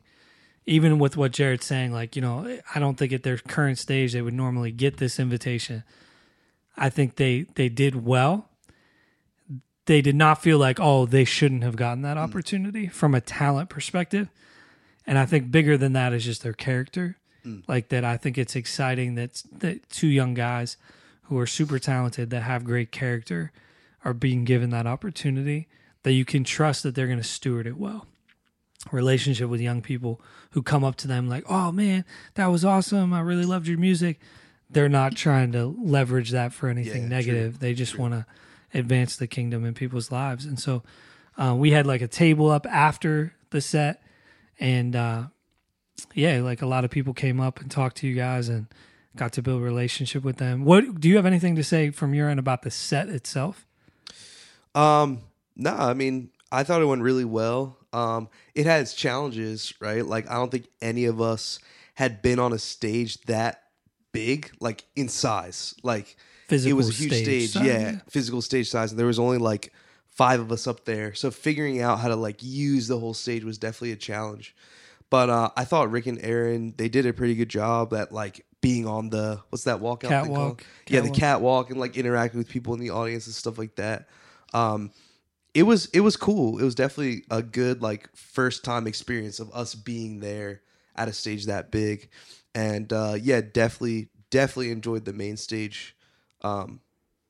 even 0.68 1.00
with 1.00 1.18
what 1.18 1.32
Jarrett's 1.32 1.66
saying, 1.66 1.92
like, 1.92 2.16
you 2.16 2.22
know, 2.22 2.60
I 2.74 2.80
don't 2.80 2.96
think 2.96 3.12
at 3.12 3.24
their 3.24 3.38
current 3.38 3.80
stage 3.80 4.14
they 4.14 4.22
would 4.22 4.36
normally 4.36 4.72
get 4.72 4.98
this 4.98 5.20
invitation. 5.20 5.84
I 6.78 6.90
think 6.90 7.16
they 7.16 7.48
they 7.56 7.70
did 7.70 8.06
well. 8.06 8.49
They 9.90 10.04
did 10.04 10.16
not 10.16 10.40
feel 10.40 10.60
like, 10.60 10.80
oh, 10.80 11.08
they 11.08 11.26
shouldn't 11.26 11.64
have 11.64 11.76
gotten 11.76 12.04
that 12.04 12.16
mm. 12.16 12.20
opportunity 12.20 12.86
from 12.86 13.16
a 13.16 13.22
talent 13.22 13.72
perspective. 13.72 14.30
And 15.08 15.18
I 15.18 15.26
think 15.26 15.50
bigger 15.50 15.80
than 15.80 15.94
that 15.94 16.14
is 16.14 16.24
just 16.24 16.44
their 16.44 16.54
character. 16.54 17.18
Mm. 17.44 17.64
Like 17.68 17.90
that 17.90 18.06
I 18.06 18.16
think 18.16 18.38
it's 18.38 18.56
exciting 18.56 19.16
that 19.16 19.42
that 19.52 19.90
two 19.90 20.06
young 20.06 20.36
guys 20.36 20.78
who 21.24 21.40
are 21.40 21.48
super 21.48 21.80
talented 21.80 22.30
that 22.30 22.44
have 22.44 22.66
great 22.66 22.92
character 22.92 23.52
are 24.06 24.14
being 24.14 24.46
given 24.46 24.70
that 24.70 24.86
opportunity 24.86 25.68
that 26.04 26.14
you 26.14 26.24
can 26.24 26.44
trust 26.44 26.84
that 26.84 26.94
they're 26.94 27.08
going 27.08 27.18
to 27.18 27.24
steward 27.24 27.66
it 27.66 27.76
well. 27.76 28.06
Relationship 28.92 29.50
with 29.50 29.60
young 29.60 29.82
people 29.82 30.22
who 30.52 30.62
come 30.62 30.84
up 30.84 30.98
to 30.98 31.08
them 31.08 31.28
like 31.28 31.46
oh 31.50 31.72
man 31.72 32.06
that 32.36 32.46
was 32.46 32.64
awesome. 32.64 33.12
I 33.12 33.22
really 33.22 33.44
loved 33.44 33.68
your 33.68 33.80
music. 33.80 34.20
They're 34.70 34.88
not 34.88 35.16
trying 35.16 35.52
to 35.54 35.66
leverage 35.66 36.30
that 36.30 36.54
for 36.54 36.70
anything 36.70 37.02
Yeah, 37.02 37.10
negative. 37.10 37.58
They 37.58 37.74
just 37.74 37.98
want 37.98 38.14
to 38.14 38.28
advance 38.74 39.16
the 39.16 39.28
kingdom 39.28 39.66
in 39.66 39.74
people's 39.74 40.12
lives 40.12 40.46
and 40.46 40.60
so 40.60 40.84
uh, 41.38 41.56
we 41.56 41.72
had 41.72 41.88
like 41.88 42.02
a 42.02 42.08
table 42.08 42.50
up 42.50 42.66
after 42.68 43.34
the 43.52 43.62
set 43.62 44.02
and 44.60 44.96
uh, 44.96 45.24
yeah 46.14 46.42
like 46.42 46.62
a 46.62 46.66
lot 46.68 46.84
of 46.86 46.92
people 46.92 47.14
came 47.14 47.40
up 47.40 47.60
and 47.60 47.72
talked 47.72 47.98
to 47.98 48.08
you 48.08 48.16
guys 48.16 48.50
and 48.50 48.68
got 49.16 49.34
to 49.34 49.42
build 49.42 49.62
a 49.62 49.64
relationship 49.64 50.24
with 50.24 50.38
them 50.38 50.64
what 50.66 51.00
do 51.00 51.10
you 51.10 51.16
have 51.16 51.26
anything 51.26 51.56
to 51.56 51.64
say 51.64 51.90
from 51.90 52.14
your 52.14 52.30
end 52.30 52.40
about 52.40 52.62
the 52.62 52.72
set 52.72 53.10
itself 53.10 53.66
Um, 54.76 55.22
No, 55.56 55.72
I 55.76 55.94
mean, 55.94 56.30
I 56.52 56.64
thought 56.64 56.82
it 56.82 56.86
went 56.86 57.02
really 57.02 57.26
well. 57.26 57.78
Um, 57.92 58.30
it 58.56 58.66
had 58.66 58.82
its 58.82 58.94
challenges, 58.94 59.74
right? 59.82 60.06
Like, 60.06 60.30
I 60.30 60.36
don't 60.36 60.52
think 60.52 60.68
any 60.82 61.06
of 61.06 61.20
us 61.20 61.60
had 61.96 62.22
been 62.22 62.40
on 62.40 62.54
a 62.54 62.60
stage 62.60 63.20
that 63.24 63.64
big, 64.12 64.52
like 64.60 64.86
in 64.96 65.10
size. 65.10 65.76
Like, 65.84 66.16
Physical 66.50 66.72
it 66.72 66.76
was 66.76 66.90
a 66.90 66.94
huge 66.94 67.14
stage 67.14 67.50
stage, 67.52 67.66
yeah, 67.66 67.80
yeah. 67.80 68.00
physical 68.10 68.42
stage 68.42 68.70
size, 68.70 68.92
and 68.92 69.00
there 69.00 69.08
was 69.08 69.20
only 69.20 69.38
like 69.38 69.72
five 70.10 70.40
of 70.40 70.52
us 70.52 70.68
up 70.68 70.86
there. 70.86 71.14
So 71.14 71.32
figuring 71.32 71.82
out 71.82 72.00
how 72.00 72.10
to 72.10 72.16
like 72.16 72.42
use 72.42 72.88
the 72.88 73.00
whole 73.00 73.14
stage 73.14 73.44
was 73.44 73.58
definitely 73.58 73.92
a 73.92 73.98
challenge. 73.98 74.56
But 75.10 75.30
uh, 75.30 75.50
I 75.56 75.64
thought 75.64 75.92
Rick 75.92 76.08
and 76.08 76.20
Aaron 76.22 76.74
they 76.78 76.90
did 76.90 77.06
a 77.06 77.14
pretty 77.14 77.36
good 77.36 77.50
job 77.50 77.94
at 77.94 78.12
like 78.12 78.46
being 78.62 78.86
on 78.86 79.10
the 79.10 79.42
what's 79.50 79.64
that 79.64 79.80
walkout 79.80 80.02
thing 80.02 80.10
Catwalk. 80.10 80.38
called? 80.38 80.62
Yeah, 80.88 81.02
the 81.02 81.08
Catwalk. 81.08 81.20
catwalk 81.20 81.70
and 81.72 81.80
like 81.80 81.98
interacting 81.98 82.38
with 82.38 82.50
people 82.50 82.74
in 82.74 82.80
the 82.80 82.90
audience 82.90 83.26
and 83.28 83.36
stuff 83.36 83.58
like 83.58 83.76
that. 83.76 84.08
Um, 84.54 84.92
it 85.54 85.64
was 85.64 85.88
it 85.88 86.02
was 86.02 86.16
cool. 86.18 86.60
It 86.60 86.64
was 86.64 86.76
definitely 86.76 87.24
a 87.32 87.42
good 87.42 87.82
like 87.82 88.10
first 88.16 88.64
time 88.64 88.88
experience 88.88 89.40
of 89.40 89.52
us 89.54 89.76
being 89.76 90.20
there 90.20 90.62
at 90.96 91.08
a 91.08 91.14
stage 91.14 91.46
that 91.46 91.72
big, 91.72 92.10
and 92.54 92.92
uh, 92.94 93.16
yeah, 93.20 93.42
definitely 93.42 94.10
definitely 94.30 94.72
enjoyed 94.72 95.06
the 95.06 95.14
main 95.14 95.38
stage, 95.38 95.96
um, 96.42 96.82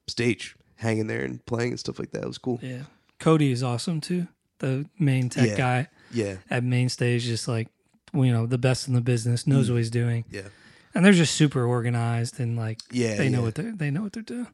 stage 0.08 0.56
hanging 0.76 1.08
there 1.08 1.24
and 1.24 1.46
playing 1.46 1.72
and 1.72 1.80
stuff 1.80 2.00
like 2.00 2.12
that. 2.12 2.24
It 2.24 2.28
was 2.28 2.38
cool. 2.38 2.60
Yeah. 2.62 2.84
Cody 3.20 3.52
is 3.52 3.64
awesome 3.64 4.00
too. 4.02 4.28
The 4.60 4.86
main 4.98 5.30
tech 5.30 5.50
Yeah. 5.50 5.58
guy 5.58 5.88
Yeah, 6.12 6.38
at 6.50 6.64
main 6.64 6.90
stage, 6.90 7.24
just 7.24 7.48
like 7.48 7.68
you 8.14 8.32
know, 8.32 8.46
the 8.48 8.58
best 8.58 8.88
in 8.88 8.94
the 8.96 9.02
business, 9.02 9.46
knows 9.46 9.68
Mm. 9.68 9.74
what 9.74 9.78
he's 9.78 9.92
doing, 9.92 10.26
yeah, 10.32 10.48
and 10.96 11.06
they're 11.06 11.14
just 11.14 11.36
super 11.36 11.64
organized 11.64 12.40
and 12.40 12.58
like 12.58 12.80
yeah. 12.92 13.16
they 13.16 13.30
know 13.30 13.40
yeah. 13.40 13.46
what 13.46 13.56
they 13.56 13.70
they 13.72 13.92
know 13.92 14.02
what 14.02 14.14
they're 14.14 14.24
doing. 14.24 14.48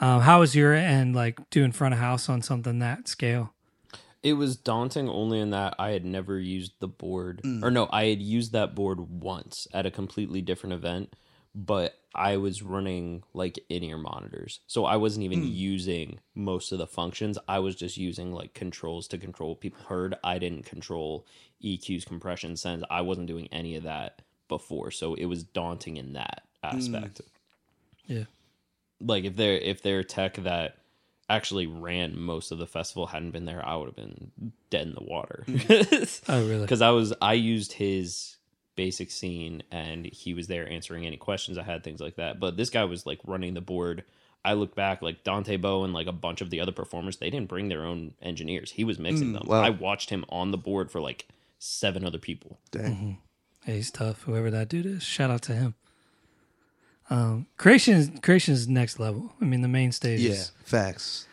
Um, 0.00 0.20
how 0.20 0.40
was 0.40 0.54
your 0.54 0.74
end 0.74 1.16
like 1.16 1.48
doing 1.50 1.72
front 1.72 1.94
of 1.94 2.00
house 2.00 2.28
on 2.28 2.42
something 2.42 2.78
that 2.80 3.08
scale? 3.08 3.52
It 4.22 4.34
was 4.34 4.56
daunting 4.56 5.08
only 5.08 5.40
in 5.40 5.50
that 5.50 5.74
I 5.78 5.90
had 5.90 6.04
never 6.04 6.38
used 6.38 6.72
the 6.80 6.88
board, 6.88 7.40
or 7.62 7.70
no, 7.70 7.88
I 7.92 8.06
had 8.06 8.20
used 8.20 8.52
that 8.52 8.74
board 8.74 8.98
once 9.00 9.66
at 9.72 9.86
a 9.86 9.90
completely 9.90 10.42
different 10.42 10.72
event, 10.74 11.14
but 11.56 11.98
I 12.14 12.36
was 12.36 12.62
running 12.62 13.22
like 13.32 13.58
in 13.70 13.82
ear 13.82 13.96
monitors. 13.96 14.60
So 14.66 14.84
I 14.84 14.96
wasn't 14.96 15.24
even 15.24 15.40
hmm. 15.40 15.48
using 15.48 16.18
most 16.34 16.70
of 16.70 16.78
the 16.78 16.86
functions. 16.86 17.38
I 17.48 17.60
was 17.60 17.74
just 17.74 17.96
using 17.96 18.30
like 18.30 18.52
controls 18.52 19.08
to 19.08 19.18
control 19.18 19.50
what 19.50 19.60
people 19.60 19.82
heard. 19.88 20.14
I 20.22 20.38
didn't 20.38 20.66
control 20.66 21.26
EQs, 21.64 22.04
compression, 22.06 22.56
sends. 22.56 22.84
I 22.90 23.00
wasn't 23.00 23.26
doing 23.26 23.48
any 23.50 23.74
of 23.76 23.84
that 23.84 24.20
before. 24.48 24.90
So 24.90 25.14
it 25.14 25.24
was 25.24 25.44
daunting 25.44 25.96
in 25.96 26.12
that 26.12 26.42
hmm. 26.62 26.76
aspect. 26.76 27.22
Yeah. 28.06 28.24
Like 29.00 29.24
if 29.24 29.34
they're 29.34 29.56
if 29.56 29.82
they're 29.82 30.04
tech 30.04 30.34
that 30.36 30.76
actually 31.28 31.66
ran 31.66 32.18
most 32.18 32.52
of 32.52 32.58
the 32.58 32.66
festival 32.66 33.06
hadn't 33.06 33.30
been 33.30 33.46
there, 33.46 33.66
I 33.66 33.76
would 33.76 33.86
have 33.86 33.96
been 33.96 34.52
dead 34.68 34.86
in 34.86 34.94
the 34.94 35.02
water. 35.02 35.44
Hmm. 35.46 35.56
Oh, 36.28 36.46
really? 36.46 36.60
Because 36.60 36.82
I 36.82 36.90
was 36.90 37.14
I 37.22 37.32
used 37.32 37.72
his 37.72 38.35
basic 38.76 39.10
scene 39.10 39.62
and 39.72 40.06
he 40.06 40.34
was 40.34 40.46
there 40.46 40.68
answering 40.68 41.06
any 41.06 41.16
questions 41.16 41.58
I 41.58 41.62
had, 41.64 41.82
things 41.82 42.00
like 42.00 42.16
that. 42.16 42.38
But 42.38 42.56
this 42.56 42.70
guy 42.70 42.84
was 42.84 43.06
like 43.06 43.18
running 43.26 43.54
the 43.54 43.60
board. 43.60 44.04
I 44.44 44.52
look 44.52 44.76
back 44.76 45.02
like 45.02 45.24
Dante 45.24 45.56
Bowe 45.56 45.82
and 45.82 45.92
like 45.92 46.06
a 46.06 46.12
bunch 46.12 46.40
of 46.40 46.50
the 46.50 46.60
other 46.60 46.70
performers, 46.72 47.16
they 47.16 47.30
didn't 47.30 47.48
bring 47.48 47.68
their 47.68 47.84
own 47.84 48.12
engineers. 48.22 48.70
He 48.70 48.84
was 48.84 48.98
mixing 48.98 49.32
them. 49.32 49.42
wow. 49.46 49.60
I 49.62 49.70
watched 49.70 50.10
him 50.10 50.24
on 50.28 50.52
the 50.52 50.58
board 50.58 50.90
for 50.92 51.00
like 51.00 51.26
seven 51.58 52.04
other 52.04 52.18
people. 52.18 52.58
Dang. 52.70 53.18
Hey, 53.64 53.76
he's 53.76 53.90
tough. 53.90 54.22
Whoever 54.22 54.50
that 54.52 54.68
dude 54.68 54.86
is, 54.86 55.02
shout 55.02 55.30
out 55.30 55.42
to 55.42 55.52
him. 55.54 55.74
Um, 57.08 57.46
creation 57.56 57.94
is 57.94 58.10
creation 58.22 58.54
is 58.54 58.68
next 58.68 58.98
level. 59.00 59.32
I 59.40 59.44
mean, 59.44 59.62
the 59.62 59.68
main 59.68 59.92
stage 59.92 60.20
Yeah, 60.20 60.32
is 60.32 60.52
facts. 60.64 61.26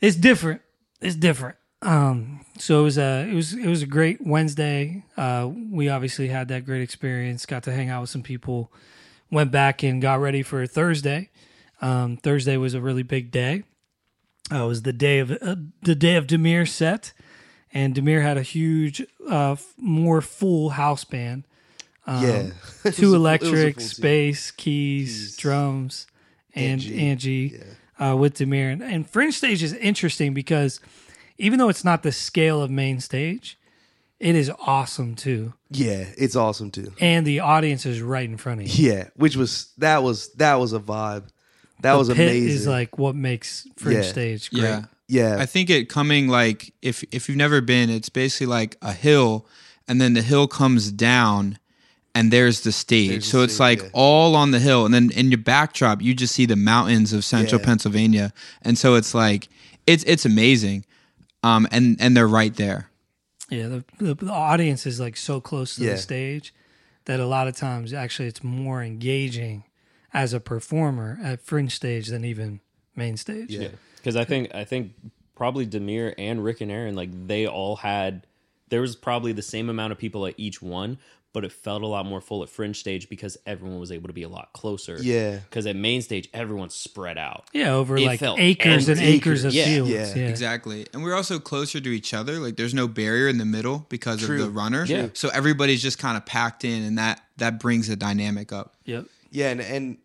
it's 0.00 0.16
different. 0.16 0.62
It's 1.00 1.16
different. 1.16 1.56
Um, 1.84 2.44
so 2.58 2.80
it 2.80 2.82
was 2.84 2.98
a 2.98 3.28
it 3.30 3.34
was 3.34 3.52
it 3.52 3.66
was 3.66 3.82
a 3.82 3.86
great 3.86 4.24
Wednesday. 4.26 5.04
Uh, 5.16 5.50
we 5.70 5.88
obviously 5.88 6.28
had 6.28 6.48
that 6.48 6.64
great 6.64 6.82
experience. 6.82 7.46
Got 7.46 7.62
to 7.64 7.72
hang 7.72 7.88
out 7.90 8.00
with 8.00 8.10
some 8.10 8.22
people. 8.22 8.72
Went 9.30 9.50
back 9.50 9.82
and 9.82 10.00
got 10.00 10.20
ready 10.20 10.42
for 10.42 10.66
Thursday. 10.66 11.30
Um, 11.80 12.16
Thursday 12.16 12.56
was 12.56 12.74
a 12.74 12.80
really 12.80 13.02
big 13.02 13.30
day. 13.30 13.64
Uh, 14.52 14.64
it 14.64 14.68
was 14.68 14.82
the 14.82 14.92
day 14.92 15.18
of 15.18 15.30
uh, 15.30 15.56
the 15.82 15.94
day 15.94 16.16
of 16.16 16.26
Demir 16.26 16.66
set, 16.68 17.12
and 17.72 17.94
Demir 17.94 18.22
had 18.22 18.36
a 18.38 18.42
huge, 18.42 19.02
uh, 19.28 19.56
more 19.76 20.20
full 20.20 20.70
house 20.70 21.04
band. 21.04 21.44
yeah, 22.06 22.14
Um, 22.50 22.52
a 22.84 22.90
two 22.92 23.14
electric, 23.14 23.80
space, 23.80 24.50
keys, 24.50 25.08
Keys. 25.08 25.36
drums, 25.36 26.06
and 26.54 26.80
Angie. 26.82 26.98
Angie, 27.00 27.60
uh, 27.98 28.16
with 28.16 28.34
Demir. 28.38 28.72
And, 28.72 28.82
and 28.82 29.08
Fringe 29.08 29.32
Stage 29.34 29.62
is 29.62 29.72
interesting 29.72 30.34
because 30.34 30.80
even 31.38 31.58
though 31.58 31.68
it's 31.68 31.84
not 31.84 32.02
the 32.02 32.12
scale 32.12 32.62
of 32.62 32.70
main 32.70 33.00
stage, 33.00 33.58
it 34.20 34.34
is 34.34 34.50
awesome 34.66 35.14
too. 35.14 35.54
Yeah, 35.70 36.04
it's 36.16 36.36
awesome 36.36 36.70
too. 36.70 36.92
And 37.00 37.26
the 37.26 37.40
audience 37.40 37.84
is 37.86 38.00
right 38.00 38.28
in 38.28 38.36
front 38.36 38.60
of 38.62 38.68
you. 38.68 38.90
Yeah, 38.90 39.08
which 39.16 39.36
was 39.36 39.72
that 39.78 40.02
was 40.02 40.32
that 40.34 40.54
was 40.56 40.72
a 40.72 40.78
vibe. 40.80 41.28
That 41.80 41.92
the 41.92 41.98
was 41.98 42.08
pit 42.08 42.18
amazing. 42.18 42.48
is 42.50 42.66
like 42.66 42.96
what 42.98 43.14
makes 43.16 43.66
Fringe 43.76 44.04
Yeah. 44.04 44.10
Stage 44.10 44.50
great. 44.50 44.62
Yeah. 44.62 44.84
yeah, 45.08 45.36
I 45.38 45.46
think 45.46 45.68
it 45.70 45.88
coming 45.88 46.28
like 46.28 46.72
if 46.80 47.04
if 47.12 47.28
you've 47.28 47.36
never 47.36 47.60
been, 47.60 47.90
it's 47.90 48.08
basically 48.08 48.46
like 48.46 48.76
a 48.80 48.92
hill, 48.92 49.46
and 49.88 50.00
then 50.00 50.14
the 50.14 50.22
hill 50.22 50.46
comes 50.46 50.90
down, 50.92 51.58
and 52.14 52.30
there's 52.32 52.60
the 52.60 52.72
stage. 52.72 53.10
There's 53.10 53.24
the 53.24 53.30
so 53.30 53.42
it's 53.42 53.54
stage, 53.54 53.60
like 53.60 53.82
yeah. 53.82 53.88
all 53.92 54.36
on 54.36 54.52
the 54.52 54.60
hill, 54.60 54.86
and 54.86 54.94
then 54.94 55.10
in 55.10 55.30
your 55.30 55.38
backdrop, 55.38 56.00
you 56.00 56.14
just 56.14 56.34
see 56.34 56.46
the 56.46 56.56
mountains 56.56 57.12
of 57.12 57.24
central 57.24 57.60
Yeah. 57.60 57.66
Pennsylvania, 57.66 58.32
and 58.62 58.78
so 58.78 58.94
it's 58.94 59.12
like 59.14 59.48
it's 59.86 60.04
it's 60.04 60.24
amazing, 60.24 60.86
um, 61.44 61.68
and 61.70 61.96
and 62.00 62.16
they're 62.16 62.26
right 62.28 62.54
there. 62.56 62.88
Yeah, 63.50 63.68
the, 63.68 63.84
the, 63.98 64.14
the 64.14 64.32
audience 64.32 64.86
is 64.86 64.98
like 64.98 65.16
so 65.16 65.40
close 65.40 65.76
to 65.76 65.84
Yeah. 65.84 65.90
the 65.92 65.98
stage 65.98 66.54
that 67.04 67.20
a 67.20 67.26
lot 67.26 67.46
of 67.46 67.54
times 67.56 67.92
actually 67.92 68.28
it's 68.28 68.42
more 68.42 68.82
engaging 68.82 69.64
as 70.12 70.32
a 70.32 70.40
performer 70.40 71.18
at 71.22 71.40
Fringe 71.42 71.70
Stage 71.74 72.08
than 72.08 72.24
even 72.24 72.60
main 72.96 73.16
stage. 73.16 73.50
Yeah. 73.50 73.68
because 73.96 74.16
I 74.16 74.24
think 74.24 74.54
I 74.54 74.64
think 74.64 74.92
probably 75.34 75.66
Demir 75.66 76.14
and 76.16 76.42
Rick 76.42 76.60
and 76.62 76.70
Aaron 76.70 76.94
like 76.96 77.10
they 77.26 77.46
all 77.46 77.76
had 77.76 78.26
there 78.70 78.80
was 78.80 78.96
probably 78.96 79.32
the 79.32 79.42
same 79.42 79.68
amount 79.68 79.92
of 79.92 79.98
people 79.98 80.26
at 80.26 80.34
each 80.38 80.62
one, 80.62 80.98
but 81.34 81.44
it 81.44 81.52
felt 81.52 81.82
a 81.82 81.86
lot 81.86 82.06
more 82.06 82.22
full 82.22 82.42
at 82.42 82.48
Fringe 82.48 82.74
Stage 82.78 83.10
because 83.10 83.36
everyone 83.44 83.78
was 83.78 83.92
able 83.92 84.06
to 84.06 84.14
be 84.14 84.22
a 84.22 84.28
lot 84.28 84.54
closer. 84.54 84.96
Yeah. 85.02 85.40
because 85.40 85.66
at 85.66 85.76
Main 85.76 86.00
Stage 86.00 86.30
everyone's 86.32 86.74
spread 86.74 87.18
out. 87.18 87.44
Yeah, 87.52 87.72
over 87.74 87.98
It 87.98 88.06
like 88.06 88.20
felt 88.20 88.38
acres 88.38 88.88
and 88.88 88.98
empty. 88.98 89.12
acres 89.12 89.44
of 89.44 89.52
Yeah. 89.52 89.64
fields. 89.66 89.90
Yeah, 89.90 90.14
Yeah, 90.14 90.28
Exactly. 90.28 90.86
And 90.94 91.02
we're 91.02 91.14
also 91.14 91.38
closer 91.38 91.80
to 91.80 91.88
each 91.90 92.14
other. 92.14 92.38
Like 92.38 92.56
there's 92.56 92.72
no 92.72 92.88
barrier 92.88 93.28
in 93.28 93.36
the 93.36 93.44
middle 93.44 93.84
because 93.90 94.20
True. 94.20 94.36
of 94.36 94.42
the 94.42 94.50
runner. 94.50 94.84
Yeah. 94.86 95.08
So 95.12 95.28
everybody's 95.28 95.82
just 95.82 95.98
kind 95.98 96.16
of 96.16 96.24
packed 96.24 96.64
in 96.64 96.82
and 96.84 96.96
that 96.98 97.20
that 97.36 97.58
brings 97.60 97.88
the 97.88 97.96
dynamic 97.96 98.52
up. 98.52 98.76
Yep. 98.86 99.06
yeah, 99.30 99.50
and 99.50 99.60
and 99.60 99.98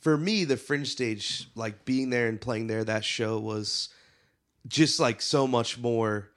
for 0.00 0.16
me, 0.16 0.44
the 0.44 0.56
fringe 0.56 0.88
stage, 0.88 1.46
like 1.54 1.84
being 1.84 2.08
there 2.08 2.26
and 2.26 2.40
playing 2.40 2.68
there, 2.68 2.82
that 2.84 3.04
show 3.04 3.38
was 3.38 3.90
just 4.66 4.98
like 4.98 5.20
so 5.20 5.46
much 5.46 5.76
more 5.78 6.29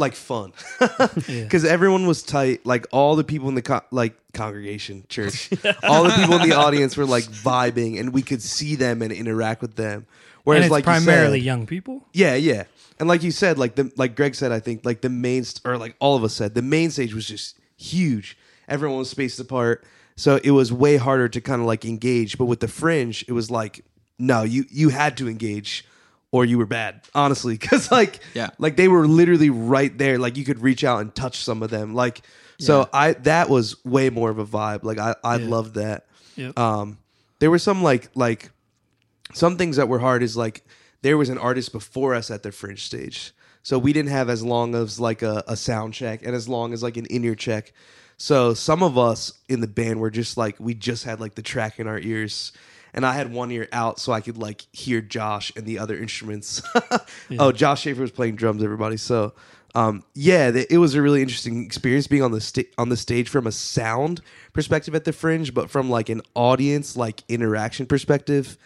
like 0.00 0.14
fun 0.14 0.52
Yeah. 0.80 1.44
because 1.44 1.64
everyone 1.64 2.06
was 2.06 2.22
tight. 2.24 2.66
Like 2.66 2.86
all 2.90 3.14
the 3.14 3.22
people 3.24 3.48
in 3.48 3.54
the 3.54 3.62
co- 3.62 3.82
like 3.92 4.14
congregation 4.32 5.04
church, 5.08 5.50
all 5.84 6.02
the 6.04 6.10
people 6.10 6.34
in 6.40 6.48
the 6.48 6.56
audience 6.56 6.96
were 6.96 7.06
like 7.06 7.24
vibing, 7.24 8.00
and 8.00 8.12
we 8.12 8.22
could 8.22 8.42
see 8.42 8.74
them 8.74 9.02
and 9.02 9.12
interact 9.12 9.62
with 9.62 9.76
them. 9.76 10.06
Whereas, 10.44 10.70
like 10.70 10.82
you 10.82 10.90
primarily 10.90 11.38
said- 11.40 11.44
young 11.46 11.66
people. 11.66 12.02
Yeah, 12.12 12.34
yeah. 12.34 12.64
And 12.98 13.08
like 13.08 13.22
you 13.22 13.30
said, 13.30 13.58
like 13.58 13.76
the 13.76 13.92
like 13.96 14.16
Greg 14.16 14.34
said, 14.34 14.50
I 14.52 14.60
think 14.60 14.84
like 14.84 15.00
the 15.02 15.08
main 15.08 15.44
st- 15.44 15.62
or 15.64 15.78
like 15.78 15.94
all 16.00 16.16
of 16.16 16.24
us 16.24 16.34
said, 16.34 16.54
the 16.54 16.62
main 16.62 16.90
stage 16.90 17.14
was 17.14 17.26
just 17.26 17.56
huge. 17.76 18.36
Everyone 18.68 18.98
was 18.98 19.10
spaced 19.10 19.40
apart, 19.40 19.84
so 20.16 20.38
it 20.44 20.50
was 20.52 20.72
way 20.72 20.96
harder 20.96 21.28
to 21.28 21.40
kind 21.40 21.60
of 21.60 21.66
like 21.66 21.84
engage. 21.84 22.36
But 22.38 22.44
with 22.46 22.60
the 22.60 22.68
fringe, 22.68 23.24
it 23.28 23.32
was 23.32 23.50
like 23.50 23.84
no, 24.18 24.42
you 24.42 24.64
you 24.70 24.90
had 24.90 25.16
to 25.16 25.28
engage 25.28 25.84
or 26.32 26.44
you 26.44 26.58
were 26.58 26.66
bad, 26.66 27.02
honestly, 27.14 27.54
because 27.58 27.90
like 27.90 28.20
Yeah. 28.34 28.50
like 28.58 28.76
they 28.76 28.88
were 28.88 29.06
literally 29.06 29.50
right 29.50 29.96
there. 29.96 30.18
Like 30.18 30.36
you 30.36 30.44
could 30.44 30.60
reach 30.60 30.84
out 30.84 31.00
and 31.00 31.14
touch 31.14 31.42
some 31.44 31.62
of 31.62 31.70
them. 31.70 31.94
Like 31.94 32.22
so, 32.58 32.88
I 32.92 33.12
that 33.14 33.48
was 33.48 33.82
way 33.84 34.10
more 34.10 34.28
of 34.30 34.38
a 34.38 34.44
vibe. 34.46 34.84
Like 34.84 34.98
I 34.98 35.14
I 35.24 35.36
Yeah. 35.36 35.48
loved 35.48 35.74
that. 35.76 36.06
Yep. 36.36 36.58
Um, 36.58 36.98
there 37.38 37.50
were 37.50 37.58
some 37.58 37.82
like 37.82 38.10
like 38.14 38.50
some 39.32 39.56
things 39.56 39.76
that 39.76 39.88
were 39.88 39.98
hard 39.98 40.22
is 40.22 40.36
like 40.36 40.62
there 41.02 41.16
was 41.16 41.28
an 41.28 41.38
artist 41.38 41.72
before 41.72 42.14
us 42.14 42.30
at 42.30 42.42
the 42.42 42.52
fringe 42.52 42.84
stage 42.84 43.32
so 43.62 43.78
we 43.78 43.92
didn't 43.92 44.10
have 44.10 44.28
as 44.28 44.42
long 44.42 44.74
as 44.74 44.98
like 44.98 45.22
a, 45.22 45.44
a 45.46 45.56
sound 45.56 45.94
check 45.94 46.22
and 46.24 46.34
as 46.34 46.48
long 46.48 46.72
as 46.72 46.82
like 46.82 46.96
an 46.96 47.06
in-ear 47.06 47.34
check 47.34 47.72
so 48.16 48.52
some 48.54 48.82
of 48.82 48.98
us 48.98 49.32
in 49.48 49.60
the 49.60 49.66
band 49.68 50.00
were 50.00 50.10
just 50.10 50.36
like 50.36 50.56
we 50.58 50.74
just 50.74 51.04
had 51.04 51.20
like 51.20 51.34
the 51.36 51.42
track 51.42 51.78
in 51.78 51.86
our 51.86 51.98
ears 52.00 52.52
and 52.94 53.04
i 53.06 53.12
had 53.12 53.32
one 53.32 53.50
ear 53.50 53.68
out 53.72 53.98
so 53.98 54.12
i 54.12 54.20
could 54.20 54.36
like 54.38 54.66
hear 54.72 55.00
josh 55.00 55.52
and 55.56 55.66
the 55.66 55.78
other 55.78 55.96
instruments 55.96 56.62
oh 57.38 57.52
josh 57.52 57.82
schaefer 57.82 58.00
was 58.02 58.10
playing 58.10 58.36
drums 58.36 58.62
everybody 58.62 58.96
so 58.96 59.32
um, 59.72 60.02
yeah, 60.14 60.50
th- 60.50 60.66
it 60.68 60.78
was 60.78 60.96
a 60.96 61.00
really 61.02 61.22
interesting 61.22 61.64
experience 61.64 62.08
being 62.08 62.24
on 62.24 62.32
the 62.32 62.40
sta- 62.40 62.68
on 62.76 62.88
the 62.88 62.96
stage 62.96 63.28
from 63.28 63.46
a 63.46 63.52
sound 63.52 64.20
perspective 64.52 64.96
at 64.96 65.04
the 65.04 65.12
Fringe, 65.12 65.54
but 65.54 65.70
from 65.70 65.88
like 65.88 66.08
an 66.08 66.22
audience 66.34 66.96
like 66.96 67.22
interaction 67.28 67.86
perspective, 67.86 68.58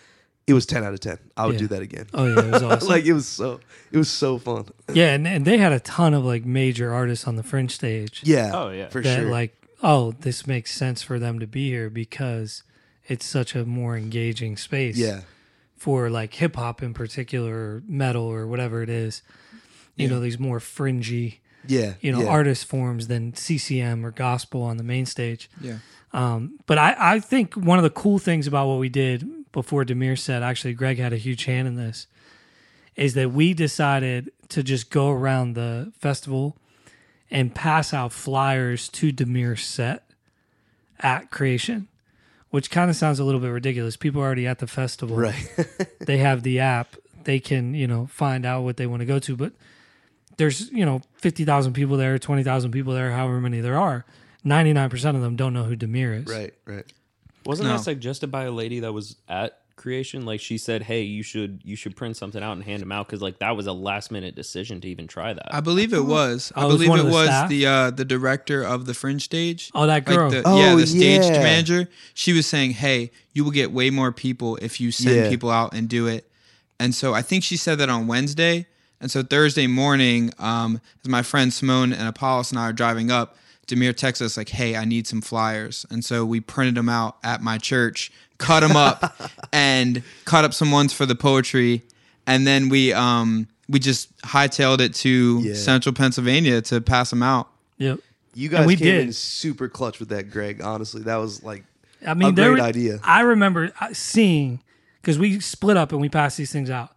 it 0.47 0.55
was 0.55 0.65
ten 0.65 0.83
out 0.83 0.95
of 0.95 1.01
ten. 1.01 1.19
I 1.37 1.45
would 1.45 1.57
Yeah. 1.57 1.59
do 1.59 1.67
that 1.67 1.83
again. 1.83 2.07
Oh 2.15 2.25
yeah, 2.27 2.41
it 2.47 2.51
was 2.53 2.63
awesome. 2.63 2.89
like 2.89 3.05
it 3.05 3.13
was 3.13 3.29
so 3.29 3.61
it 3.93 3.99
was 3.99 4.09
so 4.09 4.39
fun. 4.39 4.65
yeah, 4.95 5.13
and, 5.13 5.29
and 5.29 5.45
they 5.45 5.59
had 5.59 5.73
a 5.73 5.81
ton 5.81 6.15
of 6.15 6.25
like 6.25 6.47
major 6.47 6.91
artists 6.95 7.27
on 7.29 7.37
the 7.37 7.43
fringe 7.43 7.73
stage. 7.73 8.23
Yeah. 8.25 8.53
Oh, 8.55 8.71
yeah. 8.71 8.89
For 8.89 9.03
that 9.03 9.21
sure. 9.21 9.31
like, 9.31 9.55
oh, 9.83 10.13
this 10.21 10.47
makes 10.47 10.71
sense 10.73 11.03
for 11.03 11.19
them 11.19 11.39
to 11.39 11.47
be 11.47 11.69
here 11.69 11.91
because 11.91 12.63
it's 13.07 13.27
such 13.27 13.55
a 13.55 13.65
more 13.65 13.97
engaging 13.97 14.57
space. 14.57 14.97
yeah. 14.97 15.23
For 15.77 16.09
like 16.09 16.33
hip 16.35 16.57
hop 16.57 16.83
in 16.83 16.95
particular, 16.95 17.53
or 17.55 17.83
metal 17.87 18.25
or 18.25 18.47
whatever 18.47 18.83
it 18.83 18.89
is. 18.89 19.23
You 19.97 20.09
know, 20.09 20.19
these 20.19 20.39
more 20.39 20.59
fringy, 20.59 21.41
Yeah. 21.67 21.95
you 22.01 22.11
know, 22.11 22.23
yeah. 22.23 22.29
artist 22.29 22.65
forms 22.65 23.07
than 23.09 23.35
CCM 23.35 24.05
or 24.05 24.11
gospel 24.11 24.63
on 24.63 24.77
the 24.79 24.83
main 24.83 25.05
stage. 25.07 25.51
Yeah. 25.61 25.79
Um, 26.13 26.59
but 26.67 26.79
I, 26.79 26.97
I 26.99 27.21
think 27.21 27.55
one 27.55 27.79
of 27.79 27.83
the 27.85 27.91
cool 27.91 28.19
things 28.19 28.47
about 28.47 28.67
what 28.69 28.79
we 28.79 28.89
did 28.89 29.29
before 29.53 29.85
Demir 29.85 30.19
said, 30.19 30.43
actually, 30.43 30.73
Greg 30.75 30.99
had 30.99 31.13
a 31.13 31.17
huge 31.19 31.45
hand 31.45 31.69
in 31.69 31.75
this, 31.77 32.07
is 32.97 33.15
that 33.15 33.33
we 33.33 33.53
decided 33.55 34.33
to 34.49 34.63
just 34.63 34.91
go 34.91 35.11
around 35.11 35.53
the 35.55 35.93
festival 35.99 36.57
and 37.31 37.55
pass 37.55 37.93
out 37.93 38.13
flyers 38.13 38.89
to 38.89 39.13
Demir's 39.13 39.65
set 39.65 40.09
at 41.01 41.31
Creation, 41.31 41.89
which 42.55 42.71
kind 42.71 42.89
of 42.89 42.95
sounds 42.95 43.19
a 43.19 43.25
little 43.25 43.41
bit 43.41 43.49
ridiculous. 43.49 43.97
People 43.97 44.21
are 44.21 44.27
already 44.27 44.47
at 44.47 44.61
the 44.61 44.69
festival. 44.69 45.17
Right. 45.17 45.67
they 45.99 46.19
have 46.19 46.45
the 46.45 46.61
app. 46.61 46.95
They 47.25 47.41
can, 47.41 47.75
you 47.75 47.89
know, 47.89 48.07
find 48.07 48.47
out 48.47 48.63
what 48.63 48.77
they 48.77 48.87
want 48.87 49.01
to 49.01 49.07
go 49.07 49.19
to. 49.19 49.35
But 49.35 49.55
there's, 50.37 50.71
you 50.71 50.87
know, 50.87 51.03
50,000 51.17 51.73
people 51.73 51.97
there, 51.97 52.17
20,000 52.17 52.71
people 52.71 52.95
there, 52.95 53.11
however 53.11 53.41
many 53.41 53.61
there 53.61 53.77
are. 53.77 54.05
99% 54.47 55.17
of 55.17 55.21
them 55.21 55.35
don't 55.35 55.53
know 55.53 55.65
who 55.65 55.77
Demir 55.77 56.17
is. 56.17 56.27
right. 56.33 56.55
Right. 56.65 56.85
Wasn't 57.45 57.67
No. 57.67 57.77
that 57.77 57.83
suggested 57.83 58.29
by 58.31 58.45
a 58.45 58.53
lady 58.53 58.79
that 58.79 58.93
was 58.93 59.17
at 59.29 59.59
creation? 59.77 60.25
Like 60.25 60.41
she 60.41 60.59
said, 60.59 60.83
"Hey, 60.83 61.03
you 61.03 61.23
should 61.23 61.61
you 61.65 61.77
should 61.77 61.97
print 61.97 62.17
something 62.17 62.43
out 62.43 62.53
and 62.53 62.63
hand 62.65 62.81
them 62.83 62.93
out 62.93 63.07
because 63.07 63.21
like 63.23 63.39
that 63.41 63.57
was 63.57 63.67
a 63.67 63.73
last 63.73 64.11
minute 64.11 64.35
decision 64.35 64.81
to 64.83 64.89
even 64.89 65.07
try 65.07 65.33
that." 65.33 65.55
I 65.55 65.61
believe 65.61 65.93
it 65.93 66.05
was. 66.05 66.53
I 66.55 66.63
Oh, 66.63 66.65
it 66.65 66.73
was 66.73 66.77
believe 66.85 67.01
it 67.01 67.03
the 67.05 67.11
was 67.11 67.27
staff? 67.27 67.49
the 67.49 67.67
uh, 67.67 67.91
the 67.91 68.05
director 68.05 68.63
of 68.63 68.87
the 68.87 68.95
Fringe 68.95 69.23
stage. 69.23 69.71
Oh, 69.75 69.87
that 69.87 70.05
girl. 70.05 70.31
Like 70.31 70.43
the, 70.43 70.49
Oh, 70.49 70.59
yeah, 70.59 70.75
the 70.77 70.87
stage 70.87 71.23
yeah. 71.25 71.43
manager. 71.43 71.89
She 72.15 72.33
was 72.33 72.47
saying, 72.47 72.73
"Hey, 72.73 73.11
you 73.33 73.45
will 73.45 73.51
get 73.53 73.73
way 73.73 73.91
more 73.91 74.13
people 74.13 74.57
if 74.63 74.81
you 74.81 74.91
send 74.93 75.17
Yeah. 75.17 75.29
people 75.29 75.51
out 75.51 75.75
and 75.75 75.89
do 75.89 76.07
it." 76.07 76.31
And 76.81 76.95
so 76.95 77.15
I 77.15 77.23
think 77.23 77.45
she 77.45 77.57
said 77.57 77.79
that 77.79 77.89
on 77.89 78.07
Wednesday. 78.07 78.67
And 79.01 79.11
so 79.11 79.23
Thursday 79.23 79.67
morning, 79.67 80.33
um, 80.39 80.81
as 81.05 81.11
my 81.11 81.23
friend 81.23 81.53
Simone 81.53 81.93
and 81.93 82.09
Apollos 82.09 82.51
and 82.51 82.59
I 82.59 82.69
are 82.69 82.73
driving 82.73 83.11
up, 83.11 83.37
Demir 83.67 83.95
texts 83.97 84.21
us 84.23 84.37
like, 84.37 84.51
"Hey, 84.51 84.77
I 84.77 84.85
need 84.85 85.07
some 85.07 85.21
flyers." 85.23 85.87
And 85.91 86.05
so 86.05 86.25
we 86.27 86.41
printed 86.41 86.75
them 86.75 86.89
out 86.91 87.17
at 87.25 87.43
my 87.43 87.57
church, 87.59 88.11
cut 88.39 88.61
them 88.61 88.77
up, 88.77 89.15
and 89.53 90.03
cut 90.25 90.45
up 90.45 90.55
some 90.55 90.71
ones 90.71 90.93
for 90.93 91.07
the 91.07 91.15
poetry, 91.15 91.83
and 92.27 92.47
then 92.47 92.69
we 92.69 92.93
um, 92.93 93.49
we 93.69 93.79
just 93.79 94.17
hightailed 94.23 94.81
it 94.81 94.95
to 94.97 95.41
Yeah. 95.43 95.55
Central 95.55 95.93
Pennsylvania 95.95 96.61
to 96.63 96.81
pass 96.81 97.11
them 97.11 97.23
out. 97.23 97.49
Yep. 97.79 98.01
You 98.35 98.49
guys 98.49 98.67
we 98.67 98.77
came 98.77 98.87
did. 98.87 99.07
in 99.07 99.13
super 99.13 99.69
clutch 99.69 100.01
with 100.01 100.09
that, 100.09 100.31
Greg. 100.31 100.61
Honestly, 100.61 101.03
that 101.03 101.17
was 101.17 101.43
like 101.45 101.65
I 102.07 102.15
mean, 102.15 102.31
a 102.31 102.33
there 102.33 102.51
great 102.51 102.61
were- 102.61 102.67
idea. 102.67 103.01
I 103.05 103.21
remember 103.21 103.71
uh, 103.81 103.89
seeing 103.93 104.61
because 105.01 105.19
we 105.19 105.39
split 105.41 105.77
up 105.77 105.93
and 105.93 106.01
we 106.01 106.09
passed 106.09 106.37
these 106.37 106.51
things 106.53 106.69
out, 106.71 106.91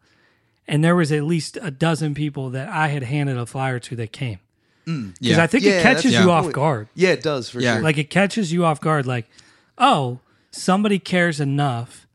and 0.67 0.83
there 0.83 0.95
was 0.95 1.11
at 1.11 1.23
least 1.23 1.57
a 1.61 1.69
dozen 1.71 2.13
people 2.15 2.49
that 2.51 2.69
I 2.69 2.87
had 2.87 3.03
handed 3.03 3.37
a 3.37 3.45
flyer 3.45 3.79
to 3.79 3.95
that 3.97 4.11
came 4.11 4.39
because 4.85 5.13
Yeah. 5.19 5.43
I 5.43 5.47
think 5.47 5.63
Yeah, 5.65 5.73
it 5.73 5.83
catches 5.83 6.03
that's 6.11 6.15
the 6.17 6.23
you 6.23 6.31
off 6.31 6.43
point. 6.45 6.55
guard. 6.55 6.87
yeah, 6.95 7.09
it 7.09 7.21
does 7.21 7.49
for 7.49 7.59
Yeah. 7.59 7.75
sure. 7.75 7.83
Like 7.83 7.97
it 7.97 8.09
catches 8.09 8.51
you 8.51 8.65
off 8.65 8.79
guard. 8.81 9.05
Like, 9.05 9.29
oh, 9.77 10.19
somebody 10.57 10.99
cares 10.99 11.39
enough 11.39 12.05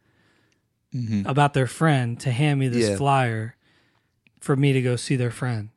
about 1.24 1.54
their 1.54 1.66
friend 1.66 2.20
to 2.20 2.30
hand 2.30 2.60
me 2.60 2.68
this 2.68 2.84
Mm-hmm. 2.84 2.92
Yeah. 2.92 2.96
flyer 2.98 3.56
for 4.40 4.54
me 4.56 4.72
to 4.74 4.82
go 4.82 4.96
see 4.96 5.16
their 5.16 5.30
friend. 5.30 5.70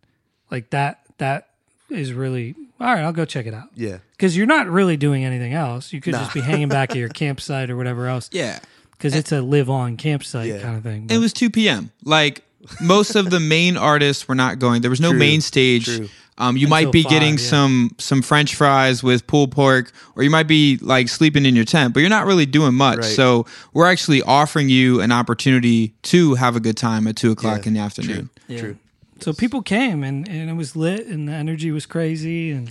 Like 0.51 0.71
that. 0.71 1.01
That 1.19 1.49
is 1.89 2.12
really 2.12 2.54
all 2.82 2.88
right. 2.93 3.04
I'll 3.04 3.13
go 3.13 3.23
check 3.23 3.45
it 3.45 3.54
out. 3.54 3.69
yeah, 3.75 3.99
because 4.12 4.36
you're 4.36 4.45
not 4.47 4.67
really 4.67 4.97
doing 4.97 5.23
anything 5.23 5.54
else. 5.54 5.93
You 5.93 6.01
could 6.01 6.13
just 6.13 6.34
be 6.34 6.41
hanging 6.41 6.67
back 6.67 6.89
at 6.91 6.97
your 6.97 7.08
campsite 7.23 7.69
or 7.69 7.78
whatever 7.78 8.08
else. 8.08 8.30
Yeah. 8.34 8.60
because 8.91 9.15
it's 9.15 9.32
a 9.32 9.41
live 9.41 9.69
on 9.69 9.95
campsite 9.95 10.49
Yeah. 10.49 10.60
kind 10.62 10.75
of 10.75 10.84
thing. 10.84 11.08
It 11.10 11.17
was 11.19 11.32
2 11.32 11.49
p.m. 11.51 11.91
Like 12.04 12.43
most 12.82 13.15
of 13.15 13.30
the 13.30 13.39
main 13.39 13.78
artists 13.78 14.28
were 14.28 14.36
not 14.36 14.60
going. 14.60 14.82
There 14.82 14.89
was 14.91 14.99
no 14.99 15.12
True, 15.12 15.19
main 15.19 15.39
stage. 15.39 15.86
true. 15.86 16.10
Um, 16.37 16.57
you 16.57 16.67
Until 16.67 16.69
might 16.69 16.91
be 16.91 17.03
five, 17.03 17.11
getting 17.11 17.33
yeah. 17.33 17.49
some 17.49 17.95
some 17.97 18.21
French 18.21 18.55
fries 18.55 19.01
with 19.01 19.25
pulled 19.25 19.51
pork, 19.53 19.93
or 20.15 20.23
you 20.23 20.29
might 20.29 20.47
be 20.47 20.77
like 20.81 21.07
sleeping 21.07 21.45
in 21.45 21.55
your 21.55 21.63
tent, 21.63 21.93
but 21.93 22.01
you're 22.01 22.09
not 22.09 22.25
really 22.25 22.45
doing 22.45 22.73
much. 22.73 22.97
Right. 22.97 23.05
So 23.05 23.45
we're 23.73 23.87
actually 23.89 24.21
offering 24.21 24.67
you 24.67 24.99
an 24.99 25.13
opportunity 25.13 25.93
to 26.03 26.35
have 26.35 26.57
a 26.57 26.59
good 26.59 26.75
time 26.75 27.07
at 27.07 27.15
two 27.15 27.31
o'clock 27.31 27.61
Yeah, 27.61 27.67
in 27.67 27.73
the 27.75 27.79
afternoon. 27.79 28.29
Yeah. 28.47 28.59
True. 28.59 28.77
So 29.21 29.31
people 29.31 29.61
came 29.61 30.03
and, 30.03 30.27
and 30.27 30.49
it 30.49 30.53
was 30.53 30.75
lit 30.75 31.07
and 31.07 31.29
the 31.29 31.31
energy 31.31 31.71
was 31.71 31.85
crazy 31.85 32.51
and 32.51 32.69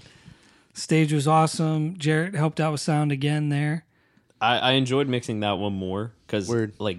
stage 0.74 1.10
was 1.10 1.26
awesome. 1.26 1.96
Jarrett 1.96 2.34
helped 2.34 2.60
out 2.60 2.72
with 2.72 2.82
sound 2.82 3.12
again 3.12 3.48
there. 3.48 3.86
I, 4.42 4.58
I 4.58 4.70
enjoyed 4.72 5.08
mixing 5.08 5.40
that 5.40 5.52
one 5.58 5.72
more 5.72 6.12
because 6.26 6.50
like 6.78 6.98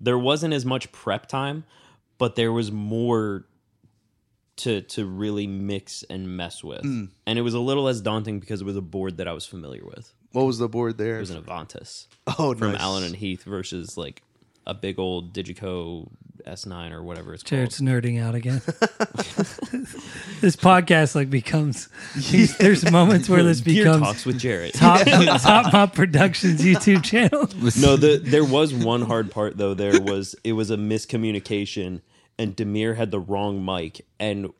there 0.00 0.18
wasn't 0.18 0.54
as 0.54 0.64
much 0.64 0.90
prep 0.92 1.26
time, 1.26 1.64
but 2.16 2.36
there 2.36 2.52
was 2.52 2.72
more 2.72 3.44
to 4.56 4.80
to 4.82 5.04
really 5.04 5.46
mix 5.46 6.02
and 6.08 6.36
mess 6.36 6.64
with, 6.64 6.82
Mm. 6.82 7.08
and 7.26 7.38
it 7.38 7.42
was 7.42 7.54
a 7.54 7.60
little 7.60 7.84
less 7.84 8.00
daunting 8.00 8.40
because 8.40 8.60
it 8.62 8.64
was 8.64 8.76
a 8.76 8.80
board 8.82 9.18
that 9.18 9.28
I 9.28 9.32
was 9.32 9.44
familiar 9.46 9.84
with. 9.84 10.12
what 10.32 10.44
was 10.46 10.58
the 10.58 10.68
board 10.68 10.98
there? 10.98 11.16
It 11.16 11.20
was 11.20 11.30
an 11.30 11.42
Avantis 11.42 12.06
oh, 12.38 12.54
from 12.54 12.72
nice. 12.72 12.80
Allen 12.80 13.04
and 13.04 13.16
Heath 13.16 13.44
versus 13.44 13.96
like 13.96 14.22
a 14.66 14.74
big 14.74 14.98
old 14.98 15.32
Digico 15.32 16.08
S9 16.46 16.92
or 16.92 17.02
whatever 17.02 17.32
it's 17.34 17.42
called. 17.42 17.58
Jarrett's 17.60 17.80
nerding 17.80 18.20
out 18.22 18.34
again. 18.34 18.60
this 20.40 20.56
podcast 20.56 21.14
like 21.14 21.30
becomes 21.30 21.88
there's 22.58 22.90
moments 22.90 23.28
where 23.28 23.42
this 23.42 23.60
Gear 23.60 23.84
becomes 23.84 24.02
talks 24.02 24.26
with 24.26 24.38
Jarrett. 24.38 24.74
top 24.74 25.00
top 25.06 25.72
Mop 25.72 25.94
productions 25.94 26.60
YouTube 26.62 27.02
channel. 27.04 27.48
no, 27.80 27.96
the 27.96 28.18
there 28.22 28.44
was 28.44 28.72
one 28.74 29.02
hard 29.02 29.30
part 29.30 29.56
though. 29.56 29.74
There 29.74 30.00
was 30.00 30.34
it 30.44 30.52
was 30.52 30.70
a 30.70 30.76
miscommunication, 30.76 32.00
and 32.38 32.56
Demir 32.56 32.96
had 32.96 33.10
the 33.10 33.20
wrong 33.20 33.64
mic, 33.64 34.04
and 34.20 34.50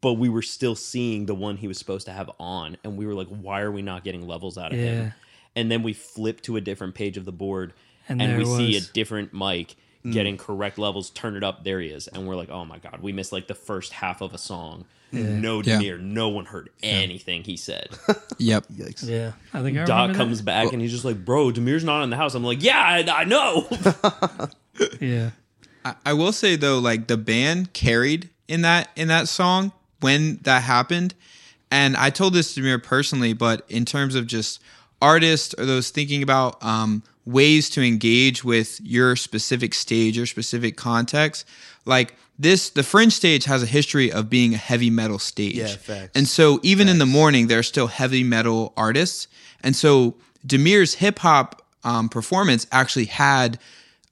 but 0.00 0.14
we 0.14 0.28
were 0.28 0.42
still 0.42 0.74
seeing 0.76 1.26
the 1.26 1.34
one 1.34 1.56
he 1.56 1.66
was 1.68 1.76
supposed 1.78 2.06
to 2.06 2.12
have 2.12 2.30
on, 2.38 2.76
and 2.84 2.96
we 2.96 3.04
were 3.06 3.14
like, 3.14 3.28
why 3.28 3.60
are 3.62 3.70
we 3.72 3.82
not 3.82 4.04
getting 4.04 4.26
levels 4.26 4.56
out 4.56 4.72
of 4.72 4.78
Yeah. 4.78 4.84
him? 4.84 5.12
And 5.56 5.70
then 5.70 5.82
we 5.82 5.92
flip 5.92 6.40
to 6.42 6.56
a 6.56 6.60
different 6.60 6.94
page 6.94 7.16
of 7.16 7.24
the 7.24 7.32
board, 7.32 7.72
And 8.08 8.22
and, 8.22 8.30
there 8.32 8.38
we 8.38 8.44
see 8.44 8.72
a 8.74 8.78
was- 8.78 8.88
different 8.90 9.32
mic 9.34 9.74
mm. 10.04 10.12
getting 10.12 10.36
correct 10.36 10.78
levels. 10.78 11.10
Turn 11.10 11.34
it 11.36 11.42
up, 11.42 11.64
there 11.64 11.80
he 11.80 11.88
is, 11.88 12.06
and 12.06 12.28
we're 12.28 12.36
like, 12.36 12.48
oh 12.50 12.64
my 12.64 12.78
god, 12.78 13.00
we 13.02 13.12
missed 13.12 13.32
like 13.32 13.48
the 13.48 13.54
first 13.56 13.92
half 13.94 14.20
of 14.20 14.32
a 14.34 14.38
song. 14.38 14.84
No 15.10 15.62
Yeah. 15.62 15.78
Demir, 15.80 15.98
no 16.00 16.28
one 16.28 16.44
heard 16.44 16.68
anything 16.82 17.42
he 17.42 17.56
said. 17.56 17.88
Yep. 18.40 18.66
Yikes. 18.68 19.08
Yeah, 19.08 19.32
I 19.52 19.62
think 19.62 19.78
I 19.78 19.84
Doc 19.84 20.02
remember 20.02 20.18
comes 20.18 20.42
back 20.42 20.72
and 20.72 20.80
he's 20.80 20.92
just 20.92 21.04
like, 21.04 21.24
bro, 21.24 21.46
Demir's 21.50 21.82
not 21.82 22.02
in 22.04 22.10
the 22.10 22.16
house. 22.16 22.36
I'm 22.36 22.44
like, 22.44 22.62
yeah, 22.62 22.78
I, 22.78 23.22
I 23.22 23.24
know. 23.24 23.62
that. 23.70 24.54
Yeah, 25.00 25.30
I, 26.04 26.10
I 26.10 26.12
will 26.12 26.32
say 26.32 26.56
though, 26.56 26.78
like 26.78 27.06
the 27.06 27.16
band 27.16 27.72
carried 27.72 28.30
in 28.46 28.62
that 28.62 28.90
in 28.96 29.08
that 29.08 29.28
song 29.28 29.72
when 30.00 30.38
that 30.42 30.62
happened, 30.62 31.14
and 31.70 31.96
I 31.96 32.10
told 32.10 32.34
this 32.34 32.54
to 32.54 32.60
Demir 32.60 32.82
personally, 32.82 33.32
but 33.32 33.64
in 33.68 33.84
terms 33.84 34.14
of 34.14 34.26
just 34.26 34.60
artists 35.02 35.54
or 35.58 35.64
those 35.66 35.90
thinking 35.90 36.22
about 36.22 36.62
um, 36.64 37.02
ways 37.24 37.68
to 37.70 37.82
engage 37.82 38.42
with 38.44 38.80
your 38.82 39.16
specific 39.16 39.74
stage, 39.74 40.16
your 40.16 40.26
specific 40.26 40.76
context, 40.76 41.46
like 41.84 42.14
this, 42.38 42.70
the 42.70 42.82
Fringe 42.84 43.12
stage 43.12 43.44
has 43.44 43.62
a 43.62 43.66
history 43.66 44.10
of 44.12 44.30
being 44.30 44.54
a 44.54 44.56
heavy 44.56 44.90
metal 44.90 45.18
stage, 45.18 45.56
Yeah, 45.56 45.66
facts. 45.66 46.12
and 46.14 46.26
so 46.28 46.60
even 46.62 46.88
in 46.88 46.98
the 46.98 47.06
morning, 47.06 47.48
there 47.48 47.58
are 47.58 47.64
still 47.64 47.88
heavy 47.88 48.22
metal 48.22 48.72
artists, 48.76 49.26
and 49.62 49.74
so 49.74 50.14
Demir's 50.46 50.94
hip 50.94 51.18
hop 51.18 51.62
um, 51.84 52.08
performance 52.08 52.66
actually 52.70 53.06
had 53.06 53.58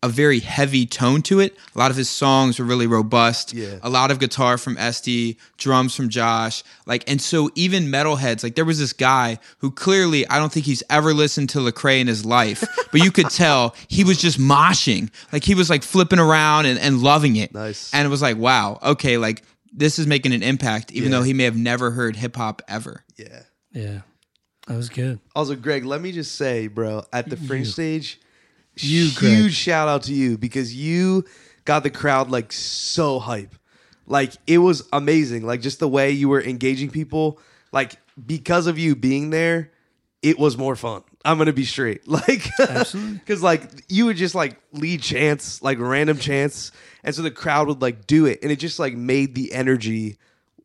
a 0.07 0.09
very 0.09 0.39
heavy 0.41 0.87
tone 0.87 1.21
to 1.23 1.41
it. 1.41 1.57
A 1.75 1.79
lot 1.79 1.91
of 1.91 1.97
his 1.97 2.09
songs 2.09 2.59
were 2.59 2.65
really 2.65 2.87
robust. 2.87 3.53
Yeah. 3.53 3.79
A 3.83 3.91
lot 3.91 4.11
of 4.11 4.19
guitar 4.19 4.57
from 4.57 4.77
SD, 4.77 5.37
drums 5.59 5.95
from 5.95 6.09
Josh. 6.09 6.63
Like, 6.87 7.05
and 7.11 7.21
so 7.21 7.51
even 7.55 7.85
metalheads, 7.87 8.43
like 8.43 8.55
there 8.55 8.65
was 8.65 8.79
this 8.79 8.93
guy 8.93 9.39
who 9.59 9.71
clearly 9.71 10.27
I 10.29 10.39
don't 10.39 10.53
think 10.53 10.67
he's 10.67 10.83
ever 10.89 11.13
listened 11.13 11.49
to 11.51 11.59
Lecrae 11.59 12.01
in 12.01 12.07
his 12.07 12.25
life, 12.25 12.63
but 12.93 13.03
you 13.03 13.11
could 13.11 13.31
tell 13.31 13.75
he 13.89 14.05
was 14.05 14.19
just 14.19 14.39
moshing. 14.39 15.11
Like 15.33 15.45
he 15.45 15.55
was 15.55 15.69
like 15.69 15.83
flipping 15.83 16.19
around 16.21 16.67
and, 16.67 16.79
and 16.79 17.03
loving 17.03 17.37
it. 17.37 17.53
Nice. 17.53 17.93
And 17.93 18.07
it 18.07 18.11
was 18.11 18.23
like, 18.23 18.37
wow, 18.37 18.79
okay, 18.83 19.19
like 19.19 19.43
this 19.73 19.99
is 19.99 20.07
making 20.07 20.33
an 20.33 20.43
impact, 20.43 20.93
even 20.93 21.11
Yeah. 21.11 21.19
though 21.19 21.25
he 21.25 21.33
may 21.35 21.45
have 21.45 21.57
never 21.57 21.91
heard 21.91 22.17
hip 22.17 22.37
hop 22.37 22.63
ever. 22.69 23.05
Yeah. 23.17 23.43
yeah, 23.73 24.01
that 24.69 24.77
was 24.77 24.89
good. 24.89 25.21
Also, 25.35 25.55
Greg, 25.57 25.85
let 25.85 26.01
me 26.01 26.13
just 26.13 26.37
say, 26.37 26.67
bro, 26.69 27.05
at 27.13 27.29
the 27.29 27.37
fringe 27.37 27.69
stage, 27.73 28.19
You, 28.79 29.09
huge 29.09 29.17
Greg. 29.17 29.53
shout 29.53 29.89
out 29.89 30.05
to 30.05 30.15
you 30.15 30.37
because 30.37 30.75
you 30.75 31.25
got 31.65 31.83
the 31.83 31.91
crowd 31.91 32.31
like 32.31 32.53
so 32.53 33.19
hype. 33.19 33.55
Like 34.07 34.33
it 34.47 34.59
was 34.59 34.87
amazing. 34.93 35.47
Like 35.47 35.61
just 35.61 35.81
the 35.81 35.89
way 35.89 36.11
you 36.11 36.29
were 36.29 36.43
engaging 36.43 36.91
people. 36.91 37.41
Like 37.73 37.97
because 38.25 38.67
of 38.67 38.79
you 38.79 38.95
being 38.95 39.31
there, 39.31 39.73
it 40.23 40.39
was 40.39 40.57
more 40.57 40.77
fun. 40.77 41.03
I'm 41.25 41.39
gonna 41.39 41.53
be 41.53 41.65
straight, 41.65 42.07
like, 42.09 42.49
because 42.59 43.43
like 43.43 43.63
you 43.89 44.07
would 44.07 44.17
just 44.17 44.35
like 44.35 44.61
lead 44.73 45.03
chants, 45.03 45.61
like 45.61 45.79
random 45.79 46.19
chants, 46.19 46.71
and 47.03 47.15
so 47.15 47.23
the 47.23 47.31
crowd 47.31 47.67
would 47.69 47.83
like 47.83 48.07
do 48.07 48.27
it, 48.27 48.41
and 48.43 48.53
it 48.53 48.57
just 48.57 48.79
like 48.79 48.95
made 48.95 49.35
the 49.35 49.53
energy 49.53 50.19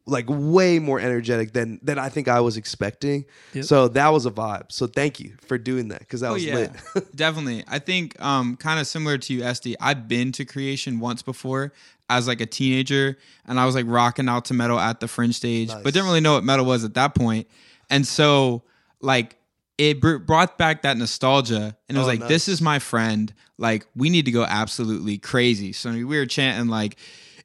like 0.07 0.25
way 0.27 0.79
more 0.79 0.99
energetic 0.99 1.53
than 1.53 1.79
than 1.83 1.99
I 1.99 2.09
think 2.09 2.27
I 2.27 2.39
was 2.41 2.57
expecting. 2.57 3.25
Yep. 3.53 3.65
So 3.65 3.87
that 3.89 4.09
was 4.09 4.25
a 4.25 4.31
vibe. 4.31 4.71
So 4.71 4.87
thank 4.87 5.19
you 5.19 5.33
for 5.41 5.57
doing 5.57 5.89
that 5.89 5.99
because 5.99 6.21
that 6.21 6.29
Oh 6.29 6.33
was 6.33 6.45
yeah, 6.45 6.55
lit. 6.55 6.71
definitely. 7.15 7.63
I 7.67 7.79
think 7.79 8.19
um, 8.21 8.57
kind 8.57 8.79
of 8.79 8.87
similar 8.87 9.17
to 9.19 9.33
you, 9.33 9.41
SD. 9.41 9.75
I've 9.79 10.07
been 10.07 10.31
to 10.33 10.45
creation 10.45 10.99
once 10.99 11.21
before 11.21 11.71
as 12.09 12.27
like 12.27 12.41
a 12.41 12.45
teenager, 12.45 13.17
and 13.47 13.59
I 13.59 13.65
was 13.65 13.75
like 13.75 13.85
rocking 13.87 14.27
out 14.27 14.45
to 14.45 14.53
metal 14.53 14.79
at 14.79 14.99
the 14.99 15.07
fringe 15.07 15.35
stage, 15.35 15.69
but 15.69 15.93
didn't 15.93 16.05
really 16.05 16.19
know 16.19 16.33
what 16.33 16.43
metal 16.43 16.65
was 16.65 16.83
at 16.83 16.95
that 16.95 17.13
point. 17.15 17.47
And 17.89 18.05
so 18.05 18.63
like 19.01 19.37
it 19.77 20.01
br- 20.01 20.17
brought 20.17 20.57
back 20.57 20.81
that 20.81 20.97
nostalgia, 20.97 21.75
and 21.87 21.95
it 21.95 21.99
was 21.99 22.05
Oh, 22.05 22.09
like, 22.11 22.19
nice. 22.21 22.29
this 22.29 22.47
is 22.47 22.61
my 22.61 22.79
friend. 22.79 23.33
Like 23.57 23.85
we 23.95 24.09
need 24.09 24.25
to 24.25 24.31
go 24.31 24.43
absolutely 24.43 25.19
crazy. 25.19 25.73
So 25.73 25.91
we 25.91 26.03
were 26.03 26.25
chanting 26.25 26.69
like. 26.69 26.97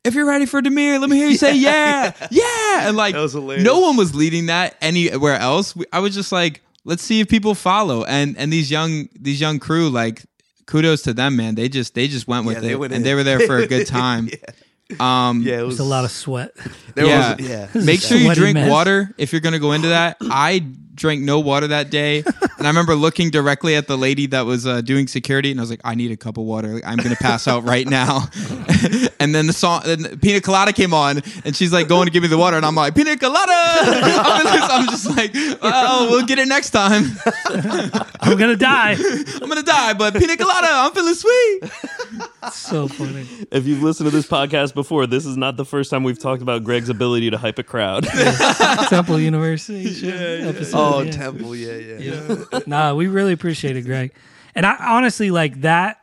If 0.06 0.14
you're 0.14 0.26
ready 0.26 0.46
for 0.46 0.62
Demir, 0.62 1.00
let 1.00 1.10
me 1.10 1.16
hear 1.16 1.28
you 1.28 1.36
say 1.36 1.54
yeah, 1.56 2.12
yeah, 2.30 2.88
and 2.88 2.96
like 2.96 3.14
That 3.14 3.20
was 3.22 3.34
no 3.34 3.80
one 3.80 3.96
was 3.96 4.14
leading 4.14 4.46
that 4.46 4.76
anywhere 4.80 5.34
else. 5.36 5.74
I 5.92 5.98
was 6.00 6.14
just 6.14 6.32
like, 6.32 6.62
let's 6.84 7.02
see 7.02 7.20
if 7.20 7.28
people 7.28 7.54
follow. 7.54 8.04
And 8.04 8.36
and 8.38 8.52
these 8.52 8.70
young 8.70 9.08
these 9.18 9.40
young 9.40 9.58
crew, 9.58 9.90
like 9.90 10.24
kudos 10.66 11.02
to 11.02 11.14
them, 11.14 11.36
man. 11.36 11.54
They 11.54 11.68
just 11.68 11.94
they 11.94 12.08
just 12.08 12.26
went 12.28 12.46
with 12.46 12.56
Yeah, 12.56 12.60
they 12.60 12.70
it, 12.72 12.78
went 12.78 12.92
and 12.92 12.98
in. 13.00 13.04
they 13.04 13.14
were 13.14 13.22
there 13.24 13.40
for 13.40 13.58
a 13.58 13.66
good 13.66 13.86
time. 13.88 14.28
Um, 15.00 15.42
yeah, 15.42 15.58
it 15.58 15.62
was 15.62 15.78
There's 15.78 15.86
a 15.86 15.90
lot 15.90 16.04
of 16.04 16.10
sweat. 16.12 16.52
There 16.94 17.04
yeah. 17.04 17.34
was 17.36 17.46
yeah. 17.48 17.68
Make 17.74 18.00
sure 18.00 18.16
you 18.16 18.34
drink 18.34 18.54
mess. 18.54 18.70
water 18.70 19.12
if 19.18 19.32
you're 19.32 19.42
going 19.42 19.52
to 19.52 19.58
go 19.58 19.72
into 19.72 19.88
that. 19.88 20.16
I 20.22 20.60
drank 20.94 21.20
no 21.20 21.40
water 21.40 21.66
that 21.66 21.90
day, 21.90 22.24
and 22.66 22.76
I 22.76 22.80
remember 22.80 22.96
looking 22.96 23.30
directly 23.30 23.76
at 23.76 23.86
the 23.86 23.96
lady 23.96 24.26
that 24.26 24.44
was 24.44 24.66
uh, 24.66 24.80
doing 24.80 25.06
security, 25.06 25.52
and 25.52 25.60
I 25.60 25.62
was 25.62 25.70
like, 25.70 25.80
"I 25.84 25.94
need 25.94 26.10
a 26.10 26.16
cup 26.16 26.36
of 26.36 26.42
water. 26.42 26.74
Like, 26.74 26.84
I'm 26.84 26.96
going 26.96 27.14
to 27.14 27.22
pass 27.22 27.46
out 27.46 27.62
right 27.62 27.86
now." 27.86 28.24
and 29.20 29.32
then 29.32 29.46
the 29.46 29.52
song, 29.52 29.82
then 29.84 30.18
Pina 30.18 30.40
Colada 30.40 30.72
came 30.72 30.92
on, 30.92 31.22
and 31.44 31.54
she's 31.54 31.72
like 31.72 31.86
going 31.86 32.06
to 32.06 32.10
give 32.10 32.24
me 32.24 32.28
the 32.28 32.36
water, 32.36 32.56
and 32.56 32.66
I'm 32.66 32.74
like, 32.74 32.96
"Pina 32.96 33.16
Colada!" 33.16 33.46
I'm 33.52 34.46
just- 34.58 34.70
I'm 34.72 34.86
just 34.88 35.16
like, 35.16 35.30
"Oh, 35.62 36.08
we'll 36.10 36.26
get 36.26 36.40
it 36.40 36.48
next 36.48 36.70
time. 36.70 37.04
I'm 38.20 38.36
gonna 38.36 38.56
die. 38.56 38.96
I'm 39.40 39.48
gonna 39.48 39.62
die, 39.62 39.92
but 39.92 40.14
Pina 40.14 40.36
Colada, 40.36 40.66
I'm 40.68 40.92
feeling 40.92 41.14
sweet." 41.14 41.60
so 42.52 42.88
funny. 42.88 43.26
If 43.52 43.66
you've 43.66 43.82
listened 43.82 44.10
to 44.10 44.16
this 44.16 44.26
podcast 44.26 44.74
before, 44.74 45.06
this 45.06 45.24
is 45.24 45.36
not 45.36 45.56
the 45.56 45.64
first 45.64 45.90
time 45.90 46.02
we've 46.02 46.18
talked 46.18 46.42
about 46.42 46.64
Greg's 46.64 46.88
ability 46.88 47.30
to 47.30 47.38
hype 47.38 47.60
a 47.60 47.62
crowd. 47.62 48.08
Temple 48.88 49.20
University 49.20 49.92
show 49.92 50.08
episode. 50.08 50.76
Oh, 50.76 51.00
yeah. 51.02 51.10
Temple, 51.12 51.54
yeah, 51.56 51.96
yeah. 51.98 52.55
Nah, 52.66 52.94
we 52.94 53.06
really 53.06 53.32
appreciate 53.32 53.76
it, 53.76 53.82
Greg. 53.82 54.12
And 54.54 54.64
I 54.64 54.76
honestly 54.80 55.30
like 55.30 55.60
that 55.62 56.00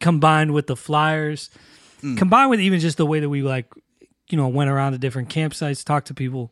combined 0.00 0.54
with 0.54 0.66
the 0.66 0.76
flyers, 0.76 1.50
mm. 2.02 2.16
combined 2.16 2.50
with 2.50 2.60
even 2.60 2.80
just 2.80 2.96
the 2.96 3.06
way 3.06 3.20
that 3.20 3.28
we 3.28 3.42
like, 3.42 3.66
you 4.28 4.36
know, 4.36 4.48
went 4.48 4.70
around 4.70 4.92
to 4.92 4.98
different 4.98 5.28
campsites, 5.28 5.84
talked 5.84 6.06
to 6.06 6.14
people. 6.14 6.50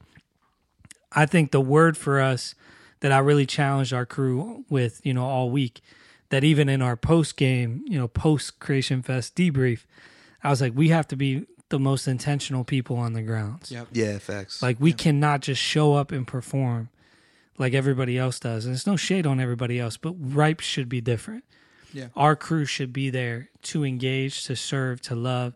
I 1.13 1.27
think 1.27 1.51
the 1.51 1.61
word 1.61 1.97
for 1.97 2.21
us 2.21 2.55
that 3.01 3.13
I 3.13 3.19
really 3.19 3.47
challenged 3.47 3.93
our 3.93 4.07
crew 4.07 4.65
with, 4.69 5.01
you 5.05 5.15
know, 5.15 5.25
all 5.25 5.51
week, 5.51 5.81
that 6.29 6.45
even 6.45 6.69
in 6.69 6.83
our 6.83 6.97
post 6.97 7.37
game, 7.37 7.83
you 7.87 7.99
know, 7.99 8.07
post 8.07 8.61
Creation 8.61 9.03
Fest 9.03 9.35
debrief, 9.35 9.85
I 10.45 10.51
was 10.51 10.61
like, 10.61 10.73
we 10.75 10.89
have 10.89 11.09
to 11.09 11.17
be 11.17 11.47
the 11.71 11.79
most 11.79 12.07
intentional 12.07 12.65
people 12.65 12.97
on 12.97 13.15
the 13.15 13.23
grounds. 13.23 13.73
Yep. 13.73 13.89
Yeah, 13.93 14.19
facts. 14.19 14.63
Like 14.63 14.77
we 14.79 14.93
cannot 14.93 15.41
just 15.41 15.61
show 15.61 15.95
up 15.95 16.13
and 16.13 16.27
perform 16.27 16.91
like 17.61 17.75
everybody 17.75 18.16
else 18.16 18.40
does. 18.40 18.64
And 18.64 18.75
it's 18.75 18.87
no 18.87 18.96
shade 18.96 19.27
on 19.27 19.38
everybody 19.38 19.79
else, 19.79 19.99
but 19.99 20.14
Ripe 20.18 20.61
should 20.61 20.88
be 20.88 21.03
different. 21.03 21.44
Yeah. 21.92 22.09
Our 22.16 22.35
crew 22.35 22.64
should 22.64 22.92
be 22.92 23.11
there 23.11 23.51
to 23.62 23.85
engage, 23.85 24.44
to 24.44 24.57
serve, 24.57 25.03
to 25.03 25.14
love, 25.14 25.55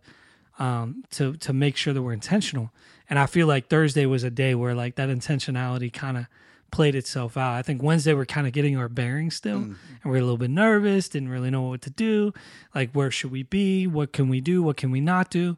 um, 0.59 1.05
to 1.12 1.35
to 1.38 1.53
make 1.53 1.77
sure 1.77 1.95
that 1.95 2.03
we're 2.03 2.12
intentional. 2.12 2.71
And 3.09 3.19
I 3.19 3.27
feel 3.27 3.47
like 3.47 3.69
Thursday 3.69 4.05
was 4.07 4.23
a 4.23 4.31
day 4.31 4.55
where 4.55 4.75
like 4.75 4.97
that 4.97 5.09
intentionality 5.09 5.93
kind 5.93 6.19
of 6.19 6.27
played 6.71 6.95
itself 6.95 7.37
out. 7.37 7.55
I 7.55 7.62
think 7.62 7.83
Wednesday 7.83 8.14
we're 8.14 8.27
kind 8.27 8.47
of 8.47 8.53
getting 8.53 8.77
our 8.77 8.88
bearings 8.88 9.37
still, 9.37 9.59
and 9.59 9.77
we're 10.05 10.17
a 10.19 10.23
little 10.23 10.37
bit 10.37 10.51
nervous, 10.51 11.09
didn't 11.09 11.29
really 11.29 11.51
know 11.51 11.62
what 11.62 11.83
to 11.83 11.90
do. 11.90 12.35
Like 12.75 12.93
where 12.93 13.11
should 13.11 13.31
we 13.31 13.45
be? 13.45 13.87
What 13.87 14.12
can 14.12 14.29
we 14.29 14.40
do? 14.40 14.62
What 14.62 14.77
can 14.77 14.90
we 14.90 15.01
not 15.01 15.31
do? 15.31 15.57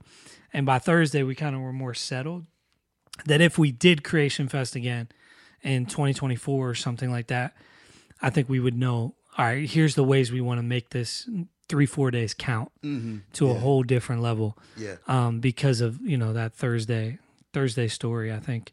And 0.52 0.64
by 0.64 0.78
Thursday 0.78 1.22
we 1.22 1.34
kind 1.34 1.56
of 1.56 1.62
were 1.62 1.72
more 1.72 1.94
settled 1.94 2.46
that 3.24 3.40
if 3.40 3.58
we 3.58 3.72
did 3.72 4.04
Creation 4.04 4.46
Fest 4.46 4.76
again 4.76 5.08
in 5.62 5.86
2024 5.86 6.68
or 6.70 6.74
something 6.74 7.10
like 7.10 7.28
that, 7.28 7.54
I 8.22 8.30
think 8.30 8.48
we 8.48 8.60
would 8.60 8.76
know. 8.76 9.14
All 9.38 9.44
right, 9.44 9.68
here's 9.68 9.94
the 9.94 10.04
ways 10.04 10.32
we 10.32 10.40
want 10.40 10.58
to 10.58 10.62
make 10.62 10.90
this 10.90 11.28
three 11.68 11.86
four 11.86 12.10
days 12.10 12.32
count 12.32 12.70
to 13.34 13.50
a 13.50 13.54
whole 13.54 13.82
different 13.82 14.22
level. 14.22 14.56
Yeah. 14.76 14.96
Um, 15.08 15.40
because 15.40 15.80
of 15.80 16.00
you 16.00 16.16
know 16.16 16.32
that 16.32 16.54
Thursday 16.54 17.18
Thursday 17.52 17.88
story. 17.88 18.32
I 18.32 18.38
think 18.38 18.72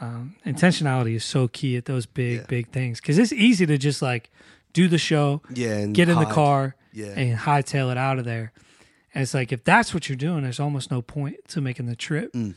um, 0.00 0.36
intentionality 0.46 1.14
is 1.16 1.24
so 1.24 1.48
key 1.48 1.76
at 1.76 1.84
those 1.84 2.06
big 2.06 2.38
Yeah. 2.38 2.46
big 2.48 2.68
things 2.70 3.00
because 3.00 3.18
it's 3.18 3.32
easy 3.32 3.66
to 3.66 3.76
just 3.76 4.00
like 4.00 4.30
do 4.72 4.88
the 4.88 4.98
show, 4.98 5.42
Yeah, 5.52 5.76
and 5.78 5.94
get 5.94 6.08
in 6.08 6.18
the 6.18 6.24
car, 6.26 6.76
Yeah. 6.92 7.06
and 7.16 7.36
hightail 7.38 7.90
it 7.90 7.98
out 7.98 8.18
of 8.18 8.24
there. 8.24 8.52
And 9.12 9.22
it's 9.22 9.34
like 9.34 9.50
if 9.52 9.64
that's 9.64 9.92
what 9.92 10.08
you're 10.08 10.16
doing, 10.16 10.44
there's 10.44 10.60
almost 10.60 10.90
no 10.90 11.02
point 11.02 11.36
to 11.48 11.60
making 11.60 11.86
the 11.86 11.96
trip. 11.96 12.32
Mm. 12.32 12.54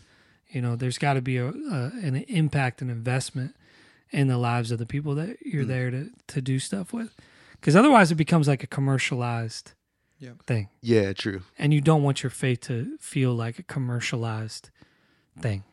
You 0.54 0.62
know, 0.62 0.76
there's 0.76 0.98
got 0.98 1.14
to 1.16 1.22
be 1.22 1.38
a, 1.38 1.48
a 1.48 1.92
an 2.02 2.16
impact 2.28 2.82
and 2.82 2.90
investment 2.92 3.56
in 4.12 4.28
the 4.28 4.38
lives 4.38 4.72
of 4.72 4.78
the 4.80 4.86
people 4.86 5.16
that 5.16 5.30
Mm. 5.30 5.54
you're 5.54 5.66
there 5.66 5.90
to 5.92 6.10
to 6.28 6.42
do 6.42 6.60
stuff 6.60 6.94
with, 6.94 7.14
because 7.60 7.76
otherwise 7.76 8.12
it 8.12 8.16
becomes 8.16 8.48
like 8.48 8.64
a 8.64 8.68
commercialized 8.68 9.74
Yeah. 10.20 10.34
thing, 10.48 10.70
Yeah, 10.82 11.12
true. 11.14 11.42
and 11.58 11.74
you 11.74 11.82
don't 11.82 12.04
want 12.04 12.24
your 12.24 12.30
faith 12.30 12.62
to 12.62 12.98
feel 13.00 13.34
like 13.34 13.58
a 13.60 13.64
commercialized 13.64 14.70
thing. 15.42 15.64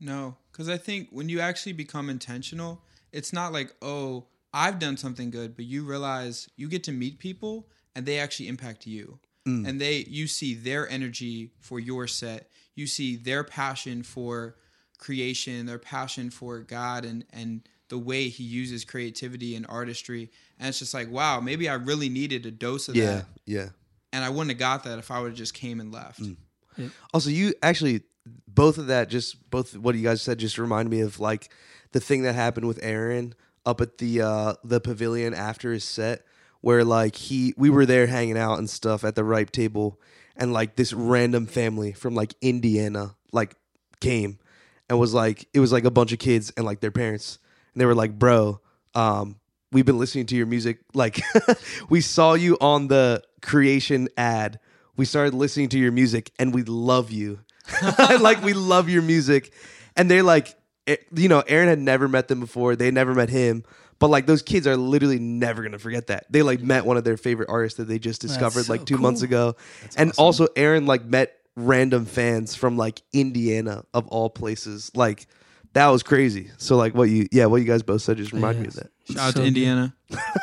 No, 0.00 0.36
because 0.50 0.68
I 0.68 0.78
think 0.78 1.08
when 1.10 1.28
you 1.28 1.40
actually 1.40 1.74
become 1.74 2.08
intentional, 2.10 2.80
it's 3.12 3.32
not 3.32 3.52
like, 3.52 3.72
oh, 3.82 4.26
I've 4.52 4.78
done 4.78 4.96
something 4.96 5.30
good, 5.30 5.54
but 5.56 5.64
you 5.66 5.84
realize 5.84 6.48
you 6.56 6.68
get 6.68 6.82
to 6.84 6.92
meet 6.92 7.18
people 7.18 7.68
and 7.94 8.06
they 8.06 8.18
actually 8.18 8.48
impact 8.48 8.86
you. 8.86 9.18
And 9.46 9.78
they 9.80 10.06
you 10.08 10.26
see 10.26 10.54
their 10.54 10.88
energy 10.88 11.50
for 11.60 11.78
your 11.78 12.06
set. 12.06 12.48
You 12.74 12.86
see 12.86 13.16
their 13.16 13.44
passion 13.44 14.02
for 14.02 14.56
creation, 14.98 15.66
their 15.66 15.78
passion 15.78 16.30
for 16.30 16.60
God 16.60 17.04
and 17.04 17.24
and 17.30 17.62
the 17.88 17.98
way 17.98 18.28
he 18.28 18.42
uses 18.42 18.84
creativity 18.84 19.54
and 19.54 19.66
artistry. 19.68 20.30
And 20.58 20.68
it's 20.68 20.78
just 20.78 20.94
like, 20.94 21.10
wow, 21.10 21.40
maybe 21.40 21.68
I 21.68 21.74
really 21.74 22.08
needed 22.08 22.46
a 22.46 22.50
dose 22.50 22.88
of 22.88 22.96
Yeah, 22.96 23.04
that. 23.04 23.26
yeah. 23.44 23.68
And 24.12 24.24
I 24.24 24.30
wouldn't 24.30 24.50
have 24.50 24.58
got 24.58 24.84
that 24.84 24.98
if 24.98 25.10
I 25.10 25.20
would 25.20 25.32
have 25.32 25.36
just 25.38 25.52
came 25.54 25.78
and 25.80 25.92
left. 25.92 26.22
Also, 27.12 27.28
you 27.30 27.52
actually 27.62 28.02
both 28.48 28.78
of 28.78 28.86
that 28.86 29.10
just 29.10 29.50
both 29.50 29.76
what 29.76 29.94
you 29.94 30.02
guys 30.02 30.22
said 30.22 30.38
just 30.38 30.56
remind 30.56 30.88
me 30.88 31.00
of 31.00 31.20
like 31.20 31.52
the 31.92 32.00
thing 32.00 32.22
that 32.22 32.34
happened 32.34 32.66
with 32.66 32.78
Aaron 32.82 33.34
up 33.66 33.80
at 33.82 33.98
the 33.98 34.22
uh 34.22 34.54
the 34.64 34.80
pavilion 34.80 35.34
after 35.34 35.72
his 35.72 35.84
set 35.84 36.24
where 36.64 36.82
like 36.82 37.14
he 37.14 37.52
we 37.58 37.68
were 37.68 37.84
there 37.84 38.06
hanging 38.06 38.38
out 38.38 38.58
and 38.58 38.70
stuff 38.70 39.04
at 39.04 39.14
the 39.14 39.22
ripe 39.22 39.50
table 39.50 40.00
and 40.34 40.50
like 40.50 40.76
this 40.76 40.94
random 40.94 41.44
family 41.44 41.92
from 41.92 42.14
like 42.14 42.34
Indiana 42.40 43.14
like 43.32 43.54
came 44.00 44.38
and 44.88 44.98
was 44.98 45.12
like 45.12 45.46
it 45.52 45.60
was 45.60 45.72
like 45.72 45.84
a 45.84 45.90
bunch 45.90 46.10
of 46.12 46.18
kids 46.18 46.50
and 46.56 46.64
like 46.64 46.80
their 46.80 46.90
parents. 46.90 47.38
And 47.74 47.82
they 47.82 47.84
were 47.84 47.94
like 47.94 48.18
bro 48.18 48.62
um 48.94 49.36
we've 49.72 49.84
been 49.84 49.98
listening 49.98 50.24
to 50.24 50.36
your 50.36 50.46
music. 50.46 50.78
Like 50.94 51.20
we 51.90 52.00
saw 52.00 52.32
you 52.32 52.56
on 52.62 52.88
the 52.88 53.22
creation 53.42 54.08
ad. 54.16 54.58
We 54.96 55.04
started 55.04 55.34
listening 55.34 55.68
to 55.70 55.78
your 55.78 55.92
music 55.92 56.32
and 56.38 56.54
we 56.54 56.62
love 56.62 57.10
you. 57.10 57.40
Like 57.98 58.42
we 58.42 58.54
love 58.54 58.88
your 58.88 59.02
music. 59.02 59.52
And 59.96 60.10
they're 60.10 60.22
like 60.22 60.54
eh, 60.86 60.96
you 61.14 61.28
know 61.28 61.42
aaron 61.46 61.68
had 61.68 61.78
never 61.78 62.08
met 62.08 62.28
them 62.28 62.40
before. 62.40 62.74
They 62.74 62.90
never 62.90 63.14
met 63.14 63.28
him 63.28 63.64
but 63.98 64.08
like 64.08 64.26
those 64.26 64.42
kids 64.42 64.66
are 64.66 64.76
literally 64.76 65.18
never 65.18 65.62
gonna 65.62 65.78
forget 65.78 66.08
that 66.08 66.26
they 66.30 66.42
like 66.42 66.60
met 66.60 66.84
one 66.84 66.96
of 66.96 67.04
their 67.04 67.16
favorite 67.16 67.48
artists 67.48 67.76
that 67.78 67.84
they 67.84 67.98
just 67.98 68.20
discovered 68.20 68.64
so 68.64 68.72
like 68.72 68.84
two 68.84 68.94
cool. 68.96 69.02
months 69.02 69.22
ago 69.22 69.54
and 69.96 70.12
also 70.18 70.46
aaron 70.56 70.86
like 70.86 71.04
met 71.04 71.36
random 71.56 72.04
fans 72.04 72.54
from 72.54 72.76
like 72.76 73.00
indiana 73.12 73.84
of 73.94 74.06
all 74.08 74.28
places 74.28 74.90
like 74.94 75.26
that 75.72 75.88
was 75.88 76.02
crazy 76.02 76.50
so 76.58 76.76
like 76.76 76.94
what 76.94 77.08
you 77.08 77.26
yeah 77.32 77.46
what 77.46 77.56
you 77.60 77.64
guys 77.66 77.82
both 77.82 78.02
said 78.02 78.16
just 78.16 78.32
reminded 78.32 78.60
me 78.62 78.68
of 78.68 78.74
that 78.74 78.90
Shout 79.06 79.18
out 79.18 79.34
So 79.34 79.40
to. 79.42 79.46
Indiana. 79.46 79.94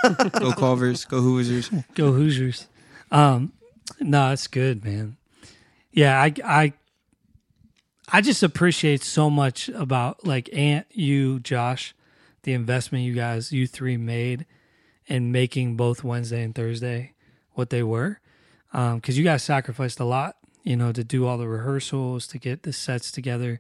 go 0.40 0.52
Culvers. 0.52 1.06
Go 1.06 1.20
Hoosiers. 1.20 1.70
Go 1.96 2.12
Hoosiers. 2.12 2.68
Um, 3.12 3.54
no, 4.00 4.32
it's 4.32 4.46
good, 4.46 4.86
man. 4.86 5.18
Yeah, 5.92 6.22
I, 6.22 6.32
I, 6.46 6.74
I 8.12 8.22
just 8.22 8.44
appreciate 8.44 9.02
so 9.02 9.32
much 9.32 9.68
about 9.70 10.28
like 10.28 10.48
Ant, 10.54 10.86
you, 10.92 11.40
Josh, 11.40 11.96
the 12.44 12.54
investment 12.54 13.04
you 13.04 13.14
guys, 13.14 13.52
you 13.52 13.68
three 13.68 13.98
made 13.98 14.46
in 15.08 15.32
making 15.32 15.76
both 15.76 16.04
Wednesday 16.04 16.44
and 16.44 16.56
Thursday 16.56 17.14
what 17.54 17.70
they 17.70 17.84
were. 17.84 18.20
Um, 18.74 19.02
cause 19.02 19.18
you 19.18 19.24
guys 19.24 19.44
sacrificed 19.44 20.00
a 20.00 20.06
lot, 20.06 20.38
you 20.64 20.76
know, 20.78 20.92
to 20.92 21.04
do 21.04 21.28
all 21.28 21.38
the 21.38 21.48
rehearsals, 21.48 22.26
to 22.28 22.38
get 22.38 22.64
the 22.64 22.72
sets 22.72 23.12
together, 23.12 23.60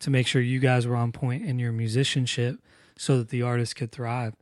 to 0.00 0.10
make 0.10 0.26
sure 0.26 0.40
you 0.40 0.60
guys 0.60 0.86
were 0.86 0.96
on 0.96 1.12
point 1.12 1.44
in 1.44 1.58
your 1.58 1.72
musicianship 1.72 2.56
so 2.96 3.18
that 3.18 3.30
the 3.30 3.42
artist 3.42 3.74
could 3.76 3.90
thrive. 3.90 4.34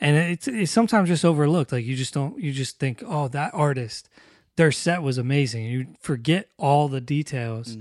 And 0.00 0.16
it's, 0.16 0.48
it's 0.48 0.72
sometimes 0.72 1.08
just 1.08 1.24
overlooked. 1.24 1.70
Like 1.72 1.84
you 1.84 1.94
just 1.94 2.14
don't, 2.14 2.38
you 2.40 2.52
just 2.52 2.78
think, 2.78 3.02
oh, 3.06 3.28
that 3.28 3.52
artist, 3.54 4.08
their 4.56 4.72
set 4.72 5.02
was 5.02 5.16
amazing. 5.18 5.64
You 5.66 5.86
forget 6.00 6.48
all 6.58 6.88
the 6.88 7.00
details 7.00 7.76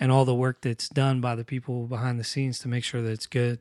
and 0.00 0.10
all 0.12 0.24
the 0.24 0.34
work 0.34 0.60
that's 0.62 0.88
done 0.88 1.20
by 1.20 1.34
the 1.34 1.44
people 1.44 1.86
behind 1.86 2.18
the 2.20 2.24
scenes 2.24 2.58
to 2.60 2.68
make 2.68 2.84
sure 2.84 3.02
that 3.02 3.10
it's 3.10 3.26
good. 3.26 3.58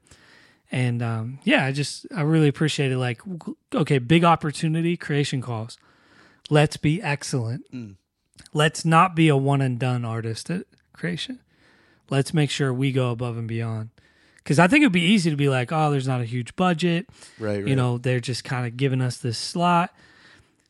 And 0.72 1.02
um, 1.02 1.40
yeah, 1.44 1.66
I 1.66 1.72
just, 1.72 2.06
I 2.16 2.22
really 2.22 2.48
appreciate 2.48 2.92
it. 2.92 2.98
Like, 2.98 3.22
okay, 3.74 4.00
big 4.00 4.24
opportunity, 4.24 4.98
creation 4.98 5.42
calls. 5.42 5.78
Let's 6.50 6.78
be 6.78 7.02
excellent. 7.02 7.66
Let's 8.54 8.86
not 8.86 9.16
be 9.16 9.28
a 9.28 9.38
one 9.38 9.62
and 9.62 9.80
done 9.80 10.04
artist 10.06 10.50
at 10.50 10.66
creation. 10.94 11.40
Let's 12.10 12.34
make 12.34 12.50
sure 12.50 12.74
we 12.74 12.92
go 12.92 13.12
above 13.12 13.38
and 13.38 13.48
beyond. 13.48 13.90
Because 14.38 14.60
I 14.60 14.68
think 14.68 14.84
it'd 14.84 14.92
be 14.92 15.02
easy 15.02 15.32
to 15.32 15.36
be 15.36 15.50
like, 15.50 15.72
oh, 15.72 15.90
there's 15.90 16.08
not 16.08 16.22
a 16.22 16.26
huge 16.26 16.56
budget. 16.56 17.08
Right, 17.40 17.58
right. 17.58 17.68
You 17.68 17.76
know, 17.76 17.98
they're 17.98 18.20
just 18.20 18.44
kind 18.44 18.68
of 18.68 18.78
giving 18.78 19.02
us 19.02 19.18
this 19.18 19.40
slot 19.40 19.92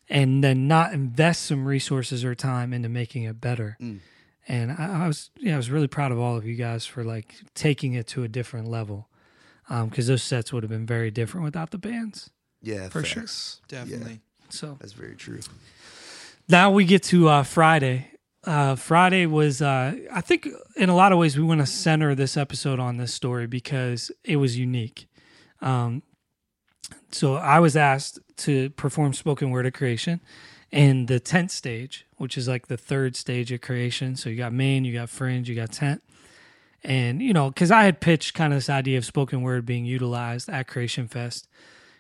and 0.10 0.44
then 0.44 0.68
not 0.68 0.94
invest 0.94 1.44
some 1.44 1.66
resources 1.66 2.24
or 2.24 2.36
time 2.36 2.74
into 2.74 2.88
making 2.88 3.24
it 3.24 3.42
better. 3.42 3.76
Mm. 3.82 4.00
And 4.48 4.72
I, 4.72 5.04
I 5.04 5.08
was, 5.08 5.30
yeah, 5.38 5.56
I 5.56 5.58
was 5.58 5.70
really 5.70 5.88
proud 5.88 6.14
of 6.14 6.20
all 6.20 6.38
of 6.38 6.46
you 6.46 6.56
guys 6.56 6.86
for 6.86 7.04
like 7.04 7.36
taking 7.54 7.94
it 7.94 8.08
to 8.08 8.24
a 8.24 8.28
different 8.28 8.68
level. 8.70 9.10
Because 9.67 10.08
those 10.08 10.23
sets 10.23 10.54
would 10.54 10.63
have 10.63 10.69
been 10.69 10.86
very 10.86 11.10
different 11.12 11.43
without 11.45 11.71
the 11.71 11.78
bands. 11.78 12.30
Yeah, 12.62 12.89
For 12.89 13.04
sure. 13.04 13.23
facts. 13.23 13.62
Definitely. 13.67 14.21
So 14.49 14.78
That's 14.80 14.93
very 14.93 15.15
true. 15.15 15.39
now 16.47 16.71
we 16.71 16.86
get 16.86 17.04
to 17.04 17.30
uh, 17.30 17.43
Friday. 17.43 18.12
Uh, 18.43 18.75
Friday 18.75 19.25
was, 19.25 19.62
uh, 19.62 19.95
I 20.13 20.21
think, 20.21 20.47
in 20.75 20.89
a 20.89 20.95
lot 20.95 21.12
of 21.12 21.17
ways, 21.17 21.36
we 21.36 21.43
want 21.43 21.62
to 21.62 21.65
center 21.65 22.13
this 22.13 22.38
episode 22.38 22.80
on 22.80 22.97
this 22.97 23.12
story 23.13 23.47
because 23.47 24.12
it 24.23 24.36
was 24.36 24.58
unique. 24.58 25.08
Um, 25.62 26.04
so 27.12 27.36
I 27.36 27.60
was 27.60 27.75
asked 27.75 28.19
to 28.38 28.69
perform 28.71 29.13
spoken 29.13 29.49
word 29.49 29.65
of 29.65 29.73
creation 29.73 30.21
in 30.71 31.08
the 31.08 31.19
tent 31.19 31.49
stage, 31.49 32.06
which 32.17 32.38
is 32.38 32.47
like 32.47 32.67
the 32.67 32.78
third 32.78 33.15
stage 33.15 33.51
of 33.51 33.62
creation. 33.62 34.15
So 34.15 34.30
you 34.30 34.36
got 34.38 34.54
main, 34.54 34.86
you 34.86 34.93
got 34.93 35.10
fringe, 35.10 35.49
you 35.49 35.56
got 35.56 35.71
tent. 35.71 36.04
And, 36.86 37.19
you 37.19 37.34
know, 37.34 37.50
because 37.50 37.71
I 37.71 37.84
had 37.84 38.00
pitched 38.00 38.36
kind 38.36 38.54
of 38.54 38.58
this 38.58 38.69
idea 38.69 39.00
of 39.00 39.06
spoken 39.06 39.41
word 39.41 39.65
being 39.65 39.86
utilized 39.86 40.48
at 40.50 40.67
Creation 40.67 41.08
Fest, 41.08 41.50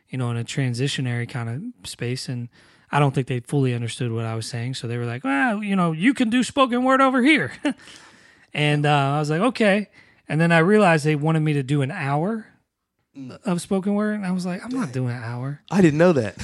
you 0.07 0.17
know, 0.19 0.29
in 0.29 0.37
a 0.37 0.43
transitionary 0.43 1.27
kind 1.27 1.49
of 1.49 1.89
space. 1.89 2.29
And 2.29 2.49
I 2.91 2.99
don't 2.99 3.13
think 3.13 3.25
they 3.25 3.39
fully 3.39 3.73
understood 3.73 4.11
what 4.11 4.25
I 4.25 4.35
was 4.35 4.45
saying. 4.45 4.75
So 4.75 4.87
they 4.87 4.97
were 4.97 5.05
like, 5.05 5.23
well, 5.23 5.63
you 5.63 5.75
know, 5.75 5.91
you 5.91 6.13
can 6.13 6.29
do 6.29 6.43
spoken 6.43 6.83
word 6.83 7.01
over 7.01 7.23
here. 7.23 7.51
and 8.53 8.85
uh, 8.85 9.15
I 9.15 9.19
was 9.19 9.31
like, 9.31 9.41
okay. 9.41 9.89
And 10.29 10.39
then 10.39 10.51
I 10.51 10.59
realized 10.59 11.03
they 11.03 11.15
wanted 11.15 11.39
me 11.39 11.53
to 11.53 11.63
do 11.63 11.81
an 11.81 11.89
hour 11.89 12.45
of 13.43 13.61
spoken 13.61 13.95
word. 13.95 14.13
And 14.13 14.25
I 14.25 14.31
was 14.33 14.45
like, 14.45 14.63
I'm 14.63 14.69
not 14.69 14.91
doing 14.91 15.15
an 15.15 15.23
hour. 15.23 15.61
I 15.71 15.81
didn't 15.81 15.97
know 15.97 16.13
that. 16.13 16.35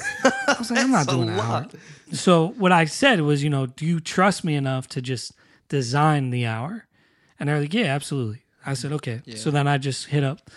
I 0.48 0.56
was 0.58 0.72
like, 0.72 0.80
I'm 0.80 0.90
not 0.90 1.08
doing 1.08 1.30
an 1.30 1.40
hour. 1.40 1.68
So 2.12 2.56
what 2.58 2.72
I 2.72 2.86
said 2.86 3.22
was, 3.22 3.44
you 3.44 3.52
know, 3.52 3.68
do 3.68 3.86
you 3.86 4.00
trust 4.00 4.44
me 4.44 4.56
enough 4.56 4.88
to 4.90 5.02
just 5.02 5.34
design 5.70 6.32
the 6.32 6.48
hour? 6.48 6.88
And 7.42 7.50
they're 7.50 7.60
like, 7.60 7.74
yeah, 7.74 7.86
absolutely. 7.86 8.44
I 8.64 8.76
said, 8.76 8.92
okay. 8.92 9.22
So 9.36 9.50
then 9.50 9.68
I 9.68 9.80
just 9.80 10.06
hit 10.06 10.24
up 10.24 10.48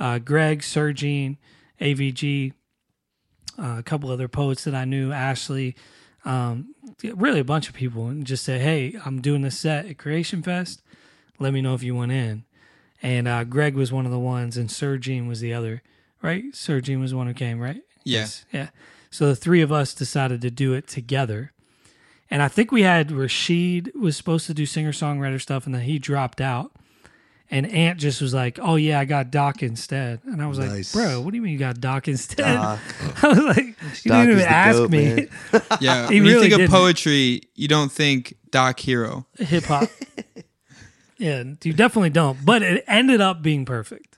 uh, 0.00 0.18
Greg, 0.18 0.62
Sergine, 0.62 1.36
AVG, 1.80 2.52
uh, 3.56 3.76
a 3.78 3.82
couple 3.84 4.10
other 4.10 4.26
poets 4.26 4.64
that 4.64 4.74
I 4.74 4.84
knew, 4.84 5.12
Ashley, 5.12 5.76
um, 6.24 6.74
really 7.04 7.38
a 7.38 7.44
bunch 7.44 7.68
of 7.68 7.76
people, 7.76 8.08
and 8.08 8.26
just 8.26 8.42
said, 8.42 8.60
hey, 8.60 8.96
I'm 9.06 9.20
doing 9.20 9.42
this 9.42 9.56
set 9.56 9.86
at 9.86 9.98
Creation 9.98 10.42
Fest. 10.42 10.82
Let 11.38 11.52
me 11.52 11.60
know 11.60 11.74
if 11.74 11.84
you 11.84 11.94
want 11.94 12.10
in. 12.10 12.42
And 13.00 13.28
uh, 13.28 13.44
Greg 13.44 13.76
was 13.76 13.92
one 13.92 14.04
of 14.04 14.10
the 14.10 14.18
ones, 14.18 14.56
and 14.56 14.68
Sergine 14.68 15.28
was 15.28 15.38
the 15.38 15.54
other, 15.54 15.82
right? 16.22 16.42
Sergine 16.52 17.00
was 17.00 17.12
the 17.12 17.16
one 17.16 17.28
who 17.28 17.34
came, 17.34 17.60
right? 17.60 17.82
Yeah. 18.02 18.26
Yeah. 18.52 18.70
So 19.12 19.28
the 19.28 19.36
three 19.36 19.62
of 19.62 19.70
us 19.70 19.94
decided 19.94 20.40
to 20.40 20.50
do 20.50 20.72
it 20.72 20.88
together. 20.88 21.51
And 22.32 22.40
I 22.42 22.48
think 22.48 22.72
we 22.72 22.80
had 22.80 23.12
Rashid 23.12 23.92
was 23.94 24.16
supposed 24.16 24.46
to 24.46 24.54
do 24.54 24.64
singer 24.64 24.92
songwriter 24.92 25.38
stuff, 25.38 25.66
and 25.66 25.74
then 25.74 25.82
he 25.82 25.98
dropped 25.98 26.40
out. 26.40 26.72
And 27.50 27.66
Ant 27.66 28.00
just 28.00 28.22
was 28.22 28.32
like, 28.32 28.58
"Oh 28.62 28.76
yeah, 28.76 28.98
I 28.98 29.04
got 29.04 29.30
Doc 29.30 29.62
instead." 29.62 30.20
And 30.24 30.40
I 30.42 30.46
was 30.46 30.58
Nice. 30.58 30.94
like, 30.94 31.04
"Bro, 31.04 31.20
what 31.20 31.32
do 31.32 31.36
you 31.36 31.42
mean 31.42 31.52
you 31.52 31.58
got 31.58 31.78
Doc 31.78 32.08
instead?" 32.08 32.54
Doc. 32.54 32.78
I 33.22 33.28
was 33.28 33.38
like, 33.38 33.66
"You 33.66 34.08
Doc 34.08 34.26
didn't 34.26 34.30
even 34.30 34.44
ask 34.46 34.78
goat, 34.78 34.90
me." 34.90 35.28
Yeah. 35.82 36.08
He 36.08 36.22
when 36.22 36.30
you 36.30 36.40
think 36.40 36.54
of 36.54 36.60
didn't. 36.60 36.70
poetry, 36.70 37.42
you 37.54 37.68
don't 37.68 37.92
think 37.92 38.34
Doc 38.50 38.80
Hero. 38.80 39.26
Hip 39.38 39.64
hop. 39.64 39.90
yeah, 41.18 41.44
you 41.62 41.74
definitely 41.74 42.08
don't. 42.10 42.42
But 42.46 42.62
it 42.62 42.82
ended 42.88 43.20
up 43.20 43.42
being 43.42 43.66
perfect. 43.66 44.16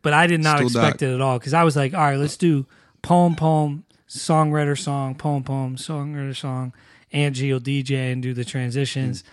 But 0.00 0.14
I 0.14 0.26
did 0.26 0.40
not 0.42 0.56
Still 0.56 0.68
expect 0.68 1.00
Doc. 1.00 1.02
it 1.10 1.14
at 1.14 1.20
all 1.20 1.38
because 1.38 1.52
I 1.52 1.64
was 1.64 1.76
like, 1.76 1.92
"All 1.92 2.00
right, 2.00 2.16
let's 2.16 2.38
do 2.38 2.64
poem, 3.02 3.34
poem, 3.36 3.84
songwriter, 4.08 4.78
song, 4.78 5.14
poem, 5.16 5.44
poem, 5.44 5.76
songwriter, 5.76 6.34
song." 6.34 6.72
Ant 7.12 7.36
G 7.36 7.52
will 7.52 7.60
DJ 7.60 8.12
and 8.12 8.22
do 8.22 8.34
the 8.34 8.44
transitions. 8.44 9.24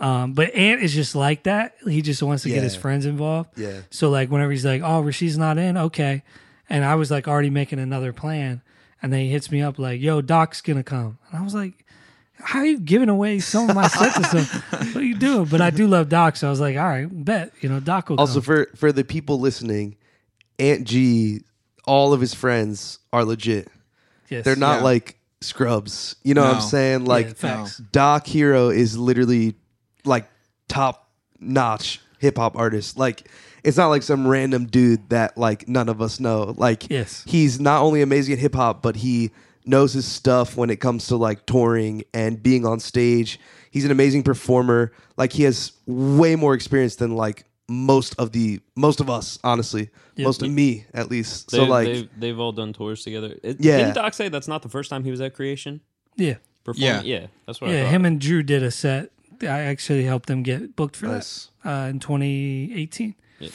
Um, 0.00 0.32
but 0.32 0.52
Ant 0.54 0.82
is 0.82 0.92
just 0.92 1.14
like 1.14 1.44
that. 1.44 1.74
He 1.86 2.02
just 2.02 2.22
wants 2.22 2.42
to 2.42 2.48
get 2.48 2.62
his 2.62 2.74
friends 2.76 3.06
involved. 3.06 3.50
Yeah. 3.56 3.82
So 3.90 4.10
like 4.10 4.30
whenever 4.30 4.50
he's 4.50 4.64
like, 4.64 4.82
"Oh, 4.82 5.00
Rashid's 5.02 5.38
not 5.38 5.56
in," 5.56 5.76
okay, 5.78 6.22
and 6.68 6.84
I 6.84 6.96
was 6.96 7.10
like 7.10 7.28
already 7.28 7.50
making 7.50 7.78
another 7.78 8.12
plan, 8.12 8.60
and 9.00 9.12
then 9.12 9.20
he 9.20 9.28
hits 9.30 9.50
me 9.52 9.62
up 9.62 9.78
like, 9.78 10.00
"Yo, 10.00 10.20
Doc's 10.20 10.60
gonna 10.60 10.82
come," 10.82 11.18
and 11.30 11.38
I 11.40 11.42
was 11.44 11.54
like, 11.54 11.86
"How 12.40 12.58
are 12.58 12.66
you 12.66 12.80
giving 12.80 13.08
away 13.08 13.38
some 13.38 13.70
of 13.70 13.76
my 13.76 13.86
set 13.86 14.14
to 14.16 14.24
some? 14.42 14.60
What 14.92 14.96
are 14.96 15.02
you 15.04 15.14
doing?" 15.16 15.44
But 15.46 15.60
I 15.60 15.70
do 15.70 15.86
love 15.86 16.08
Doc, 16.08 16.34
so 16.36 16.48
I 16.48 16.50
was 16.50 16.60
like, 16.60 16.76
"All 16.76 16.82
right, 16.88 17.06
bet 17.24 17.52
you 17.60 17.68
know 17.68 17.78
Doc 17.78 18.10
will 18.10 18.18
Also, 18.18 18.34
come." 18.34 18.42
for 18.42 18.68
for 18.76 18.90
the 18.92 19.04
people 19.04 19.38
listening, 19.38 19.94
Ant 20.58 20.84
G, 20.88 21.42
all 21.84 22.12
of 22.12 22.20
his 22.20 22.34
friends 22.34 22.98
are 23.12 23.24
legit. 23.24 23.68
yes. 24.28 24.44
They're 24.44 24.56
not 24.56 24.78
Yeah. 24.78 24.84
like 24.84 25.16
scrubs. 25.44 26.16
You 26.22 26.34
know 26.34 26.44
what 26.44 26.54
I'm 26.56 26.60
saying? 26.60 27.04
Like 27.04 27.36
facts. 27.36 27.78
Doc 27.78 28.26
Hero 28.26 28.68
is 28.70 28.96
literally 28.98 29.54
like 30.04 30.28
top 30.68 31.10
notch 31.40 32.00
hip 32.18 32.36
hop 32.38 32.56
artist. 32.56 32.96
Like 32.98 33.28
it's 33.62 33.76
not 33.76 33.88
like 33.88 34.02
some 34.02 34.26
random 34.26 34.66
dude 34.66 35.08
that 35.10 35.36
like 35.38 35.68
none 35.68 35.88
of 35.88 36.00
us 36.02 36.20
know. 36.20 36.54
Like 36.56 36.90
Yes. 36.90 37.22
he's 37.26 37.60
not 37.60 37.82
only 37.82 38.02
amazing 38.02 38.34
at 38.34 38.38
hip 38.38 38.54
hop, 38.54 38.82
but 38.82 38.96
he 38.96 39.30
knows 39.66 39.94
his 39.94 40.04
stuff 40.06 40.56
when 40.56 40.68
it 40.70 40.76
comes 40.76 41.06
to 41.06 41.16
like 41.16 41.46
touring 41.46 42.04
and 42.12 42.42
being 42.42 42.66
on 42.66 42.80
stage. 42.80 43.40
He's 43.70 43.84
an 43.84 43.90
amazing 43.90 44.22
performer. 44.22 44.92
Like 45.16 45.32
he 45.32 45.44
has 45.44 45.72
way 45.86 46.36
more 46.36 46.54
experience 46.54 46.96
than 46.96 47.16
like 47.16 47.44
most 47.68 48.14
of 48.18 48.32
the 48.32 48.60
most 48.76 49.00
of 49.00 49.08
us, 49.08 49.38
honestly. 49.42 49.90
Yep. 50.16 50.24
Most 50.24 50.42
of 50.42 50.50
me 50.50 50.86
at 50.94 51.10
least. 51.10 51.50
They, 51.50 51.58
so 51.58 51.64
like 51.64 51.86
they've, 51.86 52.08
they've 52.18 52.38
all 52.38 52.52
done 52.52 52.72
tours 52.72 53.02
together. 53.02 53.36
It, 53.42 53.56
Yeah. 53.60 53.78
Didn't 53.78 53.94
Doc 53.94 54.14
say 54.14 54.28
that's 54.28 54.48
not 54.48 54.62
the 54.62 54.68
first 54.68 54.90
time 54.90 55.04
he 55.04 55.10
was 55.10 55.20
at 55.20 55.34
Creation? 55.34 55.80
yeah, 56.16 56.34
Performing? 56.62 57.04
Yeah. 57.06 57.20
Yeah. 57.20 57.26
That's 57.46 57.60
what 57.60 57.70
yeah. 57.70 57.84
thought. 57.84 57.90
Him 57.90 58.04
and 58.04 58.20
Drew 58.20 58.42
did 58.42 58.62
a 58.62 58.70
set. 58.70 59.10
I 59.42 59.62
actually 59.62 60.04
helped 60.04 60.28
them 60.28 60.42
get 60.42 60.76
booked 60.76 60.96
for 60.96 61.06
Nice. 61.06 61.50
that 61.64 61.84
uh, 61.84 61.88
in 61.88 61.98
2018. 61.98 63.14
Yeah. 63.40 63.48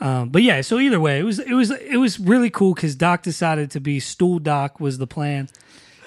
Um, 0.00 0.30
but 0.30 0.42
yeah, 0.42 0.60
so 0.62 0.78
either 0.78 0.98
way, 0.98 1.18
it 1.18 1.24
was 1.24 1.38
it 1.40 1.52
was 1.52 1.70
it 1.70 1.98
was 1.98 2.18
really 2.18 2.48
cool 2.48 2.72
because 2.74 2.94
Doc 2.94 3.22
decided 3.22 3.70
to 3.72 3.80
be 3.80 4.00
Stool 4.00 4.38
Doc 4.38 4.80
was 4.80 4.96
the 4.96 5.06
plan, 5.06 5.48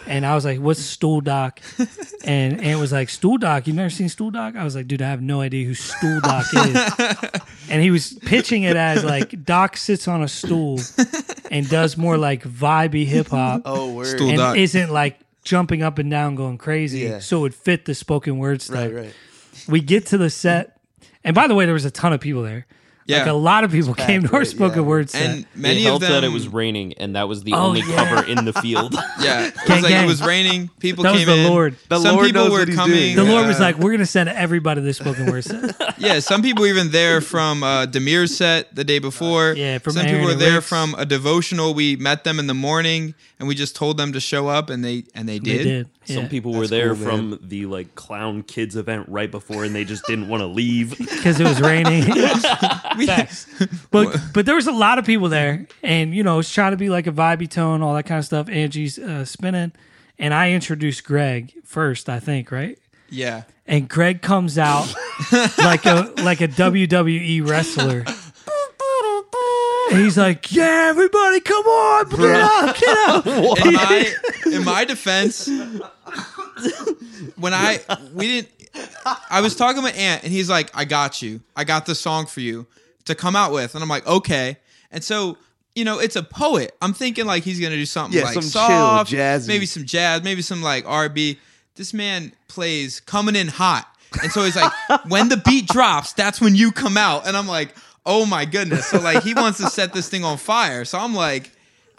and 0.08 0.26
I 0.26 0.36
was 0.36 0.46
like, 0.46 0.60
"What's 0.60 0.82
Stool 0.82 1.22
Doc?" 1.22 1.60
And 2.26 2.54
and 2.54 2.66
it 2.66 2.78
was 2.78 2.92
like, 2.94 3.10
"Stool 3.10 3.38
Doc, 3.38 3.68
you 3.68 3.74
never 3.74 3.90
seen 3.90 4.08
Stool 4.08 4.32
Doc?" 4.32 4.56
I 4.56 4.64
was 4.64 4.76
like, 4.76 4.88
"Dude, 4.88 5.02
I 5.02 5.10
have 5.10 5.22
no 5.22 5.42
idea 5.42 5.66
who 5.66 5.74
Stool 5.74 6.22
Doc 6.22 6.46
is." 6.54 7.40
and 7.70 7.82
he 7.82 7.92
was 7.92 8.14
pitching 8.26 8.64
it 8.64 8.78
as 8.78 9.04
like 9.04 9.44
Doc 9.44 9.76
sits 9.76 10.08
on 10.08 10.24
a 10.24 10.28
stool 10.30 10.80
and 11.52 11.68
does 11.70 11.98
more 11.98 12.18
like 12.18 12.44
vibey 12.44 13.06
hip 13.06 13.28
hop, 13.28 13.62
Oh 13.66 13.94
word. 13.94 14.06
Stool 14.08 14.30
and 14.30 14.38
Doc. 14.38 14.58
isn't 14.58 14.90
like 14.90 15.20
jumping 15.44 15.84
up 15.84 16.00
and 16.00 16.10
down 16.10 16.36
going 16.36 16.58
crazy, 16.58 17.00
Yeah. 17.00 17.20
so 17.20 17.40
it 17.40 17.42
would 17.42 17.56
fit 17.56 17.84
the 17.86 17.94
spoken 17.94 18.38
word 18.38 18.62
stuff. 18.62 18.78
Right, 18.86 18.94
right. 18.94 19.14
We 19.68 19.82
get 19.82 20.06
to 20.08 20.18
the 20.18 20.30
set, 20.30 20.78
and 21.26 21.36
by 21.36 21.48
the 21.48 21.56
way, 21.56 21.66
there 21.66 21.74
was 21.74 21.84
a 21.86 21.92
ton 21.92 22.14
of 22.14 22.22
people 22.22 22.42
there. 22.44 22.66
Yeah. 23.06 23.20
Like 23.20 23.28
a 23.28 23.34
lot 23.34 23.64
of 23.64 23.72
people 23.72 23.94
came 23.94 24.24
to 24.24 24.32
our 24.34 24.40
right? 24.40 24.48
spoken 24.48 24.80
Yeah. 24.82 24.88
word 24.88 25.10
set. 25.10 25.22
and 25.22 25.46
many 25.56 25.78
it 25.78 25.80
of 25.82 25.86
helped 25.86 26.02
them 26.04 26.12
that 26.14 26.24
it 26.24 26.30
was 26.32 26.48
raining 26.48 26.94
and 26.94 27.16
that 27.16 27.28
was 27.28 27.44
the 27.44 27.54
Oh, 27.54 27.58
only 27.58 27.82
yeah. 27.82 27.96
cover 27.96 28.26
in 28.30 28.46
the 28.46 28.54
field. 28.54 28.96
Yeah, 29.20 29.48
it 29.48 29.54
was 29.56 29.64
Gang, 29.68 29.82
like 29.84 29.90
gang. 29.92 30.04
it 30.06 30.08
was 30.08 30.22
raining. 30.22 30.70
People 30.80 31.04
That 31.04 31.12
was 31.12 31.20
came 31.26 31.28
the 31.28 31.44
in. 31.46 31.50
Lord. 31.50 31.76
The 31.90 32.00
some 32.00 32.16
Lord 32.16 32.26
people 32.28 32.42
knows 32.44 32.52
were 32.52 32.60
what 32.60 32.68
he's 32.68 32.78
coming. 32.78 32.96
doing. 32.98 33.16
the 33.16 33.24
Lord 33.24 33.46
uh, 33.46 33.48
was 33.48 33.60
like, 33.60 33.78
"We're 33.78 33.92
gonna 33.92 34.06
send 34.06 34.28
everybody 34.30 34.82
to 34.82 34.86
the 34.86 34.94
spoken 34.94 35.26
word 35.32 35.44
set." 35.46 35.76
Yeah, 35.98 36.20
some 36.20 36.42
people 36.42 36.66
even 36.66 36.90
there 36.92 37.22
from 37.22 37.64
uh, 37.64 37.86
Demir's 37.86 38.36
set 38.36 38.76
the 38.76 38.84
day 38.84 39.00
before. 39.00 39.54
Yeah, 39.56 39.78
from 39.78 39.94
some 39.94 40.02
Aaron 40.06 40.14
people 40.16 40.26
were 40.26 40.32
and 40.34 40.42
there 40.42 40.56
Rick's. 40.56 40.68
from 40.68 40.96
a 40.98 41.06
devotional. 41.06 41.74
We 41.74 41.96
met 41.96 42.24
them 42.26 42.40
in 42.40 42.48
the 42.48 42.54
morning, 42.54 43.14
and 43.40 43.48
we 43.48 43.56
just 43.56 43.76
told 43.76 43.98
them 43.98 44.12
to 44.14 44.20
show 44.20 44.48
up, 44.50 44.70
and 44.70 44.84
they 44.84 45.04
and 45.16 45.30
they 45.30 45.40
did. 45.40 45.86
They 45.86 45.90
did. 46.06 46.14
Some 46.16 46.30
people 46.30 46.54
were 46.54 46.68
there 46.68 46.96
cool, 46.96 47.04
from 47.04 47.40
the 47.42 47.66
like 47.66 47.96
clown 47.96 48.44
kids 48.44 48.76
event 48.76 49.08
right 49.10 49.30
before 49.30 49.64
and 49.64 49.74
they 49.74 49.84
just 49.84 50.06
didn't 50.06 50.28
want 50.28 50.42
to 50.42 50.48
leave. 50.48 50.98
because 50.98 51.40
it 51.40 51.48
was 51.48 51.62
raining. 51.62 52.04
Facts. 53.06 53.48
But 53.92 54.18
but 54.34 54.46
there 54.46 54.56
was 54.56 54.68
a 54.68 54.72
lot 54.72 55.00
of 55.00 55.06
people 55.06 55.30
there, 55.30 55.68
and 55.82 56.14
you 56.14 56.24
know, 56.24 56.40
it's 56.40 56.54
trying 56.54 56.72
to 56.72 56.78
be 56.78 56.90
like 56.90 57.08
a 57.08 57.12
vibey 57.12 57.50
tone, 57.50 57.82
all 57.82 57.94
that 57.96 58.04
kind 58.04 58.20
of 58.20 58.26
stuff. 58.26 58.50
Ant 58.50 58.74
G's 58.74 59.00
uh, 59.00 59.26
spinning, 59.26 59.72
and 60.20 60.34
I 60.34 60.52
introduced 60.52 61.04
Greg 61.04 61.54
first, 61.64 62.10
I 62.10 62.20
think, 62.20 62.52
right? 62.52 62.78
Yeah, 63.10 63.44
And 63.68 63.88
Greg 63.88 64.22
comes 64.24 64.58
out 64.58 64.92
like 65.58 65.86
a 65.86 66.12
like 66.24 66.42
a 66.42 66.48
WWE 66.48 67.48
wrestler. 67.48 68.06
And 69.94 70.04
he's 70.04 70.18
like, 70.18 70.52
"Yeah, 70.52 70.88
everybody, 70.90 71.40
come 71.40 71.66
on, 71.66 72.10
get 72.10 72.42
up, 72.42 72.78
get 72.78 72.98
up." 73.10 73.26
in 73.66 73.74
my 73.74 74.14
in 74.58 74.64
my 74.66 74.86
defense, 74.86 75.48
when 77.38 77.54
I 77.54 77.80
we 78.14 78.28
didn't, 78.28 78.50
I 79.30 79.42
was 79.42 79.56
talking 79.56 79.84
with 79.84 79.98
Ant, 79.98 80.24
and 80.24 80.32
he's 80.32 80.50
like, 80.50 80.70
"I 80.76 80.86
got 80.86 81.22
you. 81.22 81.42
I 81.56 81.64
got 81.64 81.86
the 81.86 81.96
song 81.96 82.26
for 82.26 82.42
you 82.42 82.66
to 83.06 83.16
come 83.16 83.36
out 83.36 83.52
with," 83.52 83.76
and 83.76 83.84
I'm 83.84 83.90
like, 83.90 84.06
"Okay." 84.08 84.58
And 84.92 85.04
so 85.04 85.38
you 85.76 85.86
know, 85.86 86.00
it's 86.00 86.16
a 86.16 86.24
poet. 86.24 86.76
I'm 86.82 86.94
thinking 86.94 87.26
like 87.26 87.44
he's 87.44 87.60
gonna 87.60 87.76
do 87.76 87.86
something 87.86 88.18
Yeah, 88.18 88.26
like 88.26 88.34
some 88.36 88.44
chill, 88.44 88.52
soft, 88.52 89.12
jazzy. 89.12 89.48
maybe 89.48 89.66
some 89.66 89.86
jazz, 89.86 90.24
maybe 90.24 90.42
some 90.42 90.62
like 90.62 90.86
R&B. 90.88 91.40
This 91.76 91.94
man 91.94 92.32
plays 92.48 93.00
coming 93.00 93.36
in 93.36 93.48
hot, 93.48 93.88
and 94.22 94.32
so 94.32 94.44
he's 94.44 94.56
like, 94.56 94.72
when 95.08 95.30
the 95.30 95.38
beat 95.38 95.68
drops, 95.68 96.14
that's 96.14 96.40
when 96.40 96.54
you 96.56 96.72
come 96.72 96.98
out, 96.98 97.28
and 97.28 97.36
I'm 97.36 97.48
like, 97.48 97.74
oh 98.06 98.26
my 98.26 98.46
goodness. 98.46 98.88
So 98.88 99.00
like 99.00 99.24
he 99.24 99.34
wants 99.34 99.58
to 99.60 99.68
set 99.68 99.94
this 99.94 100.10
thing 100.10 100.24
on 100.24 100.38
fire. 100.38 100.86
So 100.86 100.98
I'm 101.00 101.14
like. 101.16 101.52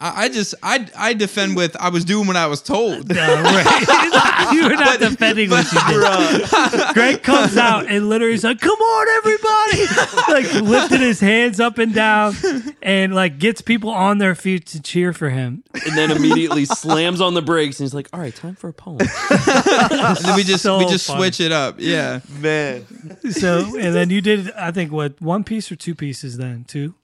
I 0.04 0.24
I 0.24 0.28
just 0.28 0.54
I 0.62 0.86
I 0.96 1.14
defend 1.14 1.56
with 1.56 1.74
I 1.80 1.88
was 1.88 2.04
doing 2.04 2.26
what 2.26 2.36
I 2.36 2.46
was 2.46 2.60
told. 2.62 3.08
No, 3.14 3.42
right. 3.42 4.50
you 4.52 4.64
were 4.64 4.74
not 4.74 4.98
defending 5.00 5.48
what 5.50 5.64
you 5.72 5.78
did. 5.88 6.48
Greg 6.94 7.22
comes 7.22 7.56
out 7.56 7.86
and 7.88 8.08
literally 8.08 8.34
is 8.34 8.44
like, 8.44 8.60
"Come 8.60 8.78
on, 8.78 9.08
everybody!" 9.18 9.86
like 10.28 10.62
lifting 10.62 11.00
his 11.00 11.20
hands 11.20 11.58
up 11.60 11.78
and 11.78 11.94
down, 11.94 12.34
and 12.82 13.14
like 13.14 13.38
gets 13.38 13.60
people 13.62 13.90
on 13.90 14.18
their 14.18 14.34
feet 14.34 14.66
to 14.66 14.82
cheer 14.82 15.12
for 15.12 15.30
him. 15.30 15.62
and 15.86 15.96
then 15.96 16.10
immediately 16.10 16.64
slams 16.66 17.20
on 17.20 17.34
the 17.34 17.42
brakes 17.42 17.78
and 17.80 17.84
he's 17.86 17.94
like, 17.94 18.08
"All 18.12 18.20
right, 18.20 18.34
time 18.34 18.54
for 18.56 18.68
a 18.68 18.72
poem." 18.74 18.98
And 19.00 20.16
then 20.18 20.36
we 20.36 20.42
just 20.44 20.62
So 20.62 20.78
we 20.78 20.86
just 20.86 21.06
funny. 21.06 21.20
switch 21.20 21.40
it 21.40 21.52
up. 21.52 21.76
Yeah. 21.78 22.20
Man, 22.40 22.84
So, 23.30 23.60
and 23.78 23.94
then 23.94 24.10
you 24.10 24.20
did, 24.20 24.50
I 24.52 24.70
think, 24.70 24.92
what 24.92 25.20
one 25.20 25.44
piece 25.44 25.70
or 25.72 25.76
two 25.76 25.94
pieces? 25.94 26.36
Then 26.36 26.64
two, 26.64 26.94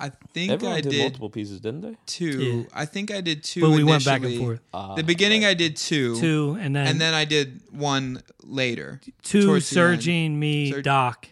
I 0.00 0.10
think 0.32 0.52
Everyone 0.52 0.76
I 0.76 0.80
did, 0.80 0.90
did 0.90 1.00
multiple 1.02 1.28
pieces, 1.30 1.60
didn't 1.60 1.80
they? 1.80 1.96
two. 2.06 2.40
Yeah. 2.40 2.62
I 2.72 2.84
think 2.84 3.10
I 3.10 3.20
did 3.20 3.42
two. 3.42 3.62
but 3.62 3.70
we 3.70 3.82
went 3.82 4.04
back 4.04 4.16
and 4.18 4.26
initially. 4.26 4.44
forth. 4.44 4.60
Ah, 4.72 4.94
the 4.94 5.02
beginning 5.02 5.44
I 5.44 5.54
did 5.54 5.76
two, 5.76 6.14
Two, 6.20 6.56
and 6.60 6.74
then 6.76 6.86
and 6.86 7.00
then 7.00 7.14
I 7.14 7.24
did 7.24 7.60
one 7.72 8.22
later, 8.44 9.00
two, 9.22 9.42
towards 9.46 9.68
the. 9.70 9.76
Sergine, 9.80 10.32
me, 10.36 10.72
Serg- 10.72 10.84
Doc, 10.84 11.26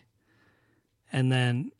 and 1.12 1.30
then 1.30 1.70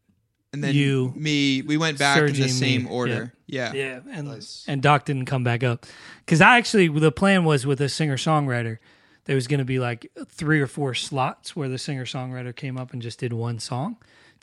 and 0.53 0.63
then 0.63 0.75
You. 0.75 1.13
me. 1.17 1.63
We 1.63 1.77
went 1.77 1.99
back 1.99 2.19
in 2.19 2.27
the 2.27 2.33
Sergey, 2.35 2.43
me. 2.45 2.49
same 2.49 2.87
order. 2.87 3.33
Yeah. 3.47 3.73
Yeah, 3.73 4.01
and 4.11 4.29
Nice. 4.29 4.65
and 4.69 4.81
Doc 4.83 5.05
didn't 5.05 5.27
come 5.27 5.45
back 5.45 5.63
up 5.65 5.87
because 6.25 6.41
I 6.41 6.57
actually 6.59 6.89
the 6.89 7.13
plan 7.13 7.45
was 7.45 7.67
with 7.67 7.81
a 7.81 7.89
singer 7.89 8.17
songwriter 8.17 8.79
there 9.27 9.35
was 9.35 9.49
going 9.49 9.59
to 9.59 9.65
be 9.65 9.81
like 9.81 10.07
three 10.29 10.61
or 10.61 10.69
four 10.69 10.95
slots 10.95 11.57
where 11.57 11.69
the 11.69 11.79
singer 11.79 12.05
songwriter 12.05 12.55
came 12.55 12.79
up 12.79 12.93
and 12.93 13.03
just 13.03 13.19
did 13.19 13.33
one 13.33 13.59
song 13.59 13.97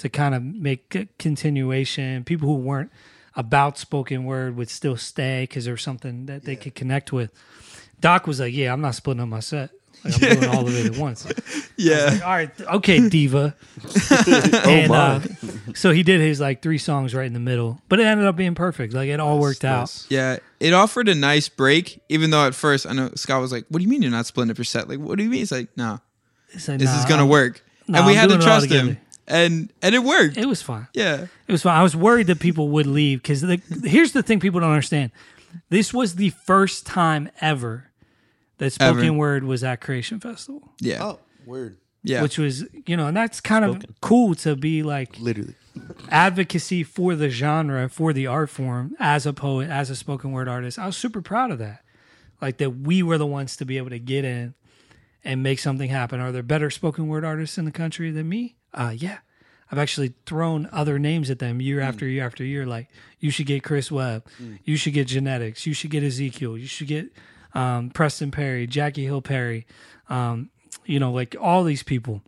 to 0.03 0.09
kind 0.09 0.35
of 0.35 0.43
make 0.43 0.93
a 0.95 1.07
continuation. 1.17 2.23
People 2.23 2.47
who 2.49 2.55
weren't 2.55 2.91
about 3.35 3.77
spoken 3.77 4.25
word 4.25 4.55
would 4.55 4.69
still 4.69 4.95
stay 4.97 5.43
because 5.43 5.65
there 5.65 5.73
was 5.73 5.81
something 5.81 6.27
that 6.27 6.43
they 6.43 6.55
could 6.55 6.75
connect 6.75 7.11
with. 7.11 7.31
Doc 7.99 8.27
was 8.27 8.39
like, 8.39 8.53
"Yeah, 8.53 8.71
I'm 8.73 8.81
not 8.81 8.95
splitting 8.95 9.21
up 9.23 9.29
my 9.29 9.39
set. 9.39 9.71
Like, 10.03 10.15
I'm 10.21 10.39
doing 10.39 10.49
all 10.55 10.67
of 10.67 10.75
it 10.75 10.93
at 10.93 10.97
once." 10.97 11.25
Yeah. 11.77 12.05
Like, 12.11 12.21
all 12.21 12.29
right, 12.31 12.61
okay, 12.61 13.07
diva. 13.09 13.55
and 14.67 14.91
uh, 14.91 15.19
so 15.73 15.91
he 15.91 16.03
did 16.03 16.19
his 16.19 16.39
like 16.41 16.61
three 16.61 16.77
songs 16.77 17.15
right 17.15 17.25
in 17.25 17.33
the 17.33 17.39
middle, 17.39 17.79
but 17.89 17.99
it 17.99 18.03
ended 18.05 18.27
up 18.27 18.35
being 18.35 18.55
perfect. 18.55 18.93
Like 18.93 19.07
it 19.09 19.19
all 19.21 19.39
worked 19.39 19.63
out. 19.65 20.05
Yeah, 20.09 20.37
it 20.59 20.73
offered 20.73 21.07
a 21.07 21.15
nice 21.15 21.47
break, 21.49 22.01
even 22.09 22.29
though 22.29 22.45
at 22.45 22.55
first 22.55 22.85
I 22.85 22.91
know 22.93 23.09
Scott 23.15 23.39
was 23.41 23.51
like, 23.53 23.65
"What 23.69 23.79
do 23.79 23.83
you 23.85 23.89
mean 23.89 24.01
you're 24.01 24.11
not 24.11 24.25
splitting 24.25 24.51
up 24.51 24.57
your 24.57 24.65
set? 24.65 24.89
Like, 24.89 24.99
what 24.99 25.17
do 25.17 25.23
you 25.23 25.29
mean?" 25.29 25.39
He's 25.39 25.51
like, 25.53 25.69
"No, 25.77 26.01
It's 26.51 26.67
like, 26.67 26.79
this 26.79 26.89
nah, 26.89 26.99
is 26.99 27.05
gonna 27.05 27.21
I'm- 27.23 27.29
work," 27.29 27.63
nah, 27.87 27.99
and 27.99 28.05
we 28.07 28.11
I'm 28.13 28.17
had 28.19 28.23
to 28.23 28.27
doing 28.35 28.41
it 28.41 28.47
all 28.51 28.59
trust 28.59 28.71
him. 28.71 28.97
And 29.27 29.71
and 29.81 29.95
it 29.95 30.03
worked. 30.03 30.37
It 30.37 30.45
was 30.47 30.61
fine. 30.61 30.87
yeah, 30.93 31.27
It 31.47 31.51
was 31.51 31.63
fine. 31.63 31.77
I 31.77 31.83
was 31.83 31.95
worried 31.95 32.27
that 32.27 32.39
people 32.39 32.69
would 32.69 32.87
leave 32.87 33.21
because 33.21 33.41
here's 33.83 34.11
the 34.11 34.23
thing 34.23 34.39
people 34.39 34.59
don't 34.59 34.69
understand. 34.71 35.11
This 35.69 35.93
was 35.93 36.15
the 36.15 36.29
first 36.31 36.85
time 36.85 37.29
ever 37.41 37.89
that 38.57 38.71
spoken 38.73 39.05
Ever. 39.05 39.13
word 39.13 39.43
was 39.43 39.63
at 39.63 39.81
Creation 39.81 40.19
Festival, 40.19 40.73
yeah, 40.79 41.03
Oh, 41.03 41.19
word. 41.45 41.77
yeah. 42.03 42.21
which 42.21 42.37
was 42.37 42.65
you 42.85 42.97
know, 42.97 43.07
and 43.07 43.15
that's 43.17 43.39
kind 43.41 43.63
of 43.65 43.83
cool 44.01 44.35
to 44.35 44.55
be 44.55 44.83
like 44.83 45.19
Literally. 45.19 45.55
advocacy 46.09 46.83
for 46.83 47.15
the 47.15 47.29
genre, 47.29 47.89
for 47.89 48.13
the 48.13 48.27
art 48.27 48.49
form 48.49 48.95
as 48.99 49.25
a 49.25 49.33
poet, 49.33 49.69
as 49.69 49.89
a 49.89 49.95
spoken 49.95 50.31
word 50.31 50.47
artist. 50.47 50.77
I 50.79 50.85
was 50.85 50.97
super 50.97 51.21
proud 51.21 51.51
of 51.51 51.59
that. 51.59 51.81
Like 52.41 52.57
that 52.57 52.71
we 52.79 53.01
were 53.03 53.17
the 53.17 53.25
ones 53.27 53.55
to 53.57 53.65
be 53.65 53.77
able 53.77 53.89
to 53.91 53.99
get 53.99 54.25
in 54.25 54.53
and 55.23 55.41
make 55.41 55.59
something 55.59 55.89
happen. 55.89 56.19
Are 56.19 56.31
there 56.31 56.43
better 56.43 56.69
spoken 56.69 57.07
word 57.07 57.23
artists 57.23 57.57
in 57.57 57.65
the 57.65 57.71
country 57.71 58.11
than 58.11 58.27
me? 58.27 58.57
Uh 58.73 58.93
yeah. 58.95 59.19
I've 59.71 59.79
actually 59.79 60.13
thrown 60.27 60.69
other 60.71 60.99
names 60.99 61.31
at 61.31 61.39
them 61.39 61.59
year 61.59 61.79
after 61.79 62.05
year 62.05 62.23
after 62.23 62.43
year. 62.43 62.65
Like 62.65 62.89
you 63.19 63.31
should 63.31 63.47
get 63.47 63.63
Chris 63.63 63.91
Webb, 63.91 64.23
you 64.63 64.77
should 64.77 64.93
get 64.93 65.07
Janette...ikz, 65.07 65.65
you 65.65 65.73
should 65.73 65.89
get 65.89 66.03
Ezekiel, 66.03 66.57
you 66.57 66.67
should 66.67 66.87
get 66.87 67.11
um, 67.55 67.89
Preston 67.89 68.29
Perry, 68.29 68.67
Jackie 68.67 69.05
Hill 69.05 69.21
Perry, 69.23 69.65
um, 70.09 70.51
you 70.85 70.99
know, 70.99 71.11
like 71.11 71.35
all 71.39 71.63
these 71.63 71.81
people 71.81 72.21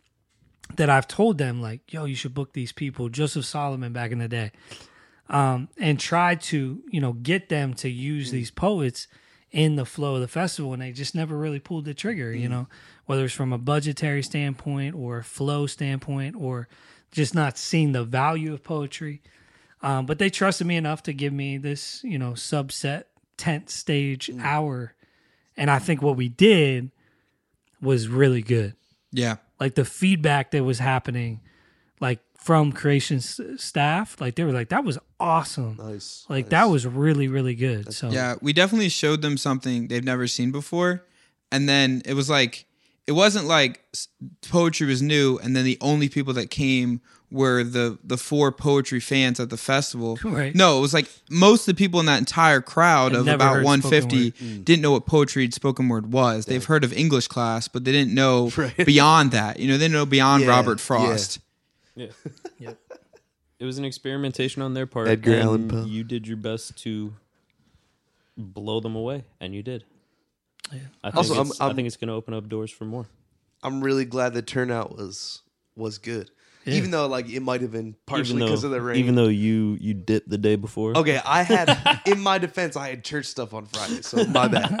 that 0.74 0.90
I've 0.90 1.06
told 1.06 1.38
them 1.38 1.62
like, 1.62 1.92
yo, 1.92 2.04
you 2.04 2.16
should 2.16 2.34
book 2.34 2.52
these 2.52 2.72
people, 2.72 3.08
Joseph 3.08 3.44
Solomon 3.44 3.92
back 3.92 4.10
in 4.10 4.18
the 4.18 4.28
day, 4.28 4.50
um, 5.28 5.68
and 5.78 6.00
try 6.00 6.34
to 6.34 6.82
you 6.90 7.00
know 7.00 7.12
get 7.12 7.48
them 7.48 7.74
to 7.74 7.88
use 7.88 8.30
these 8.32 8.50
poets 8.50 9.06
in 9.52 9.76
the 9.76 9.86
flow 9.86 10.16
of 10.16 10.20
the 10.20 10.28
festival, 10.28 10.72
and 10.72 10.82
they 10.82 10.92
just 10.92 11.14
never 11.14 11.36
really 11.36 11.60
pulled 11.60 11.84
the 11.84 11.94
trigger. 11.94 12.32
You 12.32 12.48
know, 12.48 12.68
whether 13.06 13.24
it's 13.24 13.34
from 13.34 13.52
a 13.52 13.58
budgetary 13.58 14.22
standpoint 14.22 14.94
or 14.94 15.18
a 15.18 15.24
flow 15.24 15.66
standpoint 15.66 16.36
or 16.36 16.68
just 17.12 17.34
not 17.34 17.56
seeing 17.56 17.92
the 17.92 18.04
value 18.04 18.52
of 18.52 18.62
poetry. 18.62 19.22
Um, 19.82 20.06
but 20.06 20.18
they 20.18 20.28
trusted 20.30 20.66
me 20.66 20.76
enough 20.76 21.02
to 21.04 21.12
give 21.12 21.32
me 21.32 21.58
this, 21.58 22.02
you 22.04 22.18
know, 22.18 22.32
subset 22.32 23.04
tent 23.36 23.68
stage 23.70 24.30
hour, 24.40 24.94
and 25.56 25.70
I 25.70 25.78
think 25.78 26.00
what 26.02 26.16
we 26.16 26.28
did 26.28 26.90
was 27.80 28.08
really 28.08 28.40
good 28.42 28.74
yeah, 29.12 29.36
like 29.60 29.74
the 29.74 29.84
feedback 29.84 30.50
that 30.50 30.64
was 30.64 30.78
happening 30.78 31.40
like 32.00 32.20
from 32.36 32.72
creation 32.72 33.18
s- 33.18 33.40
staff 33.58 34.20
like 34.20 34.34
they 34.34 34.44
were 34.44 34.52
like 34.52 34.70
that 34.70 34.84
was 34.84 34.98
awesome 35.20 35.76
Nice. 35.78 36.24
like 36.28 36.46
nice. 36.46 36.50
that 36.50 36.64
was 36.64 36.86
really 36.86 37.28
really 37.28 37.54
good 37.54 37.92
so 37.94 38.08
yeah. 38.10 38.34
We 38.40 38.52
definitely 38.54 38.88
showed 38.88 39.20
them 39.22 39.36
something 39.36 39.88
they've 39.88 40.02
never 40.04 40.26
seen 40.26 40.50
before, 40.52 41.04
and 41.52 41.68
then 41.68 42.00
it 42.06 42.14
was 42.14 42.28
like 42.30 42.64
it 43.06 43.12
wasn't 43.12 43.46
like 43.46 43.84
poetry 44.48 44.86
was 44.86 45.02
new, 45.02 45.38
and 45.38 45.54
then 45.54 45.64
the 45.64 45.78
only 45.80 46.08
people 46.08 46.32
that 46.34 46.50
came 46.50 47.00
were 47.30 47.64
the 47.64 47.98
the 48.04 48.16
four 48.16 48.52
poetry 48.52 49.00
fans 49.00 49.40
at 49.40 49.50
the 49.50 49.56
festival. 49.56 50.18
Right. 50.22 50.54
No, 50.54 50.78
it 50.78 50.80
was 50.80 50.94
like 50.94 51.08
most 51.30 51.68
of 51.68 51.76
the 51.76 51.78
people 51.78 52.00
in 52.00 52.06
that 52.06 52.18
entire 52.18 52.60
crowd 52.60 53.12
Had 53.12 53.22
of 53.22 53.28
about 53.28 53.62
150 53.62 54.30
spoken 54.30 54.46
mm. 54.46 54.64
didn't 54.64 54.82
know 54.82 54.92
what 54.92 55.06
poetry 55.06 55.44
and 55.44 55.54
spoken 55.54 55.88
word 55.88 56.12
was. 56.12 56.46
They've 56.46 56.64
heard 56.64 56.84
of 56.84 56.92
English 56.92 57.28
class, 57.28 57.68
but 57.68 57.84
they 57.84 57.92
didn't 57.92 58.14
know 58.14 58.50
beyond 58.84 59.32
that. 59.32 59.58
You 59.58 59.68
know, 59.68 59.74
they 59.74 59.84
didn't 59.84 59.94
know 59.94 60.06
beyond 60.06 60.44
Yeah, 60.44 60.50
Robert 60.50 60.78
yeah. 60.78 60.84
Frost. 60.84 61.38
Yeah. 61.94 62.08
Yep. 62.58 62.78
It 63.58 63.64
was 63.66 63.76
an 63.76 63.84
experimentation 63.84 64.62
on 64.62 64.72
their 64.72 64.86
part. 64.86 65.08
Edgar 65.08 65.34
and 65.34 65.42
Allan 65.42 65.68
Poe. 65.68 65.84
You 65.84 66.04
did 66.04 66.26
your 66.26 66.38
best 66.38 66.76
to 66.84 67.12
blow 68.36 68.80
them 68.80 68.96
away, 68.96 69.24
and 69.40 69.54
you 69.54 69.62
did. 69.62 69.84
Yeah. 70.72 70.78
I 71.04 71.10
think, 71.10 71.16
Also, 71.16 71.34
I'm- 71.36 71.46
it's, 71.46 71.60
i 71.60 71.66
I'm- 71.66 71.76
think 71.76 71.86
it's 71.86 71.96
going 71.96 72.08
to 72.08 72.14
open 72.14 72.34
up 72.34 72.48
doors 72.48 72.70
for 72.70 72.84
more. 72.84 73.06
I'm 73.62 73.82
really 73.82 74.04
glad 74.04 74.34
the 74.34 74.42
turnout 74.42 74.96
was 74.96 75.42
was 75.74 75.98
good. 75.98 76.30
Yeah. 76.64 76.74
Even 76.74 76.90
though 76.90 77.06
like 77.06 77.28
it 77.28 77.40
might 77.40 77.60
have 77.60 77.70
been 77.70 77.94
partially 78.06 78.42
because 78.42 78.64
of 78.64 78.70
the 78.72 78.80
rain. 78.80 78.96
Even 78.96 79.14
though 79.14 79.28
you 79.28 79.76
you 79.80 79.94
dipped 79.94 80.28
the 80.28 80.38
day 80.38 80.56
before. 80.56 80.96
Okay, 80.96 81.20
I 81.24 81.42
had 81.42 82.00
in 82.06 82.20
my 82.20 82.38
defense, 82.38 82.76
I 82.76 82.88
had 82.90 83.04
church 83.04 83.26
stuff 83.26 83.54
on 83.54 83.66
Friday, 83.66 84.02
so 84.02 84.24
my 84.26 84.48
bad. 84.48 84.74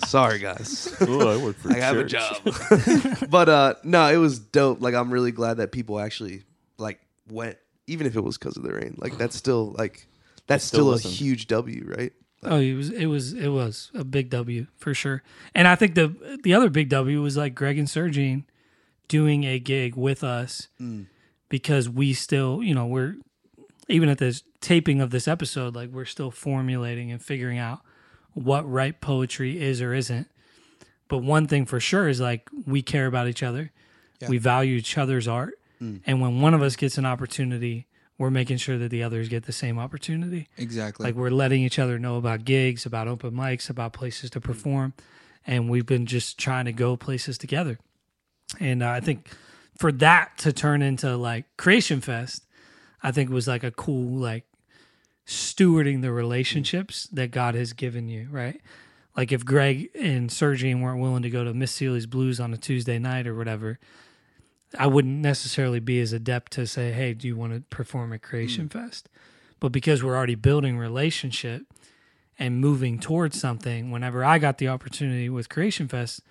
Sorry, 0.06 0.38
guys. 0.38 0.94
Oh, 1.00 1.28
I 1.28 1.42
work 1.42 1.56
for 1.56 1.72
I 1.72 1.76
have 1.78 1.96
a 1.96 2.04
job. 2.04 2.36
but 3.30 3.48
uh 3.48 3.74
no, 3.84 4.06
it 4.08 4.16
was 4.18 4.38
dope. 4.38 4.80
Like 4.82 4.94
I'm 4.94 5.10
really 5.10 5.32
glad 5.32 5.58
that 5.58 5.72
people 5.72 5.98
actually 5.98 6.44
like 6.78 7.00
went, 7.30 7.56
even 7.86 8.06
if 8.06 8.16
it 8.16 8.20
was 8.20 8.36
because 8.38 8.56
of 8.58 8.62
the 8.62 8.72
rain. 8.74 8.96
Like 8.98 9.16
that's 9.16 9.36
still 9.36 9.74
like 9.78 10.06
that's 10.46 10.64
still 10.64 10.80
still, 10.80 10.90
a 10.90 10.92
listen. 10.96 11.10
huge 11.10 11.46
W, 11.48 11.84
right? 11.96 12.12
Oh 12.42 12.58
it 12.58 12.74
was 12.74 12.90
it 12.90 13.06
was 13.06 13.32
it 13.32 13.48
was 13.48 13.90
a 13.94 14.04
big 14.04 14.30
w 14.30 14.66
for 14.76 14.94
sure. 14.94 15.22
And 15.54 15.68
i 15.68 15.74
think 15.74 15.94
the 15.94 16.38
the 16.42 16.54
other 16.54 16.70
big 16.70 16.88
w 16.88 17.20
was 17.22 17.36
like 17.36 17.54
greg 17.54 17.78
and 17.78 17.88
sergine 17.88 18.44
doing 19.08 19.44
a 19.44 19.58
gig 19.58 19.96
with 19.96 20.22
us 20.22 20.68
mm. 20.80 21.06
because 21.48 21.88
we 21.88 22.12
still 22.12 22.62
you 22.62 22.74
know 22.74 22.86
we're 22.86 23.16
even 23.88 24.08
at 24.08 24.18
this 24.18 24.42
taping 24.60 25.00
of 25.00 25.10
this 25.10 25.26
episode 25.26 25.74
like 25.74 25.90
we're 25.90 26.04
still 26.04 26.30
formulating 26.30 27.10
and 27.10 27.22
figuring 27.22 27.58
out 27.58 27.80
what 28.34 28.68
right 28.70 29.00
poetry 29.00 29.60
is 29.60 29.80
or 29.80 29.94
isn't. 29.94 30.28
But 31.08 31.18
one 31.18 31.46
thing 31.46 31.66
for 31.66 31.80
sure 31.80 32.08
is 32.08 32.20
like 32.20 32.48
we 32.66 32.82
care 32.82 33.06
about 33.06 33.28
each 33.28 33.42
other. 33.42 33.72
We 34.28 34.38
value 34.38 34.76
each 34.76 34.98
other's 34.98 35.26
art. 35.26 35.54
Mm. 35.82 36.02
And 36.06 36.20
when 36.20 36.40
one 36.40 36.54
of 36.54 36.62
us 36.62 36.76
gets 36.76 36.98
an 36.98 37.06
opportunity 37.06 37.86
we're 38.20 38.30
making 38.30 38.58
sure 38.58 38.76
that 38.78 38.90
the 38.90 39.02
others 39.02 39.28
get 39.28 39.44
the 39.46 39.52
same 39.52 39.78
opportunity 39.78 40.46
Exactly. 40.56 41.04
like 41.04 41.14
we're 41.14 41.30
letting 41.30 41.62
each 41.62 41.78
other 41.78 41.98
know 41.98 42.16
about 42.16 42.44
gigs 42.44 42.84
about 42.86 43.08
open 43.08 43.32
mics 43.32 43.68
about 43.70 43.92
places 43.92 44.30
to 44.30 44.40
perform 44.40 44.92
and 45.46 45.68
we've 45.70 45.86
been 45.86 46.06
just 46.06 46.38
trying 46.38 46.66
to 46.66 46.72
go 46.72 46.96
places 46.96 47.38
together 47.38 47.78
and 48.60 48.82
uh, 48.82 48.90
i 48.90 49.00
think 49.00 49.28
for 49.78 49.90
that 49.90 50.36
to 50.38 50.52
turn 50.52 50.82
into 50.82 51.16
like 51.16 51.44
creation 51.56 52.00
fest 52.00 52.44
i 53.02 53.10
think 53.10 53.30
was 53.30 53.48
like 53.48 53.64
a 53.64 53.70
cool 53.70 54.18
like 54.20 54.44
stewarding 55.26 56.02
the 56.02 56.10
relationships 56.10 57.06
that 57.12 57.30
God 57.30 57.54
has 57.54 57.72
given 57.72 58.08
you, 58.08 58.26
right? 58.32 58.60
Like 59.16 59.30
if 59.30 59.44
Greg 59.44 59.88
and 59.94 60.30
Sergey 60.30 60.74
weren't 60.74 61.00
willing 61.00 61.22
to 61.22 61.30
go 61.30 61.44
to 61.44 61.54
Miss 61.54 61.70
Sealy's 61.70 62.06
Blues 62.06 62.40
on 62.40 62.52
a 62.52 62.56
Tuesday 62.56 62.98
night 62.98 63.28
or 63.28 63.34
whatever, 63.36 63.78
I 64.78 64.86
wouldn't 64.86 65.18
necessarily 65.18 65.80
be 65.80 66.00
as 66.00 66.12
adept 66.12 66.52
to 66.52 66.66
say, 66.66 66.92
"Hey, 66.92 67.14
do 67.14 67.26
you 67.26 67.36
want 67.36 67.52
to 67.54 67.60
perform 67.74 68.12
at 68.12 68.22
Creation 68.22 68.68
Fest?" 68.68 69.08
But 69.58 69.72
because 69.72 70.02
we're 70.02 70.16
already 70.16 70.36
building 70.36 70.78
relationship 70.78 71.64
and 72.38 72.60
moving 72.60 72.98
towards 72.98 73.38
something, 73.38 73.90
whenever 73.90 74.24
I 74.24 74.38
got 74.38 74.58
the 74.58 74.68
opportunity 74.68 75.28
with 75.28 75.48
Creation 75.48 75.88
Fest, 75.88 76.22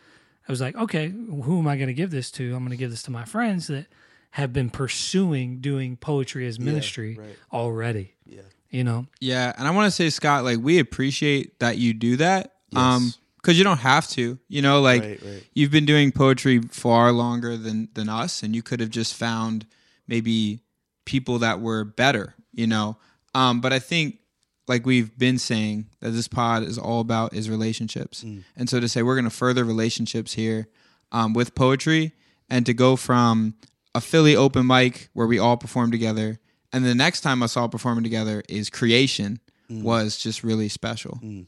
I 0.48 0.52
was 0.52 0.62
like, 0.62 0.76
"Okay, 0.76 1.10
who 1.10 1.60
am 1.60 1.68
I 1.68 1.76
going 1.76 1.88
to 1.88 1.94
give 1.94 2.12
this 2.12 2.32
to? 2.32 2.56
I'm 2.56 2.60
going 2.60 2.72
to 2.72 2.78
give 2.78 2.92
this 2.92 3.04
to 3.04 3.12
my 3.12 3.26
friends 3.26 3.68
that 3.68 3.88
have 4.32 4.54
been 4.54 4.70
pursuing 4.70 5.60
doing 5.60 5.98
poetry 5.98 6.48
as 6.48 6.60
ministry 6.60 7.18
right. 7.20 7.38
already." 7.52 8.16
Yeah. 8.26 8.42
You 8.72 8.84
know, 8.84 9.08
Yeah, 9.20 9.52
and 9.58 9.68
I 9.68 9.72
want 9.72 9.88
to 9.88 9.92
say, 9.92 10.12
Scott, 10.12 10.44
like 10.44 10.60
we 10.60 10.78
appreciate 10.78 11.58
that 11.60 11.80
you 11.80 11.94
do 11.94 12.18
that. 12.18 12.54
Um, 12.76 13.06
Yes. 13.06 13.18
Because 13.50 13.58
you 13.58 13.64
don't 13.64 13.80
have 13.80 14.08
to. 14.10 14.38
You 14.48 14.62
know, 14.62 14.80
like 14.80 15.02
Right, 15.02 15.24
right. 15.24 15.44
you've 15.56 15.72
been 15.72 15.86
doing 15.86 16.12
poetry 16.12 16.62
far 16.62 17.12
longer 17.12 17.58
than 17.58 17.90
than 17.96 18.08
us, 18.08 18.44
and 18.44 18.56
you 18.56 18.62
could 18.62 18.80
have 18.80 18.92
just 18.92 19.16
found 19.16 19.66
maybe 20.08 20.60
people 21.06 21.40
that 21.40 21.60
were 21.62 21.84
better. 21.84 22.36
You 22.52 22.68
know, 22.68 22.98
um, 23.34 23.60
but 23.60 23.74
I 23.74 23.80
think 23.80 24.20
like 24.68 24.86
we've 24.86 25.18
been 25.18 25.40
saying 25.40 25.88
that 26.00 26.12
this 26.12 26.28
pod 26.28 26.62
is 26.62 26.78
all 26.78 27.00
about 27.00 27.34
is 27.34 27.50
relationships, 27.50 28.22
and 28.56 28.70
so 28.70 28.80
to 28.80 28.88
say 28.88 29.02
we're 29.02 29.16
going 29.16 29.24
to 29.26 29.32
further 29.32 29.64
relationships 29.64 30.34
here 30.34 30.68
um, 31.12 31.34
with 31.34 31.56
poetry, 31.56 32.14
and 32.52 32.68
to 32.68 32.74
go 32.76 32.96
from 32.96 33.56
a 33.96 34.02
Philly 34.02 34.36
open 34.36 34.68
mic 34.68 35.10
where 35.14 35.26
we 35.26 35.40
all 35.40 35.58
perform 35.58 35.90
together, 35.90 36.40
and 36.72 36.86
the 36.86 36.94
next 36.94 37.22
time 37.22 37.42
us 37.42 37.58
all 37.58 37.68
performing 37.68 38.04
together 38.04 38.44
is 38.48 38.70
creation 38.70 39.40
was 39.72 40.18
just 40.18 40.44
really 40.44 40.70
special. 40.70 41.20
Yep. 41.24 41.46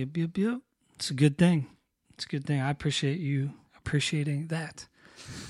Yep, 0.00 0.16
yep, 0.16 0.38
yep. 0.38 0.58
It's 0.94 1.10
a 1.10 1.14
good 1.14 1.36
thing. 1.36 1.66
It's 2.14 2.24
a 2.24 2.28
good 2.28 2.46
thing. 2.46 2.58
I 2.58 2.70
appreciate 2.70 3.18
you 3.20 3.52
appreciating 3.76 4.46
that. 4.46 4.86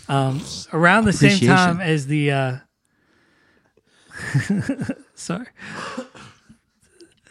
Um, 0.09 0.43
around 0.73 1.05
the 1.05 1.13
same 1.13 1.39
time 1.39 1.81
as 1.81 2.09
the 2.09 2.33
uh 2.33 2.57
sorry. 5.15 5.47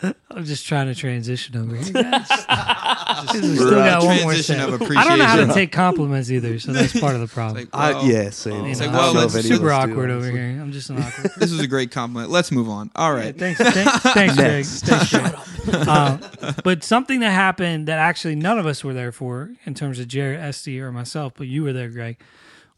I'm 0.31 0.45
just 0.45 0.65
trying 0.65 0.87
to 0.87 0.95
transition 0.95 1.57
over 1.57 1.75
here, 1.75 1.91
guys. 1.91 2.29
we 3.33 3.55
still 3.55 3.71
got 3.71 4.03
one 4.03 4.21
more 4.21 4.31
Transition 4.33 4.55
set. 4.57 4.69
of 4.69 4.81
I 4.81 5.03
don't 5.07 5.17
know 5.19 5.25
how 5.25 5.35
to 5.37 5.53
take 5.53 5.71
compliments 5.71 6.29
either, 6.31 6.59
so 6.59 6.71
that's 6.73 6.97
part 6.99 7.15
of 7.15 7.21
the 7.21 7.27
problem. 7.27 7.57
Like, 7.65 7.69
I, 7.73 7.91
well, 7.93 8.05
yeah, 8.05 8.29
same. 8.29 8.65
You 8.65 8.71
It's 8.71 8.79
know, 8.79 8.87
like, 8.87 8.95
well, 8.95 9.09
I'm 9.09 9.15
let's- 9.15 9.47
super 9.47 9.71
awkward 9.71 10.09
over 10.09 10.29
here. 10.29 10.59
I'm 10.61 10.71
just 10.71 10.89
an 10.89 11.01
awkward. 11.01 11.31
this 11.37 11.51
was 11.51 11.59
a 11.59 11.67
great 11.67 11.91
compliment. 11.91 12.31
Let's 12.31 12.51
move 12.51 12.69
on. 12.69 12.91
All 12.95 13.13
right. 13.13 13.37
Thanks, 13.37 13.59
thanks, 13.59 13.99
thanks, 14.13 14.35
Greg. 14.35 14.65
Thanks, 14.65 15.09
Greg. 15.11 15.35
Um, 15.87 16.19
but 16.63 16.83
something 16.83 17.19
that 17.19 17.29
happened 17.31 17.87
that 17.89 17.99
actually 17.99 18.33
none 18.35 18.57
of 18.57 18.65
us 18.65 18.83
were 18.83 18.93
there 18.93 19.11
for, 19.11 19.51
in 19.65 19.75
terms 19.75 19.99
of 19.99 20.07
Jarrett, 20.07 20.39
Esty, 20.39 20.79
or 20.81 20.91
myself, 20.91 21.33
but 21.37 21.45
you 21.47 21.61
were 21.63 21.73
there, 21.73 21.89
Greg, 21.89 22.19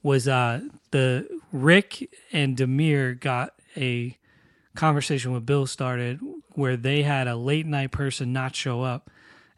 was 0.04 0.28
uh, 0.28 0.62
the 0.90 1.26
Rick 1.54 2.10
and 2.34 2.58
Demir 2.58 3.18
got 3.18 3.54
a 3.78 4.18
conversation 4.76 5.32
with 5.32 5.46
Bill 5.46 5.68
started 5.68 6.20
where 6.50 6.76
they 6.76 7.04
had 7.04 7.28
a 7.28 7.36
late 7.36 7.66
night 7.66 7.92
person 7.92 8.34
not 8.34 8.56
show 8.56 8.82
up, 8.82 9.10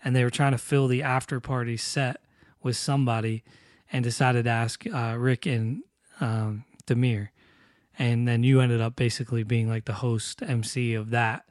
and 0.04 0.16
they 0.16 0.24
were 0.24 0.30
trying 0.30 0.52
to 0.52 0.58
fill 0.58 0.88
the 0.88 1.04
after 1.04 1.40
party 1.40 1.78
set 1.78 2.22
with 2.62 2.78
somebody, 2.78 3.44
and 3.92 4.04
decided 4.04 4.46
to 4.46 4.50
ask 4.50 4.86
uh, 4.88 5.16
Rick 5.18 5.46
and 5.46 5.84
um, 6.20 6.66
Demir 6.88 7.30
and 7.98 8.28
then 8.28 8.44
you 8.44 8.62
ended 8.62 8.82
up 8.82 8.96
basically 8.96 9.44
being 9.44 9.70
like 9.70 9.86
the 9.86 9.94
host 9.94 10.42
MC 10.42 10.94
of 10.94 11.12
that. 11.12 11.46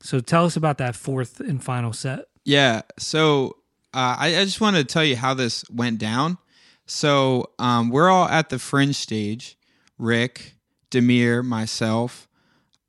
So 0.00 0.20
tell 0.20 0.44
us 0.44 0.56
about 0.56 0.78
that 0.78 0.94
fourth 0.94 1.40
and 1.40 1.62
final 1.62 1.92
set. 1.92 2.26
Yeah. 2.44 2.82
So 2.98 3.56
uh, 3.92 4.16
I, 4.18 4.36
I 4.36 4.44
just 4.44 4.60
want 4.60 4.76
to 4.76 4.84
tell 4.84 5.04
you 5.04 5.16
how 5.16 5.34
this 5.34 5.64
went 5.70 5.98
down. 5.98 6.38
So 6.86 7.50
um, 7.58 7.90
we're 7.90 8.10
all 8.10 8.28
at 8.28 8.50
the 8.50 8.58
fringe 8.58 8.96
stage. 8.96 9.56
Rick, 9.98 10.54
Demir, 10.90 11.44
myself. 11.44 12.28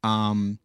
Um, 0.04 0.60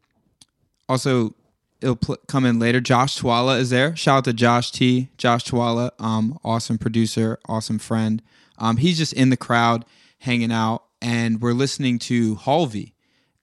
also, 0.88 1.34
it'll 1.80 1.96
pl- 1.96 2.18
come 2.26 2.44
in 2.44 2.58
later. 2.58 2.80
Josh 2.80 3.16
Twala 3.16 3.58
is 3.58 3.70
there. 3.70 3.94
Shout 3.96 4.18
out 4.18 4.24
to 4.24 4.32
Josh 4.32 4.70
T. 4.70 5.08
Josh 5.16 5.44
Twala, 5.44 5.92
um, 5.98 6.38
awesome 6.44 6.78
producer, 6.78 7.38
awesome 7.46 7.78
friend. 7.78 8.22
Um, 8.58 8.76
he's 8.76 8.98
just 8.98 9.12
in 9.12 9.30
the 9.30 9.36
crowd, 9.36 9.84
hanging 10.18 10.52
out, 10.52 10.84
and 11.00 11.40
we're 11.40 11.52
listening 11.52 11.98
to 12.00 12.36
Hulvey. 12.36 12.92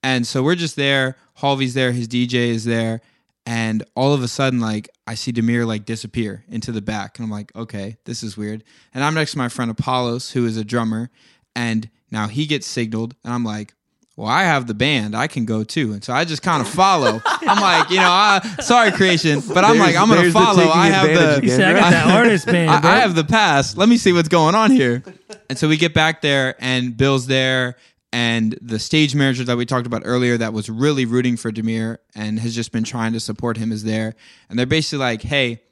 And 0.02 0.26
so 0.26 0.42
we're 0.42 0.54
just 0.54 0.76
there. 0.76 1.16
Hulvey's 1.38 1.74
there. 1.74 1.92
His 1.92 2.08
DJ 2.08 2.48
is 2.48 2.64
there. 2.64 3.00
And 3.44 3.82
all 3.94 4.12
of 4.12 4.22
a 4.22 4.28
sudden, 4.28 4.60
like, 4.60 4.88
I 5.06 5.14
see 5.14 5.32
Demir 5.32 5.66
like 5.66 5.84
disappear 5.84 6.44
into 6.48 6.70
the 6.70 6.82
back. 6.82 7.18
And 7.18 7.24
I'm 7.24 7.30
like, 7.30 7.54
okay, 7.56 7.96
this 8.04 8.22
is 8.22 8.36
weird. 8.36 8.62
And 8.92 9.02
I'm 9.02 9.14
next 9.14 9.32
to 9.32 9.38
my 9.38 9.48
friend 9.48 9.70
Apollos, 9.70 10.32
who 10.32 10.44
is 10.44 10.56
a 10.56 10.64
drummer. 10.64 11.10
And 11.56 11.88
now 12.10 12.28
he 12.28 12.46
gets 12.46 12.66
signaled. 12.66 13.16
And 13.24 13.32
I'm 13.32 13.44
like, 13.44 13.74
well, 14.18 14.26
I 14.26 14.42
have 14.42 14.66
the 14.66 14.74
band. 14.74 15.14
I 15.14 15.28
can 15.28 15.44
go 15.44 15.62
too. 15.62 15.92
And 15.92 16.02
so 16.02 16.12
I 16.12 16.24
just 16.24 16.42
kind 16.42 16.60
of 16.60 16.68
follow. 16.68 17.22
I'm 17.24 17.60
like, 17.60 17.88
you 17.88 17.98
know, 17.98 18.10
I, 18.10 18.40
sorry, 18.58 18.90
creation. 18.90 19.40
But 19.46 19.64
I'm 19.64 19.78
like, 19.78 19.94
I'm 19.94 20.08
going 20.08 20.24
to 20.24 20.32
follow. 20.32 20.64
I 20.64 20.88
have 20.88 21.06
the. 21.06 21.46
You 21.46 21.52
again. 21.52 21.56
said 21.56 21.76
I 21.76 21.80
got 21.80 21.90
that 21.90 22.16
artist 22.16 22.46
band. 22.46 22.84
I. 22.84 22.96
I 22.96 22.98
have 22.98 23.14
the 23.14 23.22
pass. 23.22 23.76
Let 23.76 23.88
me 23.88 23.96
see 23.96 24.12
what's 24.12 24.28
going 24.28 24.56
on 24.56 24.72
here. 24.72 25.04
And 25.48 25.56
so 25.56 25.68
we 25.68 25.76
get 25.76 25.94
back 25.94 26.20
there, 26.20 26.56
and 26.58 26.96
Bill's 26.96 27.28
there, 27.28 27.76
and 28.12 28.58
the 28.60 28.80
stage 28.80 29.14
manager 29.14 29.44
that 29.44 29.56
we 29.56 29.64
talked 29.64 29.86
about 29.86 30.02
earlier 30.04 30.36
that 30.36 30.52
was 30.52 30.68
really 30.68 31.04
rooting 31.04 31.36
for 31.36 31.52
Demir 31.52 31.98
and 32.16 32.40
has 32.40 32.56
just 32.56 32.72
been 32.72 32.82
trying 32.82 33.12
to 33.12 33.20
support 33.20 33.56
him 33.56 33.70
is 33.70 33.84
there. 33.84 34.16
And 34.50 34.58
they're 34.58 34.66
basically 34.66 34.98
like, 34.98 35.22
hey, 35.22 35.62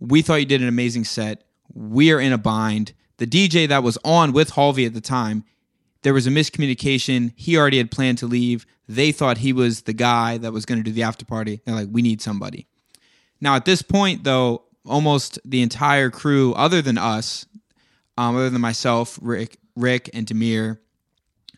we 0.00 0.22
thought 0.22 0.40
you 0.40 0.46
did 0.46 0.62
an 0.62 0.68
amazing 0.68 1.04
set. 1.04 1.44
We 1.72 2.10
are 2.10 2.18
in 2.18 2.32
a 2.32 2.38
bind. 2.38 2.92
The 3.18 3.26
DJ 3.28 3.68
that 3.68 3.84
was 3.84 3.98
on 4.04 4.32
with 4.32 4.50
Hulvey 4.54 4.84
at 4.84 4.94
the 4.94 5.00
time, 5.00 5.44
there 6.02 6.14
was 6.14 6.26
a 6.26 6.30
miscommunication. 6.30 7.32
He 7.36 7.56
already 7.56 7.78
had 7.78 7.90
planned 7.90 8.18
to 8.18 8.26
leave. 8.26 8.66
They 8.88 9.12
thought 9.12 9.38
he 9.38 9.52
was 9.52 9.82
the 9.82 9.92
guy 9.92 10.38
that 10.38 10.52
was 10.52 10.64
going 10.64 10.78
to 10.78 10.84
do 10.84 10.92
the 10.92 11.02
after 11.02 11.24
party. 11.24 11.60
They're 11.64 11.74
like, 11.74 11.88
we 11.90 12.02
need 12.02 12.22
somebody. 12.22 12.66
Now, 13.40 13.54
at 13.54 13.64
this 13.64 13.82
point, 13.82 14.24
though, 14.24 14.64
almost 14.86 15.38
the 15.44 15.62
entire 15.62 16.10
crew, 16.10 16.54
other 16.54 16.82
than 16.82 16.98
us, 16.98 17.46
um, 18.16 18.36
other 18.36 18.50
than 18.50 18.60
myself, 18.60 19.18
Rick, 19.22 19.58
Rick, 19.76 20.10
and 20.12 20.26
Demir, 20.26 20.78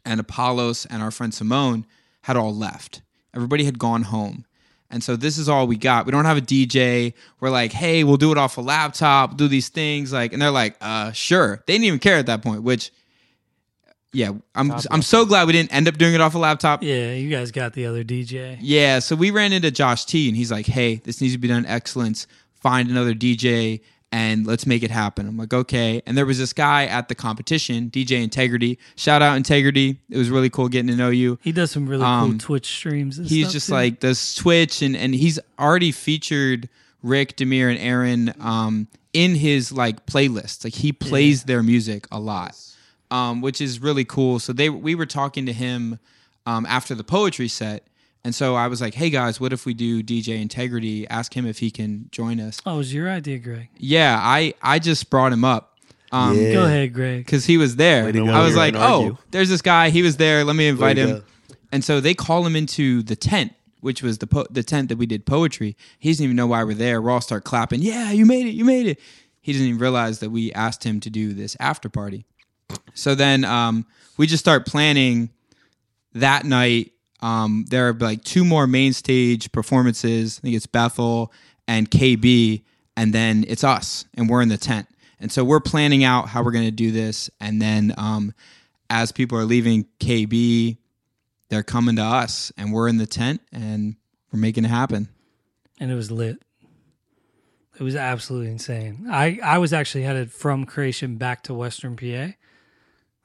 and 0.04 0.20
Apollos, 0.20 0.86
and 0.86 1.02
our 1.02 1.10
friend 1.10 1.32
Simone, 1.32 1.86
had 2.22 2.36
all 2.36 2.54
left. 2.54 3.02
Everybody 3.34 3.64
had 3.64 3.78
gone 3.78 4.02
home. 4.02 4.44
And 4.90 5.04
so 5.04 5.14
this 5.14 5.38
is 5.38 5.48
all 5.48 5.66
we 5.66 5.76
got. 5.76 6.04
We 6.04 6.12
don't 6.12 6.24
have 6.24 6.36
a 6.36 6.42
DJ. 6.42 7.14
We're 7.38 7.50
like, 7.50 7.72
hey, 7.72 8.02
we'll 8.02 8.16
do 8.16 8.32
it 8.32 8.38
off 8.38 8.58
a 8.58 8.60
laptop, 8.60 9.36
do 9.36 9.46
these 9.46 9.68
things. 9.68 10.12
Like, 10.12 10.32
and 10.32 10.42
they're 10.42 10.50
like, 10.50 10.76
uh, 10.80 11.12
sure. 11.12 11.62
They 11.66 11.74
didn't 11.74 11.84
even 11.84 11.98
care 12.00 12.16
at 12.16 12.26
that 12.26 12.42
point, 12.42 12.64
which 12.64 12.90
yeah, 14.12 14.30
I'm 14.54 14.72
I'm 14.90 15.02
so 15.02 15.24
glad 15.24 15.46
we 15.46 15.52
didn't 15.52 15.72
end 15.72 15.86
up 15.88 15.96
doing 15.98 16.14
it 16.14 16.20
off 16.20 16.34
a 16.34 16.38
laptop. 16.38 16.82
yeah, 16.82 17.12
you 17.12 17.30
guys 17.30 17.50
got 17.52 17.74
the 17.74 17.86
other 17.86 18.02
DJ. 18.04 18.58
Yeah, 18.60 18.98
so 18.98 19.14
we 19.16 19.30
ran 19.30 19.52
into 19.52 19.70
Josh 19.70 20.04
T 20.04 20.28
and 20.28 20.36
he's 20.36 20.50
like, 20.50 20.66
"Hey, 20.66 20.96
this 21.04 21.20
needs 21.20 21.34
to 21.34 21.38
be 21.38 21.48
done 21.48 21.64
excellence. 21.66 22.26
Find 22.54 22.90
another 22.90 23.14
DJ 23.14 23.80
and 24.12 24.46
let's 24.46 24.66
make 24.66 24.82
it 24.82 24.90
happen." 24.90 25.28
I'm 25.28 25.36
like, 25.36 25.54
"Okay." 25.54 26.02
And 26.06 26.16
there 26.18 26.26
was 26.26 26.38
this 26.38 26.52
guy 26.52 26.86
at 26.86 27.08
the 27.08 27.14
competition, 27.14 27.88
DJ 27.90 28.22
Integrity. 28.22 28.78
Shout 28.96 29.22
out 29.22 29.36
Integrity. 29.36 30.00
It 30.10 30.18
was 30.18 30.28
really 30.28 30.50
cool 30.50 30.68
getting 30.68 30.88
to 30.88 30.96
know 30.96 31.10
you. 31.10 31.38
He 31.42 31.52
does 31.52 31.70
some 31.70 31.86
really 31.88 32.02
Um, 32.04 32.30
cool 32.32 32.38
Twitch 32.38 32.66
streams. 32.66 33.18
And 33.18 33.28
He's 33.28 33.52
just 33.52 33.68
too. 33.68 33.72
like 33.74 34.00
does 34.00 34.34
Twitch 34.34 34.82
and 34.82 34.96
and 34.96 35.14
he's 35.14 35.38
already 35.58 35.92
featured 35.92 36.68
Rick, 37.02 37.36
Demir, 37.36 37.70
and 37.70 37.78
Aaron 37.78 38.34
um, 38.40 38.88
in 39.12 39.36
his 39.36 39.70
like 39.72 40.04
playlists. 40.06 40.64
Like 40.64 40.74
he 40.74 40.92
plays 40.92 41.44
their 41.44 41.62
music 41.62 42.06
a 42.12 42.18
lot, 42.20 42.54
um, 43.10 43.40
which 43.40 43.60
is 43.60 43.80
really 43.80 44.04
cool. 44.04 44.38
So 44.38 44.52
they 44.52 44.70
we 44.70 44.94
were 44.94 45.06
talking 45.06 45.46
to 45.46 45.52
him 45.52 45.98
um, 46.46 46.66
after 46.66 46.94
the 46.94 47.04
poetry 47.04 47.48
set, 47.48 47.86
and 48.24 48.34
so 48.34 48.54
I 48.54 48.68
was 48.68 48.80
like, 48.80 48.94
"Hey 48.94 49.10
guys, 49.10 49.40
what 49.40 49.52
if 49.52 49.66
we 49.66 49.74
do 49.74 50.02
DJ 50.02 50.40
Integrity? 50.40 51.06
Ask 51.08 51.34
him 51.34 51.46
if 51.46 51.58
he 51.58 51.70
can 51.70 52.08
join 52.12 52.40
us." 52.40 52.60
oh, 52.66 52.74
it 52.74 52.78
was 52.78 52.94
your 52.94 53.08
idea, 53.10 53.38
Greg. 53.38 53.68
Yeah, 53.76 54.18
I 54.20 54.54
I 54.62 54.78
just 54.78 55.10
brought 55.10 55.32
him 55.32 55.44
up. 55.44 55.78
Um, 56.12 56.36
Yeah. 56.36 56.52
Go 56.54 56.64
ahead, 56.64 56.92
Greg. 56.92 57.24
because 57.24 57.44
he 57.46 57.56
was 57.56 57.76
there. 57.76 58.10
Go. 58.10 58.26
I 58.26 58.44
was 58.44 58.56
like, 58.56 58.74
oh, 58.74 58.78
argue. 58.78 59.16
there's 59.30 59.48
this 59.48 59.62
guy. 59.62 59.90
He 59.90 60.02
was 60.02 60.16
there. 60.16 60.44
Let 60.44 60.56
me 60.56 60.66
invite 60.66 60.96
him. 60.96 61.10
go. 61.10 61.22
And 61.70 61.84
so 61.84 62.00
they 62.00 62.14
call 62.14 62.44
him 62.44 62.56
into 62.56 63.02
the 63.04 63.14
tent, 63.14 63.52
which 63.80 64.02
was 64.02 64.18
the 64.18 64.26
po- 64.26 64.46
the 64.50 64.64
tent 64.64 64.88
that 64.88 64.98
we 64.98 65.06
did 65.06 65.24
poetry. 65.24 65.76
He 66.00 66.10
doesn't 66.10 66.24
even 66.24 66.34
know 66.34 66.48
why 66.48 66.64
we're 66.64 66.74
there. 66.74 67.00
We 67.00 67.12
all 67.12 67.20
start 67.20 67.44
clapping. 67.44 67.80
Yeah, 67.80 68.10
you 68.10 68.26
made 68.26 68.46
it. 68.46 68.50
You 68.54 68.64
made 68.64 68.86
it. 68.88 68.98
He 69.40 69.52
doesn't 69.52 69.66
even 69.66 69.78
realize 69.80 70.18
that 70.18 70.30
we 70.30 70.52
asked 70.52 70.82
him 70.84 70.98
to 71.00 71.10
do 71.10 71.32
this 71.32 71.56
after 71.60 71.88
party. 71.88 72.26
So 72.94 73.14
then 73.14 73.44
um, 73.44 73.86
we 74.16 74.26
just 74.26 74.42
start 74.42 74.66
planning 74.66 75.30
that 76.14 76.44
night. 76.44 76.92
Um, 77.20 77.66
there 77.68 77.88
are 77.88 77.92
like 77.92 78.24
two 78.24 78.44
more 78.44 78.66
main 78.66 78.92
stage 78.92 79.52
performances. 79.52 80.38
I 80.38 80.40
think 80.42 80.56
it's 80.56 80.66
Bethel 80.66 81.32
and 81.68 81.90
KB, 81.90 82.62
and 82.96 83.12
then 83.12 83.44
it's 83.46 83.62
us, 83.62 84.04
and 84.14 84.28
we're 84.28 84.42
in 84.42 84.48
the 84.48 84.56
tent. 84.56 84.88
And 85.20 85.30
so 85.30 85.44
we're 85.44 85.60
planning 85.60 86.02
out 86.02 86.28
how 86.28 86.42
we're 86.42 86.50
going 86.50 86.64
to 86.64 86.70
do 86.70 86.90
this. 86.90 87.28
And 87.40 87.60
then 87.60 87.94
um, 87.98 88.32
as 88.88 89.12
people 89.12 89.38
are 89.38 89.44
leaving, 89.44 89.86
KB 90.00 90.78
they're 91.50 91.62
coming 91.62 91.96
to 91.96 92.02
us 92.02 92.50
and 92.56 92.72
we're 92.72 92.88
in 92.88 92.96
the 92.96 93.06
tent 93.06 93.42
and 93.52 93.96
we're 94.32 94.38
making 94.40 94.64
it 94.64 94.68
happen. 94.68 95.08
and 95.78 95.90
it 95.90 95.94
was 95.94 96.10
lit. 96.10 96.42
It 97.78 97.82
was 97.82 97.96
absolutely 97.96 98.50
insane. 98.50 99.06
I 99.10 99.38
I 99.42 99.58
was 99.58 99.72
actually 99.72 100.02
headed 100.02 100.30
from 100.30 100.64
Creation 100.66 101.16
back 101.16 101.42
to 101.44 101.54
Western 101.54 101.96
PA. 101.96 102.34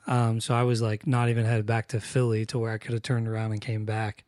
Um, 0.07 0.39
so 0.39 0.53
I 0.53 0.63
was 0.63 0.81
like 0.81 1.07
not 1.07 1.29
even 1.29 1.45
headed 1.45 1.65
back 1.65 1.87
to 1.89 1.99
Philly 1.99 2.45
to 2.47 2.59
where 2.59 2.71
I 2.71 2.77
could 2.77 2.93
have 2.93 3.01
turned 3.01 3.27
around 3.27 3.51
and 3.51 3.61
came 3.61 3.85
back. 3.85 4.23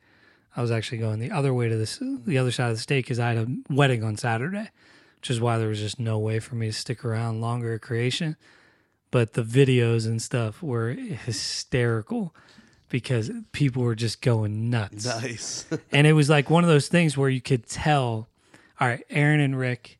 I 0.55 0.61
was 0.61 0.71
actually 0.71 0.97
going 0.97 1.19
the 1.19 1.31
other 1.31 1.53
way 1.53 1.69
to 1.69 1.75
this 1.77 1.99
the 2.01 2.37
other 2.37 2.51
side 2.51 2.71
of 2.71 2.77
the 2.77 2.81
state 2.81 3.05
because 3.05 3.19
I 3.19 3.33
had 3.33 3.37
a 3.37 3.47
wedding 3.69 4.03
on 4.03 4.17
Saturday, 4.17 4.69
which 5.19 5.29
is 5.29 5.39
why 5.39 5.57
there 5.59 5.67
was 5.67 5.79
just 5.79 5.99
no 5.99 6.17
way 6.17 6.39
for 6.39 6.55
me 6.55 6.67
to 6.67 6.73
stick 6.73 7.05
around 7.05 7.41
longer 7.41 7.75
at 7.75 7.81
Creation. 7.81 8.35
But 9.11 9.33
the 9.33 9.43
videos 9.43 10.05
and 10.07 10.21
stuff 10.21 10.63
were 10.63 10.89
hysterical 10.89 12.33
because 12.89 13.31
people 13.51 13.83
were 13.83 13.95
just 13.95 14.21
going 14.21 14.69
nuts 14.69 15.05
Nice. 15.05 15.65
and 15.91 16.07
it 16.07 16.13
was 16.13 16.29
like 16.29 16.49
one 16.49 16.63
of 16.63 16.69
those 16.69 16.87
things 16.87 17.17
where 17.17 17.29
you 17.29 17.41
could 17.41 17.67
tell 17.67 18.29
all 18.79 18.87
right 18.87 19.03
aaron 19.09 19.39
and 19.39 19.57
rick 19.57 19.99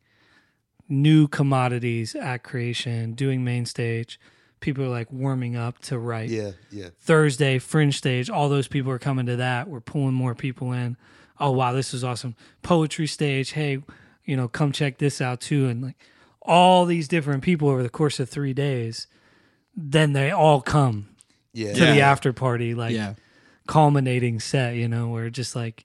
new 0.88 1.28
commodities 1.28 2.14
at 2.14 2.42
creation 2.42 3.12
doing 3.12 3.44
main 3.44 3.66
stage 3.66 4.18
people 4.60 4.84
are 4.84 4.88
like 4.88 5.10
warming 5.12 5.56
up 5.56 5.78
to 5.78 5.98
write 5.98 6.28
yeah, 6.30 6.50
yeah. 6.70 6.88
thursday 7.00 7.58
fringe 7.58 7.96
stage 7.96 8.28
all 8.30 8.48
those 8.48 8.68
people 8.68 8.90
are 8.90 8.98
coming 8.98 9.26
to 9.26 9.36
that 9.36 9.68
we're 9.68 9.80
pulling 9.80 10.14
more 10.14 10.34
people 10.34 10.72
in 10.72 10.96
oh 11.40 11.50
wow 11.50 11.72
this 11.72 11.94
is 11.94 12.02
awesome 12.04 12.34
poetry 12.62 13.06
stage 13.06 13.52
hey 13.52 13.78
you 14.24 14.36
know 14.36 14.48
come 14.48 14.72
check 14.72 14.98
this 14.98 15.20
out 15.20 15.40
too 15.40 15.68
and 15.68 15.82
like 15.82 15.96
all 16.42 16.84
these 16.86 17.08
different 17.08 17.42
people 17.42 17.68
over 17.68 17.82
the 17.82 17.88
course 17.90 18.18
of 18.18 18.28
three 18.28 18.54
days 18.54 19.06
then 19.76 20.12
they 20.12 20.30
all 20.30 20.60
come 20.60 21.08
Yeah. 21.52 21.72
to 21.74 21.80
the 21.80 22.00
after 22.00 22.32
party 22.32 22.74
like 22.74 22.94
yeah. 22.94 23.14
culminating 23.66 24.40
set, 24.40 24.74
you 24.74 24.88
know, 24.88 25.08
where 25.08 25.30
just 25.30 25.54
like 25.54 25.84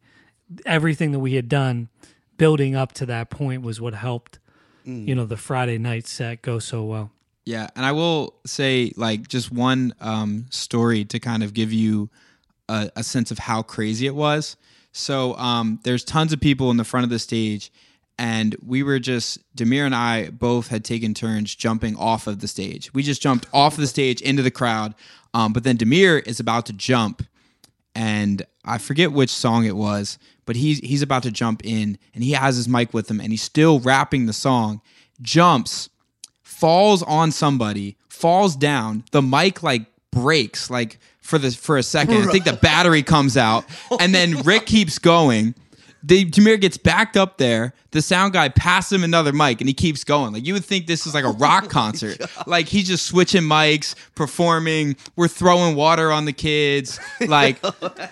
everything 0.65 1.11
that 1.11 1.19
we 1.19 1.35
had 1.35 1.47
done 1.49 1.89
building 2.37 2.75
up 2.75 2.91
to 2.93 3.05
that 3.05 3.29
point 3.29 3.61
was 3.61 3.79
what 3.79 3.93
helped, 3.93 4.39
mm. 4.85 5.07
you 5.07 5.13
know, 5.15 5.25
the 5.25 5.37
Friday 5.37 5.77
night 5.77 6.07
set 6.07 6.41
go 6.41 6.59
so 6.59 6.83
well. 6.83 7.11
Yeah, 7.45 7.67
and 7.75 7.85
I 7.85 7.91
will 7.91 8.35
say 8.45 8.93
like 8.95 9.27
just 9.27 9.51
one 9.51 9.93
um, 9.99 10.45
story 10.49 11.03
to 11.05 11.19
kind 11.19 11.43
of 11.43 11.53
give 11.53 11.73
you 11.73 12.09
a, 12.69 12.89
a 12.95 13.03
sense 13.03 13.31
of 13.31 13.39
how 13.39 13.61
crazy 13.61 14.05
it 14.05 14.15
was. 14.15 14.55
So 14.93 15.35
um, 15.35 15.79
there's 15.83 16.03
tons 16.03 16.31
of 16.31 16.39
people 16.39 16.71
in 16.71 16.77
the 16.77 16.83
front 16.83 17.03
of 17.03 17.09
the 17.09 17.19
stage, 17.19 17.71
and 18.17 18.55
we 18.65 18.83
were 18.83 18.99
just 18.99 19.39
Demir 19.55 19.85
and 19.85 19.95
I 19.95 20.29
both 20.29 20.67
had 20.67 20.85
taken 20.85 21.13
turns 21.13 21.53
jumping 21.53 21.97
off 21.97 22.27
of 22.27 22.39
the 22.39 22.47
stage. 22.47 22.93
We 22.93 23.03
just 23.03 23.21
jumped 23.21 23.47
off 23.51 23.73
of 23.73 23.79
the 23.79 23.87
stage 23.87 24.21
into 24.21 24.43
the 24.43 24.51
crowd, 24.51 24.93
um, 25.33 25.51
but 25.51 25.63
then 25.63 25.77
Demir 25.77 26.25
is 26.25 26.39
about 26.39 26.65
to 26.67 26.73
jump, 26.73 27.23
and 27.95 28.43
I 28.63 28.77
forget 28.77 29.11
which 29.11 29.31
song 29.31 29.65
it 29.65 29.75
was, 29.75 30.17
but 30.45 30.55
he's 30.55 30.79
he's 30.79 31.01
about 31.01 31.23
to 31.23 31.31
jump 31.31 31.65
in, 31.65 31.97
and 32.13 32.23
he 32.23 32.31
has 32.31 32.55
his 32.55 32.69
mic 32.69 32.93
with 32.93 33.09
him, 33.11 33.19
and 33.19 33.31
he's 33.31 33.43
still 33.43 33.79
rapping 33.81 34.27
the 34.27 34.33
song. 34.33 34.81
Jumps, 35.21 35.89
falls 36.53 37.03
on 37.03 37.31
somebody, 37.31 37.97
falls 38.07 38.55
down. 38.55 39.03
The 39.11 39.21
mic 39.21 39.63
like 39.63 39.85
breaks 40.11 40.69
like 40.69 40.99
for 41.21 41.37
the 41.37 41.51
for 41.51 41.77
a 41.77 41.83
second. 41.83 42.15
I 42.27 42.31
think 42.31 42.45
the 42.45 42.53
battery 42.61 43.03
comes 43.03 43.35
out, 43.35 43.65
and 43.99 44.13
then 44.13 44.41
Rick 44.43 44.65
keeps 44.67 44.99
going. 44.99 45.55
The 46.05 46.25
Jameer 46.25 46.59
gets 46.59 46.75
backed 46.77 47.15
up 47.15 47.37
there. 47.37 47.73
The 47.91 48.01
sound 48.01 48.33
guy 48.33 48.49
passes 48.49 48.91
him 48.91 49.03
another 49.05 49.31
mic, 49.31 49.61
and 49.61 49.67
he 49.69 49.73
keeps 49.73 50.03
going. 50.03 50.33
Like 50.33 50.45
you 50.45 50.53
would 50.53 50.65
think 50.65 50.85
this 50.85 51.07
is 51.07 51.13
like 51.13 51.23
a 51.23 51.31
rock 51.31 51.69
concert. 51.69 52.19
Like 52.45 52.67
he's 52.67 52.87
just 52.87 53.05
switching 53.05 53.43
mics, 53.43 53.95
performing. 54.15 54.97
We're 55.15 55.29
throwing 55.29 55.75
water 55.75 56.11
on 56.11 56.25
the 56.25 56.33
kids, 56.33 56.99
like 57.27 57.57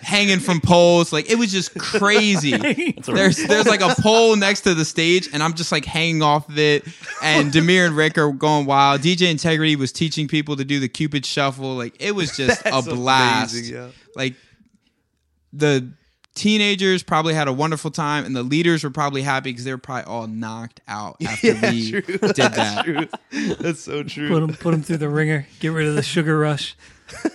hanging 0.02 0.40
from 0.40 0.62
poles. 0.62 1.12
Like 1.12 1.30
it 1.30 1.36
was 1.36 1.52
just 1.52 1.78
crazy. 1.78 2.52
There's 3.06 3.38
there's 3.46 3.68
like 3.68 3.82
a 3.82 3.94
pole 4.02 4.36
next 4.38 4.62
to 4.62 4.74
the 4.74 4.86
stage, 4.86 5.28
and 5.34 5.44
I'm 5.44 5.54
just 5.54 5.72
like 5.72 5.84
hanging 5.84 6.22
off 6.22 6.48
of 6.48 6.58
it. 6.58 6.88
And 7.22 7.52
Demir 7.52 7.86
and 7.86 7.96
Rick 7.96 8.18
are 8.18 8.32
going 8.32 8.66
wild. 8.66 9.02
DJ 9.02 9.30
Integrity 9.30 9.76
was 9.76 9.92
teaching 9.92 10.28
people 10.28 10.56
to 10.56 10.64
do 10.64 10.80
the 10.80 10.88
Cupid 10.88 11.26
shuffle. 11.26 11.76
Like 11.76 11.96
it 12.00 12.14
was 12.16 12.38
just 12.38 12.64
That's 12.64 12.88
a 12.88 12.96
blast. 12.96 13.54
amazing, 13.54 13.76
yeah. 13.76 13.88
Like 14.16 14.36
the 15.52 15.92
teenagers 16.36 17.04
probably 17.04 17.34
had 17.34 17.48
a 17.48 17.54
wonderful 17.54 17.92
time, 17.92 18.26
and 18.26 18.36
the 18.36 18.44
leaders 18.44 18.84
were 18.84 18.90
probably 18.90 19.22
happy 19.22 19.52
because 19.52 19.66
they 19.66 19.72
were 19.72 19.78
probably 19.78 20.06
all 20.06 20.28
knocked 20.28 20.82
out 20.88 21.18
after 21.28 21.48
Yeah, 21.48 21.72
we 21.72 21.92
true. 21.92 22.02
did 22.02 22.20
That's 22.22 22.56
that. 22.56 22.86
true. 22.86 23.08
That's 23.60 23.82
so 23.82 24.04
true. 24.04 24.30
Put 24.30 24.40
them 24.42 24.56
put 24.56 24.72
them 24.72 24.82
through 24.84 24.98
the 24.98 25.10
ringer, 25.10 25.48
get 25.60 25.70
rid 25.70 25.88
of 25.88 25.96
the 25.96 26.04
sugar 26.04 26.38
rush. 26.40 26.76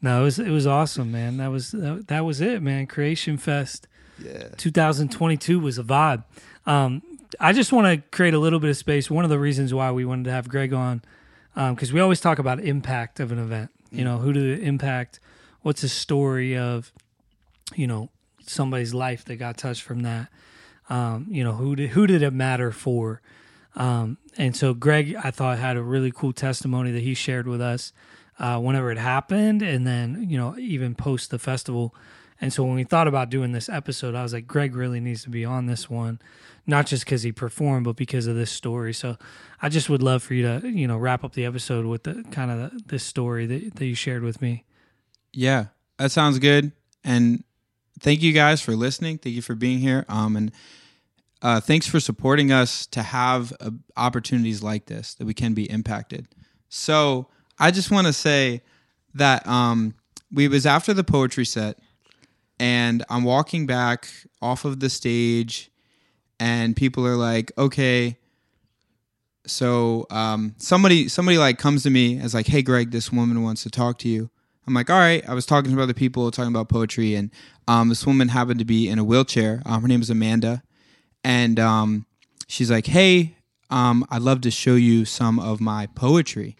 No, 0.00 0.20
it 0.20 0.24
was 0.24 0.38
it 0.38 0.50
was 0.50 0.64
awesome, 0.66 1.10
man. 1.10 1.38
That 1.38 1.48
was 1.50 1.72
that, 1.72 2.04
that 2.06 2.24
was 2.24 2.40
it, 2.40 2.62
man. 2.62 2.86
Creation 2.86 3.36
Fest. 3.36 3.88
yeah. 4.24 4.46
2022 4.56 5.58
was 5.58 5.76
a 5.76 5.82
vibe. 5.82 6.22
Um, 6.66 7.02
I 7.40 7.52
just 7.52 7.72
want 7.72 7.86
to 7.86 8.08
create 8.16 8.32
a 8.32 8.38
little 8.38 8.60
bit 8.60 8.70
of 8.70 8.76
space. 8.76 9.10
One 9.10 9.24
of 9.24 9.30
the 9.30 9.40
reasons 9.40 9.74
why 9.74 9.90
we 9.90 10.04
wanted 10.04 10.24
to 10.26 10.30
have 10.30 10.48
Greg 10.48 10.72
on, 10.72 11.02
because 11.54 11.92
we 11.92 11.98
always 12.00 12.20
talk 12.20 12.38
about 12.38 12.60
impact 12.60 13.18
of 13.18 13.32
an 13.32 13.40
event. 13.40 13.70
You 13.90 14.04
know, 14.04 14.18
who 14.18 14.32
did 14.32 14.44
it 14.60 14.62
impact? 14.64 15.18
What's 15.62 15.82
the 15.82 15.88
story 15.88 16.56
of, 16.56 16.92
you 17.74 17.88
know, 17.88 18.08
somebody's 18.48 18.94
life 18.94 19.24
that 19.26 19.36
got 19.36 19.56
touched 19.56 19.82
from 19.82 20.02
that? 20.02 20.28
Um, 20.88 21.26
you 21.30 21.44
know, 21.44 21.52
who 21.52 21.76
did 21.76 21.90
who 21.90 22.06
did 22.06 22.22
it 22.22 22.32
matter 22.32 22.72
for? 22.72 23.20
Um, 23.76 24.18
and 24.36 24.56
so 24.56 24.74
Greg, 24.74 25.14
I 25.22 25.30
thought 25.30 25.58
had 25.58 25.76
a 25.76 25.82
really 25.82 26.10
cool 26.10 26.32
testimony 26.32 26.90
that 26.92 27.02
he 27.02 27.14
shared 27.14 27.46
with 27.46 27.60
us 27.60 27.92
uh, 28.38 28.58
whenever 28.58 28.90
it 28.90 28.98
happened, 28.98 29.62
and 29.62 29.86
then 29.86 30.26
you 30.28 30.38
know 30.38 30.56
even 30.58 30.94
post 30.94 31.30
the 31.30 31.38
festival. 31.38 31.94
And 32.40 32.52
so 32.52 32.62
when 32.64 32.74
we 32.74 32.84
thought 32.84 33.08
about 33.08 33.30
doing 33.30 33.50
this 33.50 33.68
episode, 33.68 34.14
I 34.14 34.22
was 34.22 34.32
like, 34.32 34.46
Greg 34.46 34.76
really 34.76 35.00
needs 35.00 35.24
to 35.24 35.28
be 35.28 35.44
on 35.44 35.66
this 35.66 35.90
one, 35.90 36.20
not 36.68 36.86
just 36.86 37.04
because 37.04 37.24
he 37.24 37.32
performed, 37.32 37.84
but 37.84 37.96
because 37.96 38.28
of 38.28 38.36
this 38.36 38.50
story. 38.52 38.94
So 38.94 39.16
I 39.60 39.68
just 39.68 39.90
would 39.90 40.04
love 40.04 40.22
for 40.22 40.34
you 40.34 40.42
to 40.42 40.68
you 40.68 40.86
know 40.86 40.96
wrap 40.96 41.24
up 41.24 41.34
the 41.34 41.44
episode 41.44 41.84
with 41.86 42.04
the 42.04 42.24
kind 42.30 42.50
of 42.50 42.58
the, 42.58 42.82
this 42.86 43.04
story 43.04 43.46
that 43.46 43.74
that 43.76 43.86
you 43.86 43.94
shared 43.94 44.22
with 44.22 44.40
me. 44.40 44.64
Yeah, 45.32 45.66
that 45.98 46.10
sounds 46.10 46.38
good. 46.38 46.72
And 47.04 47.44
thank 48.00 48.22
you 48.22 48.32
guys 48.32 48.60
for 48.60 48.76
listening. 48.76 49.18
Thank 49.18 49.34
you 49.34 49.42
for 49.42 49.54
being 49.54 49.78
here. 49.78 50.04
Um, 50.08 50.36
and 50.36 50.52
uh, 51.40 51.60
thanks 51.60 51.86
for 51.86 52.00
supporting 52.00 52.50
us 52.50 52.86
to 52.86 53.02
have 53.02 53.52
uh, 53.60 53.70
opportunities 53.96 54.62
like 54.62 54.86
this 54.86 55.14
that 55.14 55.26
we 55.26 55.34
can 55.34 55.54
be 55.54 55.70
impacted. 55.70 56.26
So 56.68 57.28
I 57.58 57.70
just 57.70 57.90
want 57.90 58.06
to 58.06 58.12
say 58.12 58.62
that 59.14 59.46
um, 59.46 59.94
we 60.32 60.48
was 60.48 60.66
after 60.66 60.92
the 60.92 61.04
poetry 61.04 61.46
set, 61.46 61.78
and 62.58 63.04
I'm 63.08 63.24
walking 63.24 63.66
back 63.66 64.08
off 64.42 64.64
of 64.64 64.80
the 64.80 64.90
stage, 64.90 65.70
and 66.40 66.76
people 66.76 67.06
are 67.06 67.16
like, 67.16 67.52
"Okay." 67.56 68.18
So 69.46 70.06
um, 70.10 70.54
somebody 70.58 71.08
somebody 71.08 71.38
like 71.38 71.58
comes 71.58 71.84
to 71.84 71.90
me 71.90 72.18
as 72.18 72.34
like, 72.34 72.46
"Hey, 72.48 72.62
Greg, 72.62 72.90
this 72.90 73.12
woman 73.12 73.42
wants 73.42 73.62
to 73.62 73.70
talk 73.70 73.98
to 74.00 74.08
you." 74.08 74.30
I'm 74.68 74.74
like, 74.74 74.90
all 74.90 74.98
right. 74.98 75.26
I 75.26 75.32
was 75.32 75.46
talking 75.46 75.74
to 75.74 75.82
other 75.82 75.94
people, 75.94 76.30
talking 76.30 76.52
about 76.52 76.68
poetry, 76.68 77.14
and 77.14 77.30
um, 77.66 77.88
this 77.88 78.06
woman 78.06 78.28
happened 78.28 78.58
to 78.58 78.66
be 78.66 78.86
in 78.86 78.98
a 78.98 79.04
wheelchair. 79.04 79.62
Um, 79.64 79.80
her 79.80 79.88
name 79.88 80.02
is 80.02 80.10
Amanda, 80.10 80.62
and 81.24 81.58
um, 81.58 82.04
she's 82.48 82.70
like, 82.70 82.84
hey, 82.84 83.34
um, 83.70 84.04
I'd 84.10 84.20
love 84.20 84.42
to 84.42 84.50
show 84.50 84.74
you 84.74 85.06
some 85.06 85.40
of 85.40 85.58
my 85.58 85.86
poetry. 85.94 86.56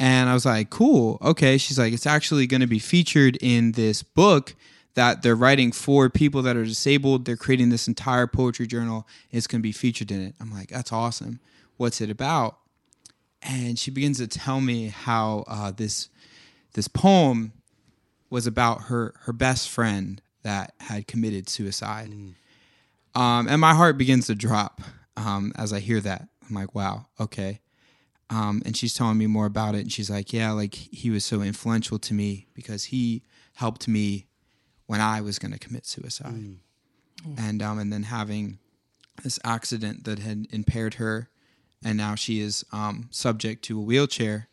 And 0.00 0.28
I 0.28 0.34
was 0.34 0.44
like, 0.44 0.68
cool, 0.68 1.18
okay. 1.22 1.58
She's 1.58 1.78
like, 1.78 1.92
it's 1.92 2.06
actually 2.06 2.48
going 2.48 2.60
to 2.60 2.66
be 2.66 2.80
featured 2.80 3.38
in 3.40 3.72
this 3.72 4.02
book 4.02 4.56
that 4.94 5.22
they're 5.22 5.36
writing 5.36 5.70
for 5.70 6.10
people 6.10 6.42
that 6.42 6.56
are 6.56 6.64
disabled. 6.64 7.24
They're 7.24 7.36
creating 7.36 7.68
this 7.68 7.86
entire 7.86 8.26
poetry 8.26 8.66
journal. 8.66 9.06
It's 9.30 9.46
going 9.46 9.60
to 9.60 9.62
be 9.62 9.70
featured 9.70 10.10
in 10.10 10.20
it. 10.22 10.34
I'm 10.40 10.52
like, 10.52 10.70
that's 10.70 10.92
awesome. 10.92 11.38
What's 11.76 12.00
it 12.00 12.10
about? 12.10 12.58
And 13.42 13.78
she 13.78 13.92
begins 13.92 14.18
to 14.18 14.26
tell 14.26 14.60
me 14.60 14.88
how 14.88 15.44
uh, 15.46 15.70
this 15.70 16.08
this 16.76 16.88
poem 16.88 17.52
was 18.28 18.46
about 18.46 18.82
her 18.82 19.14
her 19.20 19.32
best 19.32 19.68
friend 19.70 20.20
that 20.42 20.74
had 20.78 21.08
committed 21.08 21.48
suicide. 21.48 22.12
Um, 23.14 23.48
and 23.48 23.60
my 23.60 23.74
heart 23.74 23.96
begins 23.96 24.26
to 24.26 24.34
drop 24.34 24.82
um, 25.16 25.52
as 25.56 25.72
I 25.72 25.80
hear 25.80 26.00
that. 26.02 26.28
I'm 26.46 26.54
like, 26.54 26.74
wow, 26.74 27.06
okay. 27.18 27.60
Um, 28.28 28.60
and 28.66 28.76
she's 28.76 28.92
telling 28.92 29.16
me 29.16 29.26
more 29.26 29.46
about 29.46 29.74
it, 29.74 29.80
and 29.80 29.92
she's 29.92 30.10
like, 30.10 30.34
yeah, 30.34 30.52
like 30.52 30.74
he 30.74 31.08
was 31.10 31.24
so 31.24 31.40
influential 31.40 31.98
to 31.98 32.12
me 32.12 32.46
because 32.52 32.84
he 32.84 33.22
helped 33.54 33.88
me 33.88 34.26
when 34.84 35.00
I 35.00 35.22
was 35.22 35.38
going 35.38 35.52
to 35.52 35.58
commit 35.58 35.86
suicide, 35.86 36.34
and 37.38 37.62
um, 37.62 37.78
and 37.78 37.90
then 37.90 38.02
having 38.02 38.58
this 39.22 39.38
accident 39.44 40.04
that 40.04 40.18
had 40.18 40.46
impaired 40.50 40.94
her, 40.94 41.30
and 41.82 41.96
now 41.96 42.16
she 42.16 42.40
is 42.40 42.66
um, 42.70 43.08
subject 43.10 43.64
to 43.64 43.78
a 43.78 43.82
wheelchair 43.82 44.48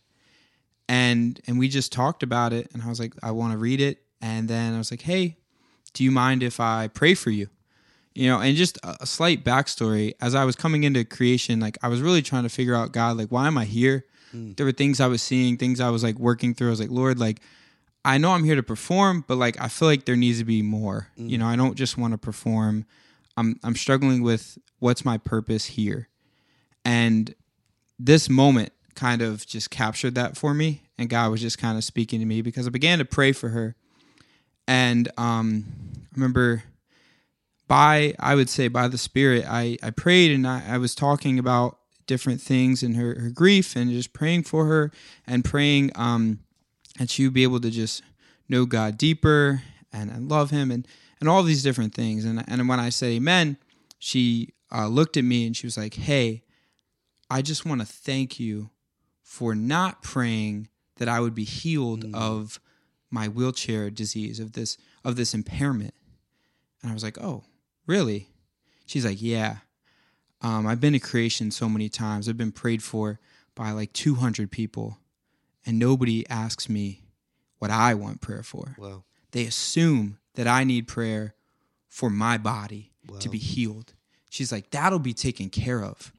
and 0.90 1.40
and 1.48 1.58
we 1.58 1.68
just 1.68 1.92
talked 1.92 2.24
about 2.24 2.54
it 2.54 2.70
and 2.74 2.84
i 2.84 2.88
was 2.88 3.00
like 3.00 3.14
i 3.24 3.32
want 3.32 3.52
to 3.52 3.58
read 3.58 3.82
it 3.82 4.00
and 4.22 4.50
then 4.50 4.74
i 4.74 4.78
was 4.78 4.92
like 4.92 5.02
hey 5.02 5.38
do 5.94 6.04
you 6.04 6.12
mind 6.12 6.44
if 6.44 6.60
i 6.60 6.88
pray 6.88 7.14
for 7.14 7.30
you 7.30 7.48
you 8.14 8.28
know 8.28 8.40
and 8.40 8.56
just 8.56 8.78
a, 8.84 8.98
a 9.02 9.06
slight 9.06 9.44
backstory 9.44 10.14
as 10.22 10.36
i 10.36 10.44
was 10.44 10.56
coming 10.56 10.84
into 10.84 11.04
creation 11.04 11.60
like 11.60 11.78
i 11.82 11.88
was 11.88 12.02
really 12.02 12.22
trying 12.22 12.44
to 12.44 12.50
figure 12.50 12.76
out 12.76 12.92
god 12.92 13.18
like 13.18 13.30
why 13.30 13.48
am 13.48 13.58
i 13.58 13.66
here 13.66 14.06
hmm. 14.32 14.54
there 14.54 14.66
were 14.66 14.72
things 14.72 15.00
i 15.00 15.08
was 15.08 15.22
seeing 15.22 15.58
things 15.58 15.80
i 15.80 15.90
was 15.90 16.04
like 16.04 16.20
working 16.20 16.54
through 16.54 16.68
i 16.68 16.72
was 16.72 16.80
like 16.80 16.92
lord 16.92 17.20
like 17.20 17.40
I 18.06 18.18
know 18.18 18.32
I'm 18.32 18.44
here 18.44 18.56
to 18.56 18.64
perform, 18.64 19.24
but 19.28 19.38
like 19.38 19.60
I 19.62 19.68
feel 19.68 19.88
like 19.88 20.06
there 20.06 20.16
needs 20.16 20.40
to 20.40 20.46
be 20.46 20.62
more. 20.62 21.08
Hmm. 21.16 21.28
You 21.28 21.38
know, 21.38 21.48
I 21.48 21.56
don't 21.56 21.76
just 21.76 21.98
want 21.98 22.12
to 22.14 22.18
perform. 22.18 22.86
I'm 23.38 23.60
I'm 23.64 23.76
struggling 23.76 24.22
with 24.24 24.58
what's 24.80 25.06
my 25.06 25.18
purpose 25.18 25.66
here. 25.66 26.10
And 26.84 27.34
this 27.98 28.30
moment 28.30 28.74
kind 28.96 29.22
of 29.22 29.46
just 29.46 29.70
captured 29.70 30.16
that 30.16 30.38
for 30.38 30.54
me 30.54 30.84
and 30.98 31.10
God 31.10 31.32
was 31.32 31.41
just 31.41 31.58
kind 31.58 31.78
of 31.78 31.84
speaking 31.84 32.20
to 32.20 32.26
me 32.26 32.41
because 32.41 32.68
I 32.68 32.70
began 32.70 33.00
to 33.00 33.06
pray 33.06 33.32
for 33.32 33.50
her. 33.50 33.76
And 34.68 35.12
um 35.18 35.66
I 36.06 36.16
remember 36.16 36.64
by 37.68 38.14
I 38.20 38.36
would 38.36 38.50
say 38.50 38.68
by 38.68 38.88
the 38.88 38.98
Spirit, 38.98 39.46
I, 39.48 39.78
I 39.82 39.89
prayed 39.89 40.32
and 40.32 40.48
I, 40.48 40.64
I 40.68 40.78
was 40.78 40.96
talking 40.96 41.39
about 41.39 41.78
different 42.06 42.41
things 42.41 42.84
and 42.84 42.96
her, 42.96 43.20
her 43.20 43.30
grief 43.30 43.76
and 43.76 43.89
just 43.89 44.14
praying 44.14 44.44
for 44.44 44.66
her 44.66 44.91
and 45.26 45.44
praying 45.44 45.91
um 45.96 46.39
and 47.00 47.10
she 47.10 47.24
would 47.24 47.34
be 47.34 47.44
able 47.44 47.60
to 47.62 47.72
just 47.72 48.04
know 48.50 48.66
God 48.66 48.98
deeper 48.98 49.64
and, 49.91 50.12
and 50.12 50.30
love 50.30 50.52
him 50.52 50.70
and, 50.70 50.88
and 51.20 51.30
all 51.30 51.44
these 51.44 51.64
different 51.64 51.94
things. 51.94 52.26
And 52.26 52.44
and 52.48 52.68
when 52.70 52.80
I 52.80 52.89
said 52.89 53.12
amen, 53.12 53.58
she 54.00 54.54
uh, 54.74 54.88
looked 54.88 55.18
at 55.18 55.24
me 55.24 55.46
and 55.46 55.56
she 55.56 55.66
was 55.68 55.78
like, 55.78 55.94
Hey, 55.94 56.44
I 57.30 57.41
just 57.41 57.66
want 57.66 57.82
to 57.82 57.88
thank 57.88 58.39
you 58.39 58.70
for 59.34 59.56
not 59.56 60.04
praying 60.04 60.68
that 60.98 61.10
I 61.10 61.20
would 61.20 61.34
be 61.34 61.44
healed 61.44 62.06
of 62.14 62.60
my 63.10 63.28
wheelchair 63.28 63.90
disease, 63.90 64.40
of 64.40 64.52
this 64.52 64.78
of 65.04 65.16
this 65.16 65.34
impairment. 65.34 65.96
And 66.84 66.92
I 66.92 66.94
was 66.94 67.04
like, 67.04 67.18
Oh, 67.20 67.44
really? 67.88 68.28
She's 68.86 69.04
like, 69.04 69.20
Yeah. 69.20 69.58
Um, 70.42 70.68
I've 70.68 70.80
been 70.80 70.94
to 70.94 71.00
creation 71.00 71.50
so 71.50 71.68
many 71.68 71.90
times. 71.90 72.30
I've 72.30 72.38
been 72.38 72.52
prayed 72.52 72.84
for 72.84 73.20
by 73.56 73.72
like 73.72 73.92
200 73.94 74.52
people, 74.52 75.00
and 75.66 75.80
nobody 75.80 76.30
asks 76.30 76.70
me 76.70 77.02
what 77.58 77.72
I 77.72 77.96
want 77.96 78.22
prayer 78.22 78.44
for. 78.44 78.76
Wow. 78.78 79.04
They 79.32 79.46
assume 79.48 80.20
that 80.36 80.46
I 80.46 80.64
need 80.64 80.88
prayer 80.88 81.34
for 81.90 82.12
my 82.12 82.38
body 82.38 82.92
to 83.20 83.30
be 83.30 83.40
healed. 83.40 83.94
She's 84.30 84.52
like, 84.52 84.70
that'll 84.70 85.00
be 85.00 85.14
taken 85.14 85.50
care 85.50 85.84
of. 85.84 86.12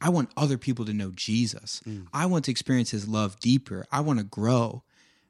I 0.00 0.08
want 0.08 0.30
other 0.36 0.58
people 0.58 0.84
to 0.86 0.94
know 0.94 1.12
Jesus. 1.14 1.82
Mm. 1.86 2.06
I 2.12 2.26
want 2.26 2.46
to 2.46 2.50
experience 2.50 2.90
his 2.90 3.06
love 3.06 3.38
deeper. 3.40 3.86
I 3.92 4.00
want 4.00 4.18
to 4.18 4.24
grow. 4.24 4.82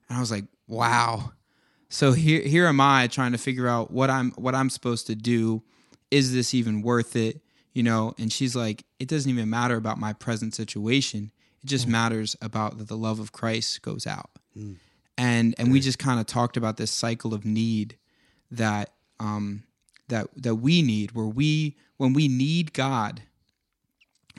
And 0.08 0.16
I 0.16 0.20
was 0.20 0.30
like, 0.30 0.44
wow. 0.68 1.32
So 1.88 2.12
here 2.12 2.42
here 2.42 2.66
am 2.66 2.80
I 2.80 3.08
trying 3.08 3.32
to 3.32 3.38
figure 3.38 3.66
out 3.66 3.90
what 3.90 4.10
I'm 4.10 4.30
what 4.32 4.54
I'm 4.54 4.70
supposed 4.70 5.08
to 5.08 5.16
do. 5.16 5.62
Is 6.10 6.32
this 6.32 6.54
even 6.54 6.82
worth 6.82 7.16
it? 7.16 7.40
You 7.72 7.82
know, 7.82 8.14
and 8.18 8.32
she's 8.32 8.56
like, 8.56 8.84
it 8.98 9.08
doesn't 9.08 9.30
even 9.30 9.50
matter 9.50 9.76
about 9.76 9.98
my 9.98 10.12
present 10.12 10.54
situation. 10.54 11.32
It 11.62 11.66
just 11.66 11.86
mm. 11.86 11.90
matters 11.90 12.36
about 12.40 12.78
that 12.78 12.88
the 12.88 12.96
love 12.96 13.18
of 13.18 13.32
Christ 13.32 13.82
goes 13.82 14.06
out. 14.06 14.30
Mm. 14.56 14.76
And 15.18 15.54
and 15.58 15.72
we 15.72 15.80
just 15.80 15.98
kind 15.98 16.20
of 16.20 16.26
talked 16.26 16.56
about 16.56 16.76
this 16.76 16.90
cycle 16.90 17.34
of 17.34 17.44
need 17.44 17.96
that 18.50 18.92
um 19.18 19.64
that 20.08 20.28
that 20.36 20.56
we 20.56 20.82
need 20.82 21.12
where 21.12 21.26
we 21.26 21.76
when 21.96 22.12
we 22.12 22.28
need 22.28 22.72
God, 22.72 23.22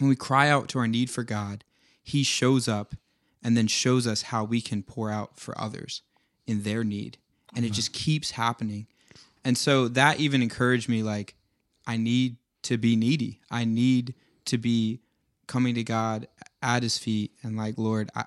when 0.01 0.09
we 0.09 0.15
cry 0.15 0.49
out 0.49 0.67
to 0.69 0.79
our 0.79 0.87
need 0.87 1.09
for 1.09 1.23
God, 1.23 1.63
he 2.03 2.23
shows 2.23 2.67
up 2.67 2.95
and 3.43 3.55
then 3.55 3.67
shows 3.67 4.07
us 4.07 4.23
how 4.23 4.43
we 4.43 4.59
can 4.59 4.83
pour 4.83 5.11
out 5.11 5.39
for 5.39 5.59
others 5.59 6.01
in 6.47 6.63
their 6.63 6.83
need. 6.83 7.17
And 7.55 7.63
it 7.63 7.69
uh-huh. 7.69 7.75
just 7.75 7.93
keeps 7.93 8.31
happening. 8.31 8.87
And 9.45 9.57
so 9.57 9.87
that 9.89 10.19
even 10.19 10.41
encouraged 10.41 10.89
me 10.89 11.03
like 11.03 11.35
I 11.85 11.97
need 11.97 12.37
to 12.63 12.77
be 12.77 12.95
needy. 12.95 13.41
I 13.49 13.65
need 13.65 14.15
to 14.45 14.57
be 14.57 15.01
coming 15.47 15.75
to 15.75 15.83
God 15.83 16.27
at 16.61 16.83
his 16.83 16.97
feet 16.97 17.31
and 17.43 17.55
like, 17.55 17.77
Lord, 17.77 18.09
I 18.15 18.25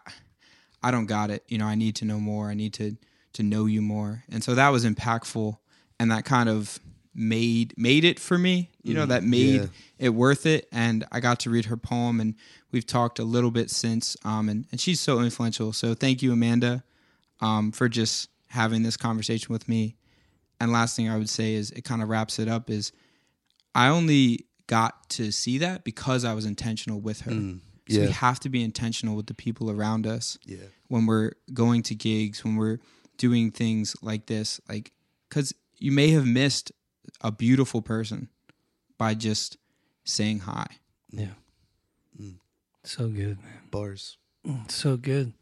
I 0.83 0.91
don't 0.91 1.07
got 1.07 1.31
it. 1.31 1.45
You 1.49 1.59
know, 1.59 1.66
I 1.66 1.75
need 1.75 1.97
to 1.97 2.05
know 2.05 2.20
more. 2.20 2.51
I 2.51 2.55
need 2.55 2.75
to 2.75 2.97
to 3.35 3.43
know 3.43 3.66
you 3.66 3.83
more. 3.83 4.25
And 4.31 4.45
so 4.45 4.55
that 4.55 4.68
was 4.68 4.85
impactful 4.85 5.57
and 5.99 6.11
that 6.11 6.25
kind 6.25 6.49
of 6.49 6.79
made 7.15 7.75
made 7.77 8.05
it 8.05 8.19
for 8.19 8.37
me. 8.39 8.71
You 8.83 8.95
know, 8.95 9.07
that 9.07 9.23
made 9.25 9.62
yeah. 9.62 9.67
it 9.99 10.09
worth 10.11 10.47
it. 10.47 10.69
And 10.73 11.05
I 11.12 11.21
got 11.21 11.41
to 11.41 11.51
read 11.51 11.67
her 11.67 11.77
poem 11.77 12.21
and 12.21 12.35
we've 12.73 12.87
talked 12.87 13.19
a 13.19 13.25
little 13.25 13.51
bit 13.51 13.71
since. 13.71 14.17
Um 14.25 14.49
and, 14.49 14.67
and 14.71 14.81
she's 14.81 15.01
so 15.01 15.21
influential. 15.21 15.73
So 15.73 15.95
thank 15.95 16.23
you, 16.23 16.33
Amanda, 16.33 16.85
um, 17.41 17.73
for 17.73 17.89
just 17.89 18.29
having 18.49 18.83
this 18.83 18.97
conversation 18.97 19.53
with 19.53 19.69
me. 19.69 19.97
And 20.61 20.73
last 20.73 20.97
thing 20.97 21.09
I 21.09 21.17
would 21.17 21.29
say 21.29 21.55
is 21.55 21.71
it 21.73 21.85
kind 21.85 22.03
of 22.03 22.09
wraps 22.09 22.39
it 22.39 22.49
up 22.49 22.71
is 22.71 22.93
I 23.75 23.89
only 23.89 24.47
got 24.67 25.09
to 25.11 25.31
see 25.33 25.59
that 25.59 25.85
because 25.85 26.25
I 26.25 26.33
was 26.35 26.45
intentional 26.45 27.01
with 27.01 27.23
her. 27.23 27.33
So 27.89 28.01
we 28.01 28.11
have 28.12 28.41
to 28.41 28.49
be 28.49 28.62
intentional 28.62 29.15
with 29.15 29.27
the 29.27 29.35
people 29.35 29.71
around 29.71 30.07
us 30.07 30.39
Yeah. 30.47 30.59
when 30.89 31.05
we're 31.07 31.33
going 31.53 31.83
to 31.85 31.95
gigs, 31.95 32.43
when 32.45 32.57
we're 32.57 32.79
doing 33.19 33.51
things 33.51 33.95
like 34.01 34.27
this, 34.27 34.61
like 34.69 34.93
because 35.29 35.53
you 35.79 35.93
may 35.93 36.11
have 36.11 36.25
missed 36.27 36.73
a 37.21 37.31
beautiful 37.33 37.83
person 37.83 38.29
by 38.99 39.15
just 39.15 39.57
saying 40.05 40.41
hi. 40.41 40.67
Yeah. 41.11 41.35
So 42.85 43.09
good, 43.09 43.43
man. 43.43 43.63
Bars. 43.71 44.19
So 44.69 44.99
good. 44.99 45.33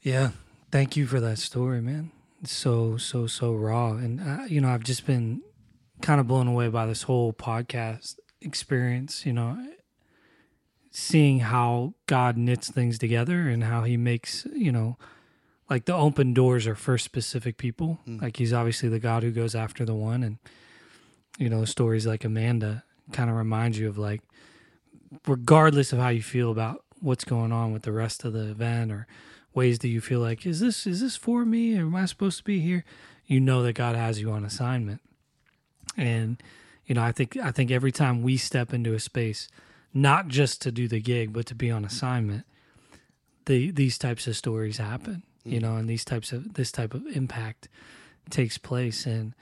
Yeah. 0.00 0.30
Thank 0.70 0.96
you 0.96 1.06
for 1.06 1.20
that 1.20 1.38
story, 1.38 1.82
man. 1.82 2.10
It's 2.42 2.52
so, 2.52 2.96
so, 2.96 3.26
so 3.26 3.52
raw. 3.54 3.92
And, 3.92 4.20
uh, 4.20 4.44
you 4.44 4.60
know, 4.60 4.68
I've 4.68 4.82
just 4.82 5.06
been 5.06 5.42
kind 6.00 6.18
of 6.18 6.26
blown 6.26 6.48
away 6.48 6.68
by 6.68 6.86
this 6.86 7.02
whole 7.02 7.34
podcast 7.34 8.18
experience, 8.40 9.26
you 9.26 9.32
know, 9.34 9.58
seeing 10.90 11.40
how 11.40 11.94
God 12.06 12.38
knits 12.38 12.70
things 12.70 12.98
together 12.98 13.48
and 13.48 13.64
how 13.64 13.84
he 13.84 13.98
makes, 13.98 14.46
you 14.54 14.72
know, 14.72 14.96
like 15.68 15.84
the 15.84 15.94
open 15.94 16.32
doors 16.32 16.66
are 16.66 16.74
for 16.74 16.98
specific 16.98 17.56
people. 17.56 17.98
Mm-hmm. 18.06 18.22
Like 18.22 18.36
he's 18.36 18.52
obviously 18.52 18.88
the 18.88 18.98
God 18.98 19.22
who 19.22 19.30
goes 19.30 19.54
after 19.54 19.84
the 19.84 19.94
one. 19.94 20.22
And, 20.22 20.38
you 21.38 21.48
know, 21.48 21.64
stories 21.64 22.06
like 22.06 22.24
Amanda 22.24 22.84
kind 23.12 23.30
of 23.30 23.36
remind 23.36 23.76
you 23.76 23.88
of 23.88 23.98
like, 23.98 24.22
regardless 25.26 25.92
of 25.92 25.98
how 25.98 26.08
you 26.08 26.22
feel 26.22 26.50
about 26.50 26.84
what's 27.00 27.24
going 27.24 27.52
on 27.52 27.72
with 27.72 27.82
the 27.82 27.92
rest 27.92 28.24
of 28.24 28.32
the 28.32 28.48
event 28.50 28.90
or 28.90 29.06
ways 29.54 29.78
that 29.80 29.88
you 29.88 30.00
feel 30.00 30.20
like 30.20 30.44
is 30.44 30.60
this 30.60 30.86
is 30.86 31.00
this 31.00 31.16
for 31.16 31.44
me 31.44 31.78
or 31.78 31.82
am 31.82 31.96
I 31.96 32.06
supposed 32.06 32.38
to 32.38 32.44
be 32.44 32.60
here? 32.60 32.84
You 33.26 33.40
know 33.40 33.62
that 33.62 33.72
God 33.72 33.96
has 33.96 34.20
you 34.20 34.30
on 34.30 34.44
assignment. 34.44 35.00
And 35.96 36.42
you 36.86 36.94
know, 36.94 37.02
I 37.02 37.12
think 37.12 37.36
I 37.36 37.50
think 37.50 37.70
every 37.70 37.92
time 37.92 38.22
we 38.22 38.36
step 38.36 38.72
into 38.72 38.94
a 38.94 39.00
space 39.00 39.48
not 39.94 40.28
just 40.28 40.60
to 40.62 40.70
do 40.70 40.86
the 40.88 41.00
gig 41.00 41.32
but 41.32 41.46
to 41.46 41.54
be 41.54 41.70
on 41.70 41.84
assignment, 41.84 42.44
the 43.46 43.70
these 43.70 43.98
types 43.98 44.26
of 44.26 44.36
stories 44.36 44.76
happen, 44.76 45.22
you 45.46 45.58
hmm. 45.58 45.64
know, 45.64 45.76
and 45.76 45.88
these 45.88 46.04
types 46.04 46.32
of 46.32 46.54
this 46.54 46.72
type 46.72 46.94
of 46.94 47.06
impact 47.06 47.68
takes 48.30 48.58
place. 48.58 49.06
And 49.06 49.34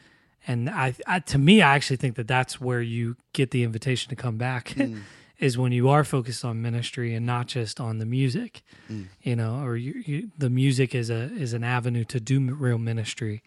and 0.46 0.68
I, 0.68 0.94
I 1.06 1.20
to 1.20 1.38
me 1.38 1.62
I 1.62 1.74
actually 1.74 1.96
think 1.96 2.16
that 2.16 2.28
that's 2.28 2.60
where 2.60 2.82
you 2.82 3.16
get 3.32 3.50
the 3.50 3.62
invitation 3.62 4.10
to 4.10 4.16
come 4.16 4.36
back 4.36 4.70
hmm. 4.70 4.98
is 5.38 5.58
when 5.58 5.72
you 5.72 5.88
are 5.88 6.04
focused 6.04 6.44
on 6.44 6.62
ministry 6.62 7.14
and 7.14 7.26
not 7.26 7.46
just 7.46 7.80
on 7.80 7.98
the 7.98 8.06
music 8.06 8.62
hmm. 8.86 9.04
you 9.22 9.36
know 9.36 9.60
or 9.62 9.76
you, 9.76 10.02
you, 10.04 10.30
the 10.36 10.50
music 10.50 10.94
is 10.94 11.10
a 11.10 11.32
is 11.32 11.52
an 11.52 11.64
avenue 11.64 12.04
to 12.04 12.20
do 12.20 12.40
real 12.54 12.78
ministry 12.78 13.42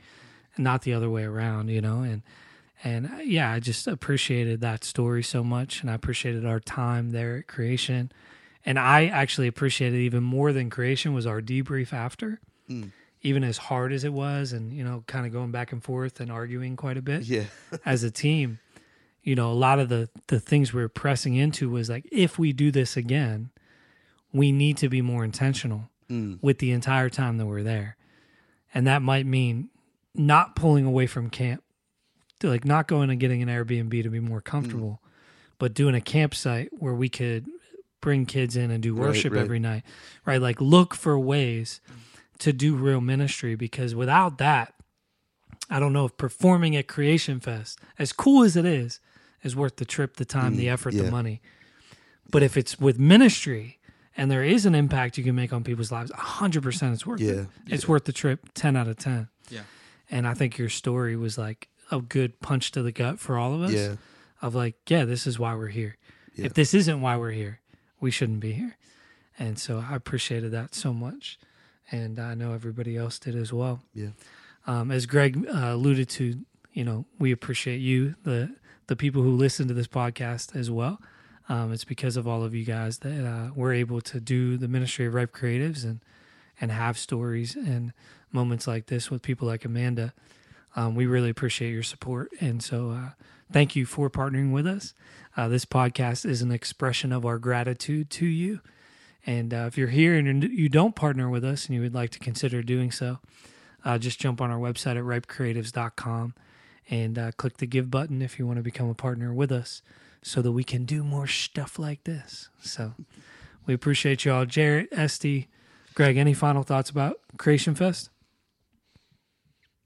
and 0.55 0.64
not 0.64 0.82
the 0.82 0.93
other 0.93 1.10
way 1.10 1.24
around 1.24 1.70
you 1.70 1.82
know? 1.82 2.01
And 2.01 2.22
and 2.84 3.08
uh, 3.08 3.18
yeah 3.24 3.51
I 3.51 3.60
just 3.60 3.88
appreciated 3.88 4.62
that 4.62 4.84
story 4.84 5.24
so 5.24 5.43
much 5.43 5.82
and 5.82 5.91
I 5.91 5.93
appreciated 5.93 6.45
our 6.45 6.60
time 6.60 7.12
there 7.12 7.38
at 7.38 7.47
creation 7.47 8.12
and 8.68 8.78
I 8.78 9.07
actually 9.07 9.47
appreciated 9.47 9.99
even 10.01 10.24
more 10.24 10.53
than 10.53 10.70
creation 10.70 11.13
was 11.13 11.26
our 11.26 11.41
debrief 11.41 11.93
after 11.93 12.39
mm. 12.70 12.91
even 13.22 13.43
as 13.43 13.57
hard 13.57 13.93
as 13.93 14.03
it 14.03 14.13
was 14.13 14.53
and 14.53 14.72
you 14.72 14.84
know 14.84 15.03
kind 15.07 15.26
of 15.26 15.32
going 15.32 15.51
back 15.51 15.72
and 15.72 15.84
forth 15.84 16.20
and 16.20 16.32
arguing 16.32 16.76
quite 16.76 16.97
a 16.97 17.01
bit 17.01 17.24
Yeah. 17.24 17.45
as 17.86 18.03
a 18.03 18.11
team 18.11 18.59
you 19.24 19.36
know 19.36 19.51
a 19.51 19.53
lot 19.53 19.80
of 19.80 19.89
the 19.89 20.09
the 20.28 20.39
things 20.39 20.74
we 20.74 20.82
were 20.82 20.89
pressing 20.89 21.36
into 21.36 21.70
was 21.70 21.89
like 21.89 22.07
if 22.11 22.38
we 22.38 22.53
do 22.53 22.70
this 22.72 22.95
again 22.95 23.49
we 24.34 24.51
need 24.51 24.78
to 24.78 24.89
be 24.89 25.01
more 25.01 25.24
intentional 25.24 25.89
mm. 26.09 26.38
with 26.41 26.59
the 26.59 26.72
entire 26.72 27.09
time 27.09 27.38
that 27.38 27.45
we're 27.45 27.63
there. 27.63 27.97
And 28.74 28.86
that 28.88 29.01
might 29.01 29.26
mean 29.26 29.70
not 30.13 30.55
pulling 30.55 30.86
away 30.86 31.07
from 31.07 31.30
camp 31.30 31.63
to 32.39 32.49
like 32.49 32.65
not 32.65 32.88
going 32.88 33.09
and 33.09 33.20
getting 33.20 33.41
an 33.41 33.49
airbnb 33.49 34.03
to 34.03 34.09
be 34.09 34.20
more 34.20 34.41
comfortable 34.41 34.99
mm. 35.03 35.09
but 35.59 35.74
doing 35.76 35.93
a 35.93 36.01
campsite 36.01 36.70
where 36.72 36.93
we 36.93 37.07
could 37.07 37.47
bring 38.02 38.26
kids 38.26 38.56
in 38.56 38.72
and 38.72 38.84
do 38.84 38.93
worship 38.95 39.34
right. 39.34 39.41
every 39.41 39.60
night 39.60 39.84
right 40.26 40.41
like 40.41 40.62
look 40.62 40.93
for 40.93 41.18
ways 41.20 41.82
to 42.39 42.54
do 42.54 42.76
real 42.76 43.02
ministry 43.02 43.56
because 43.56 43.95
without 43.95 44.38
that 44.38 44.74
I 45.70 45.80
don't 45.80 45.93
know 45.93 46.06
if 46.06 46.18
performing 46.18 46.76
at 46.76 46.88
Creation 46.88 47.39
Fest, 47.39 47.80
as 48.00 48.14
cool 48.14 48.43
as 48.43 48.56
it 48.56 48.66
is, 48.66 49.00
is 49.43 49.56
worth 49.56 49.78
the 49.78 49.86
trip, 49.86 50.16
the 50.16 50.26
time, 50.26 50.56
the 50.56 50.68
mm, 50.68 50.74
effort, 50.74 50.93
yeah. 50.93 51.04
the 51.04 51.12
money. 51.12 51.41
But 52.30 52.43
if 52.43 52.58
it's 52.58 52.80
with 52.80 52.98
ministry 53.00 53.80
and 54.16 54.32
there 54.32 54.43
is 54.43 54.66
an 54.66 54.76
impact 54.76 55.18
you 55.18 55.24
can 55.24 55.36
make 55.36 55.54
on 55.54 55.64
people's 55.64 55.91
lives, 55.91 56.12
100% 56.12 56.93
it's 56.93 57.06
worth 57.06 57.20
Yeah. 57.20 57.32
it. 57.32 57.48
It's 57.68 57.88
worth 57.88 58.06
the 58.06 58.14
trip 58.14 58.50
10 58.54 58.76
out 58.76 58.88
of 58.88 58.98
10. 58.98 59.30
Yeah. 59.50 59.62
And 60.10 60.28
I 60.28 60.34
think 60.34 60.58
your 60.58 60.70
story 60.70 61.16
was 61.16 61.38
like 61.38 61.68
a 61.91 62.02
good 62.02 62.39
punch 62.39 62.72
to 62.72 62.82
the 62.82 62.91
gut 62.91 63.20
for 63.20 63.38
all 63.38 63.54
of 63.54 63.62
us 63.62 63.74
Yeah. 63.74 63.95
of 64.41 64.56
like, 64.56 64.76
yeah, 64.89 65.06
this 65.06 65.28
is 65.28 65.38
why 65.38 65.54
we're 65.56 65.68
here. 65.68 65.98
Yeah. 66.36 66.45
If 66.45 66.54
this 66.54 66.74
isn't 66.74 67.02
why 67.02 67.18
we're 67.18 67.32
here, 67.32 67.60
we 68.00 68.12
shouldn't 68.12 68.39
be 68.39 68.54
here. 68.54 68.78
And 69.39 69.60
so 69.60 69.84
I 69.89 69.95
appreciated 69.95 70.52
that 70.52 70.76
so 70.76 70.93
much. 70.93 71.38
and 71.91 72.20
I 72.20 72.34
know 72.36 72.54
everybody 72.54 72.98
else 72.98 73.20
did 73.20 73.36
as 73.36 73.54
well. 73.54 73.82
Yeah. 73.93 74.10
Um, 74.66 74.91
as 74.91 75.06
Greg 75.06 75.45
uh, 75.48 75.74
alluded 75.74 76.10
to, 76.10 76.43
you 76.74 76.84
know, 76.84 77.06
we 77.20 77.32
appreciate 77.32 77.78
you, 77.80 78.16
the 78.24 78.56
the 78.88 78.95
people 78.95 79.22
who 79.22 79.32
listen 79.36 79.68
to 79.68 79.74
this 79.74 79.88
podcast 79.88 80.56
as 80.56 80.72
well. 80.72 81.02
Um, 81.50 81.72
it's 81.74 81.84
because 81.86 82.18
of 82.18 82.28
all 82.28 82.43
of 82.43 82.54
you 82.56 82.66
guys 82.66 83.00
that 83.00 83.26
uh, 83.26 83.52
we're 83.56 83.74
able 83.74 84.02
to 84.02 84.20
do 84.20 84.58
the 84.58 84.68
ministry 84.68 85.06
of 85.06 85.14
ripe 85.14 85.34
creatives 85.34 85.84
and 85.84 86.02
and 86.60 86.72
have 86.72 86.98
stories 86.98 87.56
and 87.56 87.93
moments 88.32 88.68
like 88.68 88.88
this 88.88 89.10
with 89.12 89.22
people 89.22 89.48
like 89.48 89.64
Amanda. 89.66 90.14
Um, 90.76 90.95
we 90.95 91.06
really 91.06 91.30
appreciate 91.30 91.72
your 91.72 91.84
support, 91.84 92.30
and 92.41 92.62
so 92.62 92.91
uh, 92.91 93.10
thank 93.52 93.76
you 93.76 93.86
for 93.86 94.10
partnering 94.10 94.52
with 94.52 94.68
us. 94.68 94.93
Uh, 95.38 95.47
this 95.47 95.65
podcast 95.65 96.25
is 96.25 96.41
an 96.41 96.51
expression 96.51 97.11
of 97.11 97.23
our 97.23 97.38
gratitude 97.38 98.09
to 98.09 98.25
you. 98.25 98.59
And 99.23 99.53
uh, 99.53 99.65
if 99.67 99.77
you're 99.77 99.89
here 99.89 100.15
and 100.15 100.43
you 100.43 100.67
don't 100.67 100.95
partner 100.95 101.29
with 101.29 101.45
us 101.45 101.67
and 101.67 101.75
you 101.75 101.81
would 101.81 101.93
like 101.93 102.09
to 102.11 102.19
consider 102.19 102.63
doing 102.63 102.91
so, 102.91 103.19
uh, 103.85 103.99
just 103.99 104.19
jump 104.19 104.41
on 104.41 104.49
our 104.49 104.57
website 104.57 104.97
at 104.97 105.03
ripecreatives.com 105.03 106.33
and 106.89 107.19
uh, 107.19 107.31
click 107.38 107.57
the 107.57 107.67
give 107.67 107.91
button 107.91 108.23
if 108.23 108.39
you 108.39 108.47
want 108.47 108.57
to 108.57 108.63
become 108.63 108.89
a 108.89 108.95
partner 108.95 109.31
with 109.31 109.51
us 109.51 109.83
so 110.23 110.41
that 110.41 110.53
we 110.53 110.63
can 110.63 110.85
do 110.85 111.03
more 111.03 111.27
stuff 111.27 111.77
like 111.77 112.03
this. 112.05 112.49
So 112.61 112.95
we 113.67 113.75
appreciate 113.75 114.25
y'all. 114.25 114.45
Jarrett, 114.45 114.89
Esty, 114.91 115.49
Greg, 115.93 116.17
any 116.17 116.33
final 116.33 116.63
thoughts 116.63 116.89
about 116.89 117.19
Creation 117.38 117.75
Fest? 117.75 118.09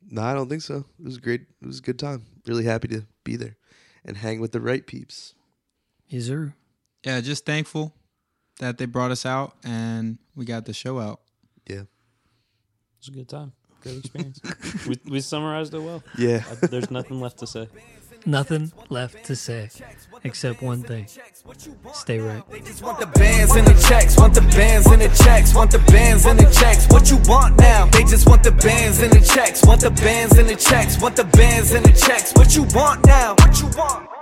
No, 0.09 0.21
I 0.21 0.33
don't 0.33 0.47
think 0.47 0.61
so. 0.61 0.85
It 0.97 1.05
was 1.05 1.17
great. 1.17 1.41
It 1.61 1.67
was 1.67 1.79
a 1.79 1.83
good 1.83 1.99
time. 1.99 2.25
Really 2.47 2.63
happy 2.63 2.87
to 2.89 3.03
be 3.25 3.35
there 3.35 3.57
and 4.05 4.15
hang 4.15 4.39
with 4.39 4.53
the 4.53 4.61
right 4.61 4.87
peeps. 4.87 5.33
Yes, 6.11 6.25
sir. 6.25 6.53
Yeah, 7.05 7.21
just 7.21 7.45
thankful 7.45 7.93
that 8.59 8.77
they 8.77 8.85
brought 8.85 9.11
us 9.11 9.25
out 9.25 9.55
and 9.63 10.17
we 10.35 10.43
got 10.43 10.65
the 10.65 10.73
show 10.73 10.99
out. 10.99 11.21
Yeah. 11.65 11.77
It 11.77 11.87
was 12.99 13.07
a 13.07 13.11
good 13.11 13.29
time. 13.29 13.53
Good 13.79 13.99
experience. 13.99 14.41
we, 14.87 14.99
we 15.09 15.21
summarized 15.21 15.73
it 15.73 15.79
well. 15.79 16.03
Yeah. 16.17 16.43
I, 16.51 16.67
there's 16.67 16.91
nothing 16.91 17.21
left 17.21 17.39
to 17.39 17.47
say. 17.47 17.69
Nothing 18.25 18.73
left 18.89 19.23
to 19.25 19.35
say 19.37 19.69
except 20.25 20.61
one 20.61 20.83
thing 20.83 21.07
stay 21.93 22.19
right. 22.19 22.47
They 22.51 22.59
just 22.59 22.83
want 22.83 22.99
the 22.99 23.07
bands 23.07 23.55
and 23.55 23.65
the 23.65 23.73
checks, 23.87 24.15
want 24.17 24.35
the 24.35 24.41
bands 24.41 24.85
and 24.87 25.01
the 25.01 25.07
checks, 25.23 25.55
want 25.55 25.71
the 25.71 25.79
bands 25.79 26.25
and 26.25 26.37
the 26.37 26.51
checks. 26.51 26.87
What 26.89 27.09
you 27.09 27.17
want 27.25 27.57
now? 27.57 27.85
They 27.85 28.03
just 28.03 28.27
want 28.29 28.43
the 28.43 28.51
bands 28.51 29.01
and 29.01 29.11
the 29.11 29.21
checks, 29.21 29.65
want 29.65 29.81
the 29.81 29.89
bands 29.89 30.37
and 30.37 30.47
the 30.47 30.55
checks, 30.55 31.01
want 31.01 31.15
the 31.15 31.23
bands 31.23 31.71
and 31.71 31.83
the 31.83 31.93
checks. 31.93 32.33
What 32.35 32.55
you 32.55 32.63
want 32.75 33.05
now? 33.07 33.33
What 33.39 33.59
you 33.59 33.69
want? 33.75 34.20